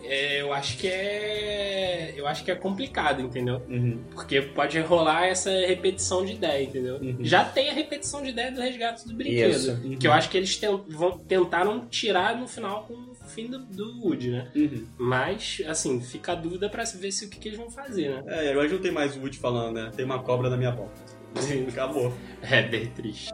é, 0.04 0.42
eu 0.42 0.52
acho 0.52 0.76
que 0.76 0.86
é. 0.86 2.12
Eu 2.16 2.26
acho 2.26 2.44
que 2.44 2.50
é 2.50 2.54
complicado, 2.54 3.22
entendeu? 3.22 3.62
Uhum. 3.68 3.98
Porque 4.12 4.42
pode 4.42 4.78
rolar 4.80 5.26
essa 5.26 5.50
repetição 5.50 6.24
de 6.24 6.32
ideia, 6.32 6.62
entendeu? 6.64 6.96
Uhum. 6.96 7.16
Já 7.20 7.44
tem 7.44 7.70
a 7.70 7.72
repetição 7.72 8.22
de 8.22 8.28
ideia 8.30 8.50
do 8.52 8.60
resgate 8.60 9.06
do 9.08 9.14
brinquedo. 9.14 9.50
Isso. 9.50 9.96
Que 9.98 10.06
eu 10.06 10.12
acho 10.12 10.28
que 10.28 10.36
eles 10.36 10.56
ten- 10.56 10.82
vão, 10.88 11.18
tentaram 11.18 11.86
tirar 11.86 12.36
no 12.36 12.46
final 12.46 12.84
com 12.86 12.94
o 12.94 13.14
fim 13.28 13.46
do, 13.46 13.58
do 13.58 14.00
Woody, 14.02 14.30
né? 14.30 14.50
Uhum. 14.54 14.86
Mas, 14.98 15.62
assim, 15.66 16.00
fica 16.00 16.32
a 16.32 16.34
dúvida 16.34 16.68
pra 16.68 16.84
ver 16.84 17.12
se 17.12 17.26
o 17.26 17.30
que, 17.30 17.38
que 17.38 17.48
eles 17.48 17.58
vão 17.58 17.70
fazer, 17.70 18.10
né? 18.10 18.22
É, 18.26 18.50
agora 18.50 18.68
não 18.68 18.78
tem 18.78 18.90
mais 18.90 19.16
o 19.16 19.20
Woody 19.20 19.38
falando, 19.38 19.74
né? 19.74 19.92
Tem 19.94 20.04
uma 20.04 20.20
cobra 20.20 20.50
na 20.50 20.56
minha 20.56 20.72
volta. 20.72 21.00
Acabou. 21.68 22.12
É 22.42 22.62
bem 22.62 22.86
triste. 22.86 23.30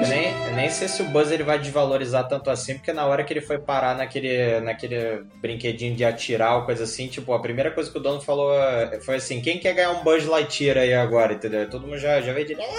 Eu 0.00 0.06
nem, 0.06 0.30
eu 0.46 0.52
nem 0.54 0.70
sei 0.70 0.86
se 0.86 1.02
o 1.02 1.06
Buzz 1.06 1.32
ele 1.32 1.42
vai 1.42 1.58
desvalorizar 1.58 2.28
tanto 2.28 2.50
assim, 2.50 2.74
porque 2.74 2.92
na 2.92 3.04
hora 3.04 3.24
que 3.24 3.32
ele 3.32 3.40
foi 3.40 3.58
parar 3.58 3.96
naquele, 3.96 4.60
naquele 4.60 5.24
brinquedinho 5.40 5.96
de 5.96 6.04
atirar 6.04 6.56
ou 6.56 6.62
coisa 6.62 6.84
assim, 6.84 7.08
tipo, 7.08 7.32
a 7.32 7.40
primeira 7.40 7.72
coisa 7.72 7.90
que 7.90 7.98
o 7.98 8.00
dono 8.00 8.20
falou 8.20 8.54
eh, 8.54 9.00
foi 9.00 9.16
assim, 9.16 9.40
quem 9.40 9.58
quer 9.58 9.74
ganhar 9.74 9.90
um 9.90 10.04
Buzz 10.04 10.24
Lightyear 10.24 10.78
aí 10.78 10.94
agora, 10.94 11.34
entendeu? 11.34 11.68
Todo 11.68 11.86
mundo 11.86 11.98
já, 11.98 12.20
já 12.20 12.32
veio 12.32 12.46
direto, 12.46 12.70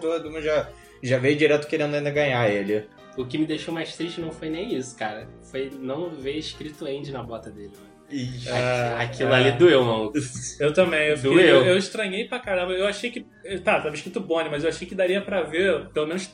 todo 0.00 0.30
mundo 0.30 0.42
já, 0.42 0.68
já 1.02 1.18
veio 1.18 1.36
direto 1.36 1.68
querendo 1.68 1.94
ainda 1.94 2.10
ganhar 2.10 2.48
ele. 2.48 2.88
O 3.18 3.26
que 3.26 3.36
me 3.36 3.44
deixou 3.46 3.74
mais 3.74 3.94
triste 3.96 4.20
não 4.20 4.30
foi 4.30 4.48
nem 4.48 4.74
isso, 4.74 4.96
cara. 4.96 5.28
Foi 5.50 5.70
não 5.80 6.08
ver 6.10 6.36
escrito 6.36 6.86
Andy 6.86 7.10
na 7.12 7.22
bota 7.22 7.50
dele, 7.50 7.72
mano. 7.76 7.88
Ih, 8.10 8.48
Ah, 8.48 9.02
Aquilo 9.02 9.30
é. 9.32 9.34
ali 9.36 9.52
doeu, 9.58 9.84
mano. 9.84 10.12
Eu 10.58 10.72
também, 10.72 11.08
eu, 11.08 11.16
fiquei- 11.16 11.32
Doeu. 11.32 11.46
eu, 11.56 11.64
eu 11.66 11.76
estranhei 11.76 12.26
pra 12.26 12.38
caramba. 12.38 12.72
Eu 12.72 12.86
achei 12.86 13.10
que. 13.10 13.26
Tá, 13.62 13.80
tava 13.82 13.94
escrito 13.94 14.18
Bonnie, 14.20 14.48
mas 14.50 14.62
eu 14.62 14.70
achei 14.70 14.88
que 14.88 14.94
daria 14.94 15.20
pra 15.20 15.42
ver, 15.42 15.88
pelo 15.90 16.06
menos, 16.06 16.30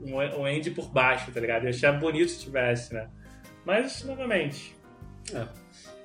um, 0.00 0.16
um 0.16 0.44
Andy 0.44 0.70
por 0.72 0.88
baixo, 0.90 1.30
tá 1.30 1.38
ligado? 1.38 1.64
Eu 1.64 1.68
achei 1.70 1.92
bonito 1.92 2.28
se 2.30 2.40
tivesse, 2.40 2.92
né? 2.92 3.08
Mas, 3.64 4.02
novamente. 4.04 4.74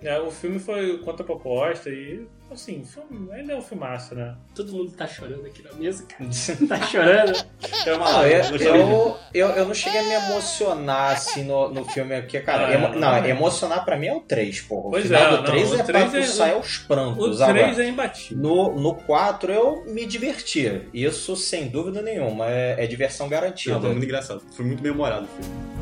É, 0.04 0.20
o 0.20 0.30
filme 0.30 0.60
foi 0.60 1.00
contra 1.00 1.24
a 1.24 1.26
proposta 1.26 1.90
e, 1.90 2.28
assim, 2.54 2.84
filme 2.84 3.32
ainda 3.32 3.54
é 3.54 3.56
um 3.56 3.62
filmaço, 3.62 4.16
né? 4.16 4.36
Todo 4.56 4.72
mundo 4.72 4.92
tá 4.92 5.08
chorando 5.08 5.46
aqui 5.46 5.64
na 5.64 5.74
mesa, 5.74 6.06
cara. 6.06 6.30
Tá 6.68 6.82
chorando. 6.88 7.46
é 7.86 7.94
uma 7.94 8.12
Não, 8.12 8.28
eu, 8.28 8.58
eu, 8.58 9.18
eu, 9.34 9.48
eu 9.50 9.66
não 9.66 9.74
cheguei 9.74 10.00
a 10.00 10.04
me 10.04 10.14
emocionar 10.14 11.14
assim 11.14 11.44
no, 11.44 11.70
no 11.70 11.86
filme, 11.86 12.20
porque, 12.22 12.40
cara, 12.42 12.68
Ah, 12.68 12.74
emo- 12.74 12.90
não. 12.90 13.00
não, 13.00 13.26
emocionar 13.26 13.84
pra 13.86 13.98
mim 13.98 14.08
é 14.08 14.14
o 14.16 14.20
3, 14.22 14.62
porra. 14.62 14.88
O 14.88 14.92
Pois 14.92 15.04
final 15.06 15.22
é, 15.22 15.30
do 15.30 15.38
não, 15.38 15.44
3 15.44 15.72
o 15.72 15.76
é 15.76 15.84
três 15.84 16.10
pra 16.10 16.20
é- 16.20 16.22
tu 16.24 16.28
sair 16.28 16.54
aos 16.54 16.78
prantos. 16.80 17.40
O 17.40 17.44
agora. 17.44 17.60
3 17.64 17.80
é 17.80 17.88
imbatível. 17.90 18.38
No, 18.44 18.80
no 18.80 18.96
4 18.96 19.52
eu 19.52 19.84
me 19.86 20.06
diverti. 20.06 20.88
Isso 20.94 21.36
sem 21.36 21.68
dúvida 21.68 22.02
nenhuma. 22.02 22.48
É, 22.50 22.84
é 22.84 22.88
diversão 22.88 23.30
garantida. 23.30 23.76
Não, 23.76 23.82
foi 23.82 23.92
muito 23.92 24.04
engraçado. 24.06 24.42
Foi 24.52 24.66
muito 24.66 24.82
memorado 24.84 25.26
o 25.26 25.28
filme. 25.44 25.77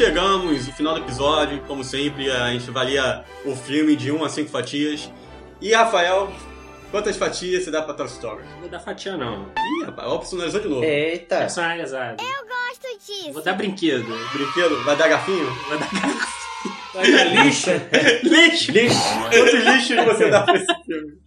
Chegamos 0.00 0.66
no 0.66 0.72
final 0.72 0.94
do 0.94 1.00
episódio, 1.00 1.60
como 1.68 1.84
sempre, 1.84 2.30
a 2.30 2.50
gente 2.50 2.70
avalia 2.70 3.22
o 3.44 3.54
filme 3.54 3.94
de 3.94 4.10
1 4.10 4.24
a 4.24 4.30
5 4.30 4.50
fatias. 4.50 5.12
E 5.60 5.74
Rafael, 5.74 6.32
quantas 6.90 7.18
fatias 7.18 7.64
você 7.64 7.70
dá 7.70 7.82
pra 7.82 7.92
Toy 7.92 8.06
Story? 8.06 8.42
Não 8.44 8.60
vou 8.60 8.68
dar 8.70 8.80
fatia, 8.80 9.18
não. 9.18 9.52
Ih, 9.58 9.84
rapaz, 9.84 10.08
ó, 10.08 10.16
personalizou 10.16 10.60
de 10.62 10.68
novo. 10.68 10.84
Eita. 10.84 11.40
Personalizado. 11.40 12.16
Gosto 12.16 12.98
disso. 13.06 13.32
Vou 13.34 13.42
dar 13.42 13.52
brinquedo. 13.52 14.06
Brinquedo, 14.32 14.82
vai 14.84 14.96
dar 14.96 15.08
garfinho? 15.08 15.44
Vou 15.68 15.78
dar 15.78 15.88
Vai 16.94 17.12
dar 17.12 17.24
lixo. 17.44 17.70
lixo. 18.22 18.72
Quantos 18.72 19.52
lixos 19.52 20.04
você 20.06 20.30
dá 20.30 20.42
pra 20.44 20.56
esse 20.56 20.84
filme? 20.86 21.18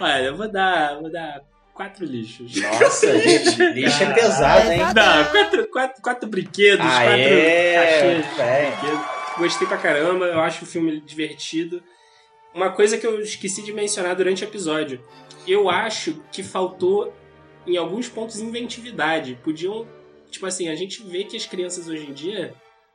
Olha, 0.00 0.22
eu 0.22 0.34
vou 0.36 0.50
dar. 0.50 0.98
Vou 0.98 1.12
dar 1.12 1.42
quatro 1.74 2.04
lixos. 2.06 2.54
Nossa, 2.56 3.10
lixo, 3.12 3.62
lixo 3.62 4.02
é 4.02 4.14
pesado, 4.14 4.70
hein? 4.72 4.78
Não, 4.78 5.24
quatro, 5.30 5.68
quatro, 5.70 6.02
quatro 6.02 6.28
brinquedos, 6.28 6.86
Aê, 6.86 7.74
quatro 7.74 7.90
caixinhas 7.90 8.30
de 8.30 8.34
bem. 8.36 8.70
brinquedo. 8.70 9.04
Gostei 9.36 9.66
pra 9.66 9.76
caramba, 9.76 10.26
eu 10.26 10.40
acho 10.40 10.64
o 10.64 10.66
filme 10.66 11.00
divertido. 11.00 11.82
Uma 12.54 12.70
coisa 12.70 12.96
que 12.96 13.04
eu 13.06 13.20
esqueci 13.20 13.62
de 13.62 13.72
mencionar 13.72 14.14
durante 14.14 14.44
o 14.44 14.46
episódio. 14.46 15.02
Eu 15.46 15.68
acho 15.68 16.22
que 16.30 16.42
faltou, 16.42 17.12
em 17.66 17.76
alguns 17.76 18.08
pontos, 18.08 18.38
inventividade. 18.40 19.38
Podiam. 19.42 19.86
Tipo 20.30 20.46
assim, 20.46 20.68
a 20.68 20.74
gente 20.76 21.02
vê 21.02 21.24
que 21.24 21.36
as 21.36 21.46
crianças 21.46 21.88
hoje 21.88 22.06
em 22.08 22.12
dia 22.12 22.54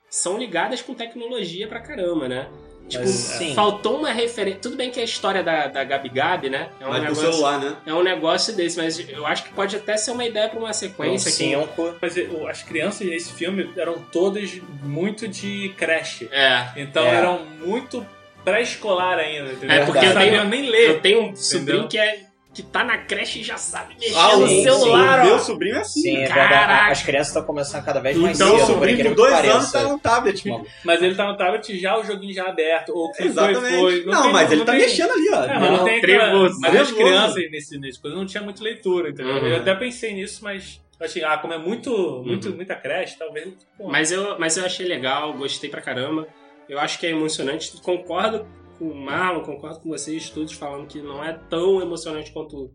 são 0.10 0.38
ligadas 0.38 0.82
com 0.82 0.94
tecnologia 0.94 1.68
pra 1.68 1.82
caramba, 1.82 2.28
né? 2.28 2.50
Tipo, 2.90 3.04
Mas, 3.04 3.12
sim. 3.14 3.54
faltou 3.54 3.98
uma 4.00 4.12
referência. 4.12 4.60
Tudo 4.62 4.76
bem 4.76 4.90
que 4.90 5.00
é 5.00 5.04
a 5.04 5.06
história 5.06 5.44
da, 5.44 5.68
da 5.68 5.84
Gabi 5.84 6.10
Gabi, 6.10 6.50
né? 6.50 6.70
É 6.80 6.86
um 6.86 6.90
Mas 6.90 6.98
com 7.00 7.06
o 7.06 7.10
negócio- 7.10 7.32
celular, 7.34 7.60
né? 7.60 7.76
é 7.86 7.94
um 7.94 8.04
negócio 8.04 8.54
desse, 8.56 8.78
mas 8.78 9.00
eu 9.08 9.26
acho 9.26 9.44
que 9.44 9.54
pode 9.54 9.76
até 9.76 9.96
ser 9.96 10.12
uma 10.12 10.26
ideia 10.26 10.50
pra 10.50 10.58
uma 10.60 10.70
Um 10.70 10.74
sequência. 10.74 11.30
que- 11.32 11.38
5. 11.38 11.96
Mas 12.02 12.16
as 12.50 12.64
crianças 12.64 13.08
nesse 13.08 13.32
filme 13.34 13.70
eram 13.78 14.00
todas 14.12 14.60
muito 14.84 15.28
de 15.28 15.70
creche. 15.78 16.28
É. 16.32 16.66
Então 16.78 17.06
É. 17.06 17.16
eram 17.16 17.46
muito 17.64 18.06
pré-escolar 18.44 19.20
ainda, 19.20 19.52
entendeu? 19.54 19.76
É, 19.78 19.86
porque 19.86 19.98
eu 20.00 20.02
tenho- 20.02 20.14
sabiam 20.14 20.46
nem 20.46 20.70
ler. 20.70 20.90
Eu 20.90 21.00
tenho 21.02 21.22
um 21.30 21.36
sobrinho 21.36 21.88
que, 21.88 21.98
é, 21.98 22.22
que 22.62 22.64
tá 22.72 22.84
na 22.84 22.98
creche 22.98 23.40
e 23.40 23.44
já 23.44 23.58
sabe 23.58 23.96
mexer 24.00 24.16
Ah, 24.18 24.36
no 24.36 24.48
sim, 24.48 24.64
celular, 24.64 25.20
o 25.20 25.22
ó. 25.22 25.26
meu 25.26 25.40
sobrinho 25.40 25.76
é 25.76 25.80
assim. 25.80 26.02
Sim, 26.02 26.18
é 26.18 26.28
Caraca. 26.28 26.92
As 26.92 27.02
crianças 27.04 27.28
estão 27.28 27.44
começando 27.44 27.86
cada 27.86 28.00
vez 28.02 28.18
mais 28.18 28.38
Então 28.40 28.54
o 28.54 28.58
cedo. 28.60 28.68
por 28.68 28.74
sobrinho 28.74 29.04
com 29.10 29.14
dois 29.16 29.34
anos 29.50 29.72
tá 29.72 29.84
no 29.84 29.98
tablet. 30.00 30.44
Mas 30.84 31.02
ele 31.02 31.16
tá 31.16 31.26
no 31.28 31.38
tablet 31.38 31.80
já, 31.80 31.98
o 31.98 32.04
joguinho 32.04 32.34
já 32.34 32.46
aberto. 32.50 32.90
Ou 32.90 33.12
que 33.14 33.24
Exatamente. 33.24 33.62
foi, 33.62 34.02
foi. 34.04 34.06
Não, 34.12 34.24
tem- 34.24 34.32
mas 34.34 34.52
ele 34.52 34.60
não 34.60 34.66
tá 34.66 34.72
tem- 34.74 34.82
mexendo 34.82 35.12
ali, 35.12 35.30
ó. 35.32 35.44
É, 35.44 35.48
mas 35.60 35.62
não, 35.72 35.78
Não, 35.78 35.86
tem 35.86 36.02
trevoso. 36.02 36.60
Mas 36.60 36.76
as 36.76 36.88
Trevoso. 36.88 36.96
crianças 36.96 37.52
nesse, 37.52 37.78
nesse 37.80 38.02
coisa 38.02 38.18
não 38.18 38.26
tinha 38.26 38.44
muito 38.44 38.62
leitura, 38.64 39.10
entendeu? 39.10 39.36
Uhum. 39.36 39.48
Eu 39.48 39.58
até 39.58 39.74
pensei 39.76 40.14
nisso, 40.14 40.44
mas 40.44 40.82
achei, 41.00 41.24
ah, 41.24 41.38
como 41.38 41.54
é 41.54 41.58
muito, 41.58 42.22
muito 42.26 42.52
muita 42.52 42.76
creche, 42.76 43.18
talvez. 43.18 43.48
pô, 43.78 43.88
Mas 43.88 44.12
eu, 44.12 44.38
mas 44.38 44.58
eu 44.58 44.66
achei 44.66 44.86
legal, 44.86 45.34
gostei 45.34 45.70
pra 45.70 45.80
caramba. 45.82 46.28
Eu 46.68 46.78
acho 46.80 47.00
que 47.00 47.08
é 47.08 47.12
emocionante. 47.12 47.72
Concordo 47.82 48.46
com 48.80 48.86
o 48.86 48.96
Marlon, 48.96 49.44
concordo 49.44 49.82
com 49.82 49.90
vocês 49.90 50.30
todos 50.30 50.54
falando 50.54 50.88
que 50.88 51.02
não 51.02 51.24
é 51.24 51.34
tão 51.34 51.82
emocionante 51.82 52.32
quanto 52.32 52.74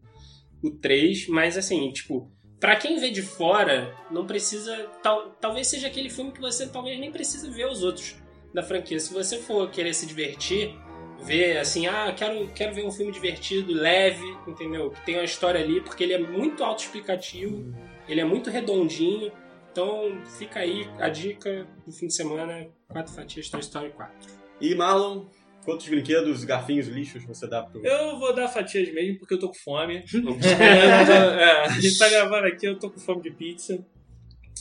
o 0.62 0.70
3, 0.70 1.26
mas 1.28 1.56
assim, 1.56 1.90
tipo, 1.90 2.30
pra 2.60 2.76
quem 2.76 2.98
vê 3.00 3.10
de 3.10 3.22
fora, 3.22 3.94
não 4.10 4.26
precisa. 4.26 4.76
Tal, 5.02 5.30
talvez 5.40 5.66
seja 5.66 5.88
aquele 5.88 6.10
filme 6.10 6.30
que 6.30 6.40
você 6.40 6.68
talvez 6.68 6.98
nem 7.00 7.10
precisa 7.10 7.50
ver 7.50 7.66
os 7.66 7.82
outros 7.82 8.16
da 8.52 8.62
franquia. 8.62 9.00
Se 9.00 9.12
você 9.12 9.38
for 9.38 9.70
querer 9.70 9.94
se 9.94 10.06
divertir, 10.06 10.74
ver 11.22 11.58
assim, 11.58 11.86
ah, 11.86 12.12
quero, 12.16 12.48
quero 12.54 12.74
ver 12.74 12.84
um 12.86 12.92
filme 12.92 13.10
divertido, 13.10 13.72
leve, 13.72 14.24
entendeu? 14.46 14.90
Que 14.90 15.04
tem 15.04 15.16
uma 15.16 15.24
história 15.24 15.60
ali, 15.60 15.80
porque 15.80 16.04
ele 16.04 16.12
é 16.12 16.18
muito 16.18 16.62
autoexplicativo, 16.62 17.74
ele 18.08 18.20
é 18.20 18.24
muito 18.24 18.50
redondinho. 18.50 19.32
Então 19.72 20.22
fica 20.38 20.60
aí 20.60 20.88
a 20.98 21.08
dica 21.08 21.66
do 21.84 21.92
fim 21.92 22.06
de 22.06 22.14
semana, 22.14 22.68
quatro 22.88 23.12
fatias 23.12 23.48
Toy 23.50 23.60
Story 23.60 23.90
4. 23.90 24.14
E 24.60 24.74
Marlon, 24.74 25.26
quantos 25.64 25.88
brinquedos, 25.88 26.44
garfinhos, 26.44 26.86
lixos 26.88 27.24
você 27.24 27.46
dá 27.48 27.62
pro. 27.62 27.84
Eu 27.84 28.18
vou 28.18 28.34
dar 28.34 28.48
fatias 28.48 28.92
mesmo 28.92 29.18
porque 29.18 29.34
eu 29.34 29.38
tô 29.38 29.48
com 29.48 29.54
fome. 29.54 30.04
É, 30.60 31.64
a 31.66 31.68
gente 31.80 31.98
tá 31.98 32.08
gravando 32.08 32.46
aqui, 32.46 32.66
eu 32.66 32.78
tô 32.78 32.90
com 32.90 33.00
fome 33.00 33.22
de 33.22 33.30
pizza. 33.30 33.78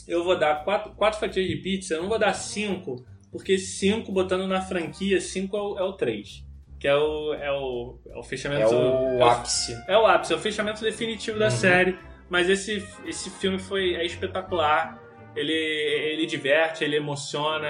Eu 0.08 0.22
vou 0.24 0.38
dar 0.38 0.64
quatro, 0.64 0.92
quatro 0.94 1.18
fatias 1.20 1.46
de 1.46 1.56
pizza, 1.56 1.94
eu 1.94 2.02
não 2.02 2.08
vou 2.08 2.18
dar 2.18 2.32
cinco, 2.34 3.04
porque 3.30 3.56
cinco, 3.58 4.12
botando 4.12 4.46
na 4.46 4.60
franquia, 4.60 5.20
cinco 5.20 5.56
é 5.56 5.60
o, 5.60 5.78
é 5.78 5.82
o 5.82 5.92
três. 5.94 6.44
Que 6.78 6.88
é 6.88 6.94
o, 6.96 7.32
é 7.34 7.50
o, 7.50 7.98
é 8.10 8.18
o 8.18 8.22
fechamento. 8.22 8.62
É 8.62 8.66
o 8.68 8.72
é 8.72 9.24
o- 9.24 9.24
ápice. 9.24 9.72
É 9.88 9.96
o 9.96 10.06
ápice, 10.06 10.32
é 10.32 10.36
o 10.36 10.38
fechamento 10.38 10.82
definitivo 10.82 11.38
da 11.38 11.50
série. 11.50 11.96
Mas 12.28 12.48
esse, 12.50 12.84
esse 13.06 13.30
filme 13.30 13.58
foi 13.58 13.94
é 13.94 14.04
espetacular. 14.04 15.02
Ele, 15.36 15.52
ele 15.52 16.26
diverte, 16.26 16.84
ele 16.84 16.96
emociona. 16.96 17.68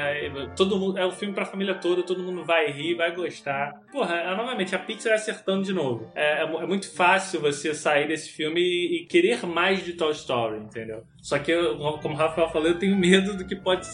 todo 0.56 0.78
mundo, 0.78 0.98
é 0.98 1.06
um 1.06 1.10
filme 1.10 1.34
pra 1.34 1.44
família 1.44 1.74
toda, 1.74 2.02
todo 2.02 2.22
mundo 2.22 2.44
vai 2.44 2.70
rir, 2.70 2.94
vai 2.94 3.14
gostar. 3.14 3.72
Porra, 3.92 4.16
é, 4.16 4.36
novamente, 4.36 4.74
a 4.74 4.78
Pixar 4.78 5.14
acertando 5.14 5.64
de 5.64 5.72
novo. 5.72 6.10
É, 6.14 6.42
é 6.42 6.64
é 6.64 6.66
muito 6.66 6.90
fácil 6.94 7.40
você 7.40 7.74
sair 7.74 8.08
desse 8.08 8.30
filme 8.30 8.60
e, 8.60 9.02
e 9.02 9.06
querer 9.06 9.46
mais 9.46 9.84
de 9.84 9.94
Toy 9.94 10.12
Story, 10.12 10.58
entendeu? 10.58 11.04
Só 11.24 11.38
que, 11.38 11.50
eu, 11.50 11.78
como 12.02 12.14
o 12.14 12.18
Rafael 12.18 12.50
falou, 12.50 12.68
eu 12.68 12.78
tenho 12.78 12.94
medo 12.94 13.34
do 13.34 13.46
que 13.46 13.56
pode 13.56 13.88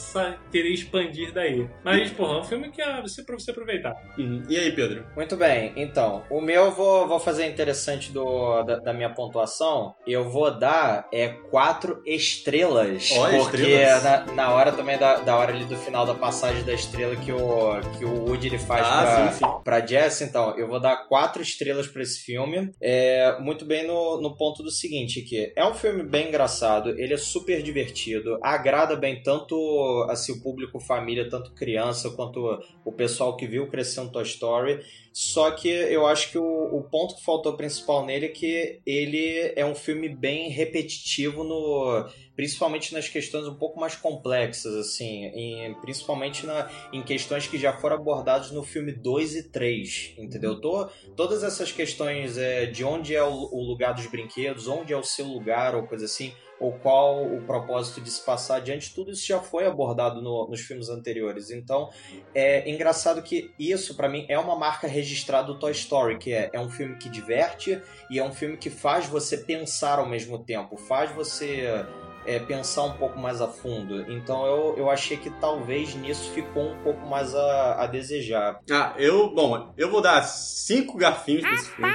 querer 0.50 0.70
expandir 0.72 1.32
daí. 1.32 1.64
Mas, 1.84 2.10
porra, 2.10 2.38
é 2.38 2.40
um 2.40 2.44
filme 2.44 2.70
que 2.72 2.82
é 2.82 3.00
você, 3.00 3.22
pra 3.22 3.38
você 3.38 3.52
aproveitar. 3.52 3.94
Uhum. 4.18 4.42
E 4.48 4.56
aí, 4.56 4.72
Pedro? 4.72 5.06
Muito 5.14 5.36
bem, 5.36 5.72
então, 5.76 6.24
o 6.28 6.40
meu 6.40 6.64
eu 6.64 6.72
vou, 6.72 7.06
vou 7.06 7.20
fazer 7.20 7.46
interessante 7.46 8.10
do, 8.10 8.64
da, 8.64 8.80
da 8.80 8.92
minha 8.92 9.10
pontuação. 9.10 9.94
Eu 10.04 10.28
vou 10.28 10.50
dar 10.58 11.06
é, 11.12 11.28
quatro 11.28 12.02
estrelas. 12.04 13.12
Olha, 13.16 13.38
porque 13.38 13.58
estrelas. 13.58 14.02
Na, 14.02 14.26
na 14.34 14.50
hora 14.52 14.72
também 14.72 14.98
da, 14.98 15.18
da 15.20 15.36
hora 15.36 15.52
ali 15.54 15.64
do 15.66 15.76
final 15.76 16.04
da 16.04 16.14
passagem 16.14 16.64
da 16.64 16.72
estrela 16.72 17.14
que 17.14 17.30
o, 17.30 17.80
que 17.96 18.04
o 18.04 18.24
Woody 18.24 18.48
ele 18.48 18.58
faz 18.58 18.84
Ah, 18.84 19.02
pra, 19.02 19.32
sim, 19.32 19.38
sim. 19.38 19.60
pra 19.62 19.86
Jess, 19.86 20.20
então, 20.22 20.58
eu 20.58 20.66
vou 20.66 20.80
dar 20.80 20.96
quatro 21.06 21.40
estrelas 21.40 21.86
pra 21.86 22.02
esse 22.02 22.24
filme. 22.24 22.72
É, 22.82 23.38
muito 23.38 23.64
bem 23.64 23.86
no, 23.86 24.20
no 24.20 24.36
ponto 24.36 24.64
do 24.64 24.70
seguinte, 24.72 25.22
que 25.22 25.52
é 25.56 25.64
um 25.64 25.74
filme 25.74 26.02
bem 26.02 26.26
engraçado, 26.28 26.90
ele 26.98 27.14
é 27.14 27.19
super 27.20 27.62
divertido, 27.62 28.38
agrada 28.42 28.96
bem 28.96 29.22
tanto 29.22 30.06
assim, 30.10 30.32
o 30.32 30.40
público 30.40 30.80
família, 30.80 31.28
tanto 31.28 31.52
criança, 31.52 32.10
quanto 32.10 32.58
o 32.84 32.92
pessoal 32.92 33.36
que 33.36 33.46
viu 33.46 33.68
crescendo 33.68 34.10
Toy 34.10 34.24
Story. 34.24 34.80
Só 35.12 35.50
que 35.50 35.68
eu 35.68 36.06
acho 36.06 36.30
que 36.30 36.38
o, 36.38 36.44
o 36.44 36.88
ponto 36.88 37.16
que 37.16 37.24
faltou 37.24 37.56
principal 37.56 38.06
nele 38.06 38.26
é 38.26 38.28
que 38.28 38.80
ele 38.86 39.52
é 39.56 39.66
um 39.66 39.74
filme 39.74 40.08
bem 40.08 40.48
repetitivo 40.50 41.42
no 41.42 42.08
principalmente 42.36 42.94
nas 42.94 43.08
questões 43.08 43.46
um 43.46 43.56
pouco 43.58 43.78
mais 43.78 43.94
complexas 43.96 44.72
assim, 44.74 45.24
em- 45.26 45.78
principalmente 45.80 46.46
na, 46.46 46.70
em 46.92 47.02
questões 47.04 47.46
que 47.46 47.58
já 47.58 47.76
foram 47.76 47.96
abordadas 47.96 48.50
no 48.50 48.62
filme 48.62 48.92
2 48.92 49.34
e 49.34 49.50
3, 49.50 50.14
entendeu? 50.16 50.58
Tô, 50.61 50.88
todas 51.14 51.42
essas 51.42 51.70
questões 51.72 52.38
é, 52.38 52.66
de 52.66 52.84
onde 52.84 53.14
é 53.14 53.22
o, 53.22 53.32
o 53.52 53.62
lugar 53.62 53.92
dos 53.94 54.06
brinquedos, 54.06 54.68
onde 54.68 54.92
é 54.92 54.96
o 54.96 55.02
seu 55.02 55.26
lugar 55.26 55.74
ou 55.74 55.86
coisa 55.86 56.06
assim, 56.06 56.32
ou 56.58 56.78
qual 56.78 57.26
o 57.34 57.44
propósito 57.44 58.00
de 58.00 58.11
se 58.11 58.24
passar 58.24 58.56
adiante, 58.56 58.94
tudo 58.94 59.11
isso 59.11 59.26
já 59.26 59.40
foi 59.40 59.66
abordado 59.66 60.22
no- 60.22 60.48
nos 60.48 60.61
filmes 60.61 60.88
anteriores. 60.88 61.50
Então, 61.50 61.88
é 62.34 62.68
engraçado 62.70 63.22
que 63.22 63.54
isso, 63.58 63.96
pra 63.96 64.08
mim, 64.08 64.24
é 64.28 64.38
uma 64.38 64.56
marca 64.56 64.86
registrada 65.01 65.46
do 65.48 65.59
Toy 65.59 65.72
Story, 65.72 66.18
que 66.18 66.32
é, 66.32 66.51
é 66.53 66.61
um 66.61 66.68
filme 66.70 66.96
que 66.96 67.09
diverte 67.09 67.80
e 68.11 68.18
é 68.18 68.24
um 68.24 68.32
filme 68.32 68.57
que 68.57 68.70
faz 68.70 69.07
você 69.07 69.36
pensar 69.36 69.98
ao 69.98 70.07
mesmo 70.09 70.38
tempo, 70.38 70.76
faz 70.76 71.11
você 71.12 71.84
é, 72.26 72.38
pensar 72.38 72.82
um 72.84 72.92
pouco 72.92 73.18
mais 73.18 73.40
a 73.40 73.48
fundo. 73.48 74.11
Então, 74.12 74.44
eu, 74.46 74.74
eu 74.76 74.90
achei 74.90 75.16
que 75.16 75.30
talvez 75.40 75.94
nisso 75.94 76.30
ficou 76.32 76.70
um 76.72 76.76
pouco 76.82 77.07
mais 77.07 77.34
a, 77.34 77.82
a 77.82 77.86
desejar. 77.86 78.61
Ah, 78.70 78.94
eu, 78.98 79.34
bom, 79.34 79.72
eu 79.76 79.90
vou 79.90 80.01
dar 80.03 80.22
cinco 80.22 80.96
garfinhos 80.98 81.42
pra 81.42 81.55
esse 81.55 81.70
filme 81.70 81.92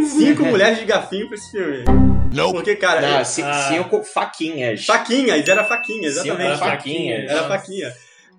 e 0.00 0.02
cinco 0.06 0.44
mulheres 0.46 0.78
de 0.78 0.84
garfinho 0.86 1.26
pra 1.28 1.36
esse 1.36 1.50
filme. 1.50 1.84
Não. 2.34 2.52
Porque, 2.52 2.76
cara, 2.76 3.00
Não, 3.00 3.18
é- 3.20 3.24
ci- 3.24 3.42
ah. 3.42 3.68
cinco 3.68 4.02
faquinhas. 4.04 4.84
faquinhas, 4.84 5.48
era 5.48 5.64
faquinha, 5.64 6.10
Cinco 6.10 6.26
exatamente. 6.26 6.58
faquinhas. 6.58 7.30
Era 7.30 7.48
faquinha. 7.48 7.92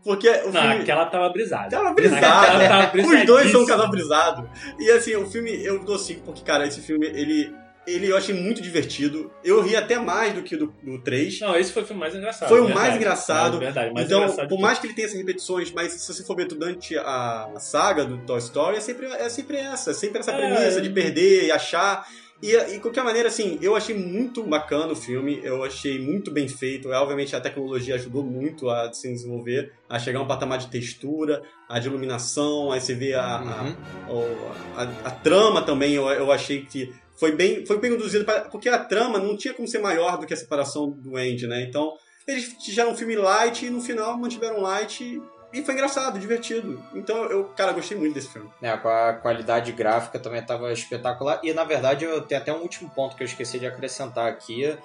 Porque 0.10 0.28
o 0.28 0.52
Não, 0.52 0.62
filme. 0.62 0.76
aquela 0.82 1.06
tava 1.06 1.30
brisada. 1.30 1.70
Tava 1.70 1.90
Aquela 1.92 1.94
brisado. 1.94 2.68
tava 2.68 2.98
Os 3.20 3.26
dois 3.28 3.52
são 3.52 3.62
um 3.62 3.66
casal 3.68 3.92
brisado. 3.92 4.50
E 4.80 4.90
assim, 4.90 5.16
o 5.16 5.30
filme, 5.30 5.52
eu 5.64 5.78
dou 5.86 6.00
cinco 6.00 6.22
porque, 6.22 6.42
cara, 6.42 6.66
esse 6.66 6.82
filme, 6.82 7.06
ele. 7.06 7.54
Ele 7.88 8.08
eu 8.12 8.18
achei 8.18 8.34
muito 8.36 8.60
divertido. 8.62 9.32
Eu 9.44 9.62
ri 9.62 9.76
até 9.76 9.98
mais 10.00 10.34
do 10.34 10.42
que 10.44 10.56
do, 10.56 10.74
do 10.84 11.00
3. 11.02 11.40
Não, 11.42 11.56
esse 11.56 11.72
foi 11.72 11.84
o 11.84 11.86
filme 11.86 12.00
mais 12.00 12.14
engraçado. 12.16 12.50
Foi 12.50 12.60
o 12.60 12.66
verdade. 12.66 12.86
mais 12.88 12.96
engraçado. 12.98 13.58
É, 13.58 13.60
verdade, 13.60 13.94
mais 13.94 14.06
então, 14.08 14.22
engraçado 14.24 14.48
por 14.50 14.60
mais 14.60 14.80
que 14.80 14.88
ele 14.88 14.94
tenha 14.94 15.08
essas 15.08 15.18
repetições, 15.18 15.72
mas 15.72 15.94
se 15.94 16.12
você 16.14 16.24
for 16.24 16.36
ver 16.36 16.46
durante 16.48 16.98
a 16.98 17.50
saga 17.60 18.04
do 18.06 18.18
Toy 18.20 18.38
Story, 18.40 18.78
é 18.78 18.80
sempre, 18.80 19.08
é 19.08 19.30
sempre 19.30 19.58
essa. 19.58 19.92
É 19.92 19.94
sempre 19.94 20.20
essa 20.20 20.32
É, 20.32 20.36
premissa 20.38 20.82
de 20.82 20.90
perder 20.90 21.46
e 21.46 21.52
achar. 21.52 22.06
E, 22.42 22.56
e 22.56 22.72
de 22.74 22.80
qualquer 22.80 23.04
maneira, 23.04 23.28
assim, 23.28 23.60
eu 23.62 23.76
achei 23.76 23.94
muito 23.96 24.42
bacana 24.44 24.94
o 24.94 24.96
filme, 24.96 25.42
eu 25.44 25.62
achei 25.64 26.00
muito 26.00 26.32
bem 26.32 26.48
feito. 26.48 26.92
É, 26.94 26.98
obviamente, 26.98 27.36
a 27.36 27.42
tecnologia 27.42 27.96
ajudou 27.96 28.24
muito 28.24 28.70
a 28.70 28.94
se 28.94 29.12
desenvolver, 29.12 29.74
a 29.90 30.00
chegar 30.00 30.20
a 30.20 30.22
um 30.24 30.28
patamar 30.28 30.58
de 30.58 30.68
textura, 30.70 31.44
a 31.68 31.80
de 31.80 31.88
iluminação, 31.90 32.72
aí 32.72 32.80
você 32.80 32.94
vê 32.94 33.14
a, 33.14 33.26
a- 33.26 33.64
Uhum. 33.64 33.76
o- 34.16 34.78
a, 34.80 34.84
a 35.10 35.12
trama 35.12 35.62
também, 35.62 35.94
eu, 35.94 36.08
eu 36.10 36.32
achei 36.32 36.66
que 36.66 36.94
foi 37.18 37.34
bem, 37.34 37.66
foi 37.66 37.78
bem 37.78 37.92
conduzido, 37.92 38.24
pra- 38.24 38.42
porque 38.42 38.70
a 38.70 38.80
trama 38.80 39.20
não 39.20 39.36
tinha 39.36 39.54
como 39.54 39.68
ser 39.68 39.80
maior 39.80 40.18
do 40.18 40.26
que 40.26 40.34
a 40.34 40.38
separação 40.38 40.90
do 40.90 41.18
Andy, 41.18 41.46
né? 41.46 41.64
Então, 41.64 41.92
eles 42.26 42.56
fizeram 42.64 42.92
um 42.92 42.96
filme 42.96 43.16
light 43.18 43.66
e 43.66 43.70
no 43.70 43.82
final 43.82 44.18
mantiveram 44.18 44.62
light 44.62 45.22
e, 45.52 45.64
foi 45.64 45.74
engraçado, 45.74 46.20
divertido. 46.20 46.84
Então, 46.94 47.26
eu, 47.26 47.46
cara, 47.56 47.72
gostei 47.72 47.98
muito 47.98 48.14
desse 48.14 48.30
filme. 48.30 48.50
É, 48.62 48.70
a 48.70 49.14
qualidade 49.14 49.72
gráfica 49.72 50.20
também 50.20 50.42
estava 50.42 50.72
espetacular. 50.72 51.40
E 51.44 51.54
na 51.54 51.64
verdade 51.64 52.06
eu 52.06 52.22
tenho 52.22 52.42
até 52.42 52.54
um 52.54 52.62
último 52.62 52.90
ponto 52.90 53.16
que 53.16 53.24
eu 53.24 53.26
esqueci 53.26 53.60
de 53.60 53.66
acrescentar 53.66 54.28
aqui. 54.28 54.78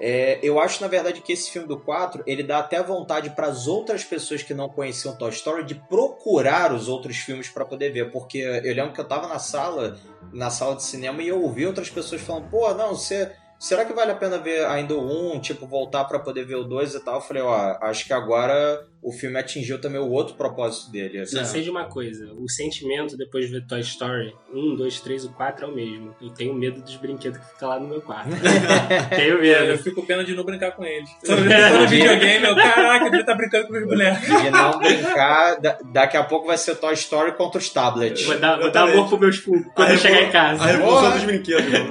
É, 0.00 0.38
eu 0.42 0.60
acho, 0.60 0.80
na 0.80 0.86
verdade, 0.86 1.20
que 1.20 1.32
esse 1.32 1.50
filme 1.50 1.66
do 1.66 1.78
4 1.78 2.22
ele 2.24 2.42
dá 2.42 2.58
até 2.58 2.80
vontade 2.82 3.30
para 3.30 3.48
as 3.48 3.66
outras 3.66 4.04
pessoas 4.04 4.42
que 4.42 4.54
não 4.54 4.68
conheciam 4.68 5.16
Toy 5.16 5.30
Story 5.30 5.64
de 5.64 5.74
procurar 5.74 6.72
os 6.72 6.88
outros 6.88 7.16
filmes 7.16 7.48
para 7.48 7.64
poder 7.64 7.90
ver. 7.90 8.10
Porque 8.10 8.38
eu 8.38 8.74
lembro 8.74 8.92
que 8.92 9.00
eu 9.00 9.08
tava 9.08 9.26
na 9.26 9.38
sala, 9.38 9.98
na 10.32 10.50
sala 10.50 10.76
de 10.76 10.84
cinema, 10.84 11.22
e 11.22 11.28
eu 11.28 11.42
ouvi 11.42 11.66
outras 11.66 11.90
pessoas 11.90 12.20
falando, 12.20 12.48
pô, 12.48 12.72
não, 12.74 12.90
você. 12.90 13.32
Será 13.58 13.84
que 13.84 13.92
vale 13.92 14.12
a 14.12 14.14
pena 14.14 14.38
ver 14.38 14.64
ainda 14.66 14.94
o 14.94 15.34
1, 15.34 15.40
tipo, 15.40 15.66
voltar 15.66 16.04
para 16.04 16.20
poder 16.20 16.44
ver 16.44 16.54
o 16.54 16.62
2 16.64 16.94
e 16.94 17.00
tal? 17.04 17.16
Eu 17.16 17.20
falei, 17.20 17.42
ó, 17.42 17.76
acho 17.82 18.06
que 18.06 18.12
agora 18.12 18.86
o 19.02 19.10
filme 19.12 19.36
atingiu 19.38 19.80
também 19.80 20.00
o 20.00 20.08
outro 20.08 20.34
propósito 20.36 20.92
dele. 20.92 21.18
assim. 21.20 21.36
Só 21.36 21.44
sei 21.44 21.62
de 21.62 21.70
uma 21.70 21.84
coisa, 21.86 22.32
o 22.34 22.48
sentimento 22.48 23.16
depois 23.16 23.46
de 23.46 23.52
ver 23.52 23.66
Toy 23.66 23.80
Story 23.80 24.32
1, 24.54 24.76
2, 24.76 25.00
3 25.00 25.24
e 25.24 25.28
4 25.30 25.64
é 25.64 25.68
o 25.68 25.74
mesmo. 25.74 26.14
Eu 26.22 26.30
tenho 26.30 26.54
medo 26.54 26.80
dos 26.82 26.94
brinquedos 26.96 27.38
que 27.38 27.46
ficam 27.52 27.68
lá 27.68 27.80
no 27.80 27.88
meu 27.88 28.00
quarto. 28.00 28.30
tenho 29.10 29.34
Eu 29.34 29.40
medo. 29.40 29.82
fico 29.82 30.00
com 30.02 30.06
pena 30.06 30.22
de 30.24 30.36
não 30.36 30.44
brincar 30.44 30.70
com 30.72 30.84
eles. 30.84 31.10
Eu 31.24 31.36
tô 31.36 31.78
no 31.80 31.88
videogame, 31.88 32.44
eu, 32.46 32.54
caraca, 32.54 33.06
ele 33.06 33.24
tá 33.24 33.34
brincando 33.34 33.66
com 33.66 33.72
meus 33.72 33.86
bonecos. 33.88 34.42
de 34.42 34.50
não 34.50 34.78
brincar. 34.78 35.60
Da- 35.60 35.78
daqui 35.92 36.16
a 36.16 36.22
pouco 36.22 36.46
vai 36.46 36.56
ser 36.58 36.76
Toy 36.76 36.94
Story 36.94 37.32
contra 37.32 37.58
os 37.58 37.68
tablets. 37.70 38.24
Vou 38.24 38.38
dar, 38.38 38.56
vou 38.60 38.70
dar 38.70 38.82
amor 38.88 39.08
pro 39.08 39.18
meus 39.18 39.38
quando 39.40 39.66
A 39.78 39.92
eu 39.94 39.98
chegar 39.98 40.22
em 40.22 40.30
casa. 40.30 40.62
A 40.62 40.66
revolução 40.66 41.10
dos 41.10 41.24
brinquedos, 41.24 41.72
mano. 41.72 41.88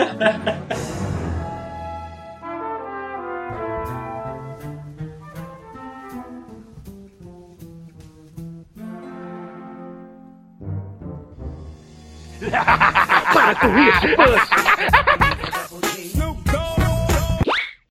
Para 13.33 13.55
com 13.55 13.77
isso, 13.77 14.07
Buzz! 14.15 15.06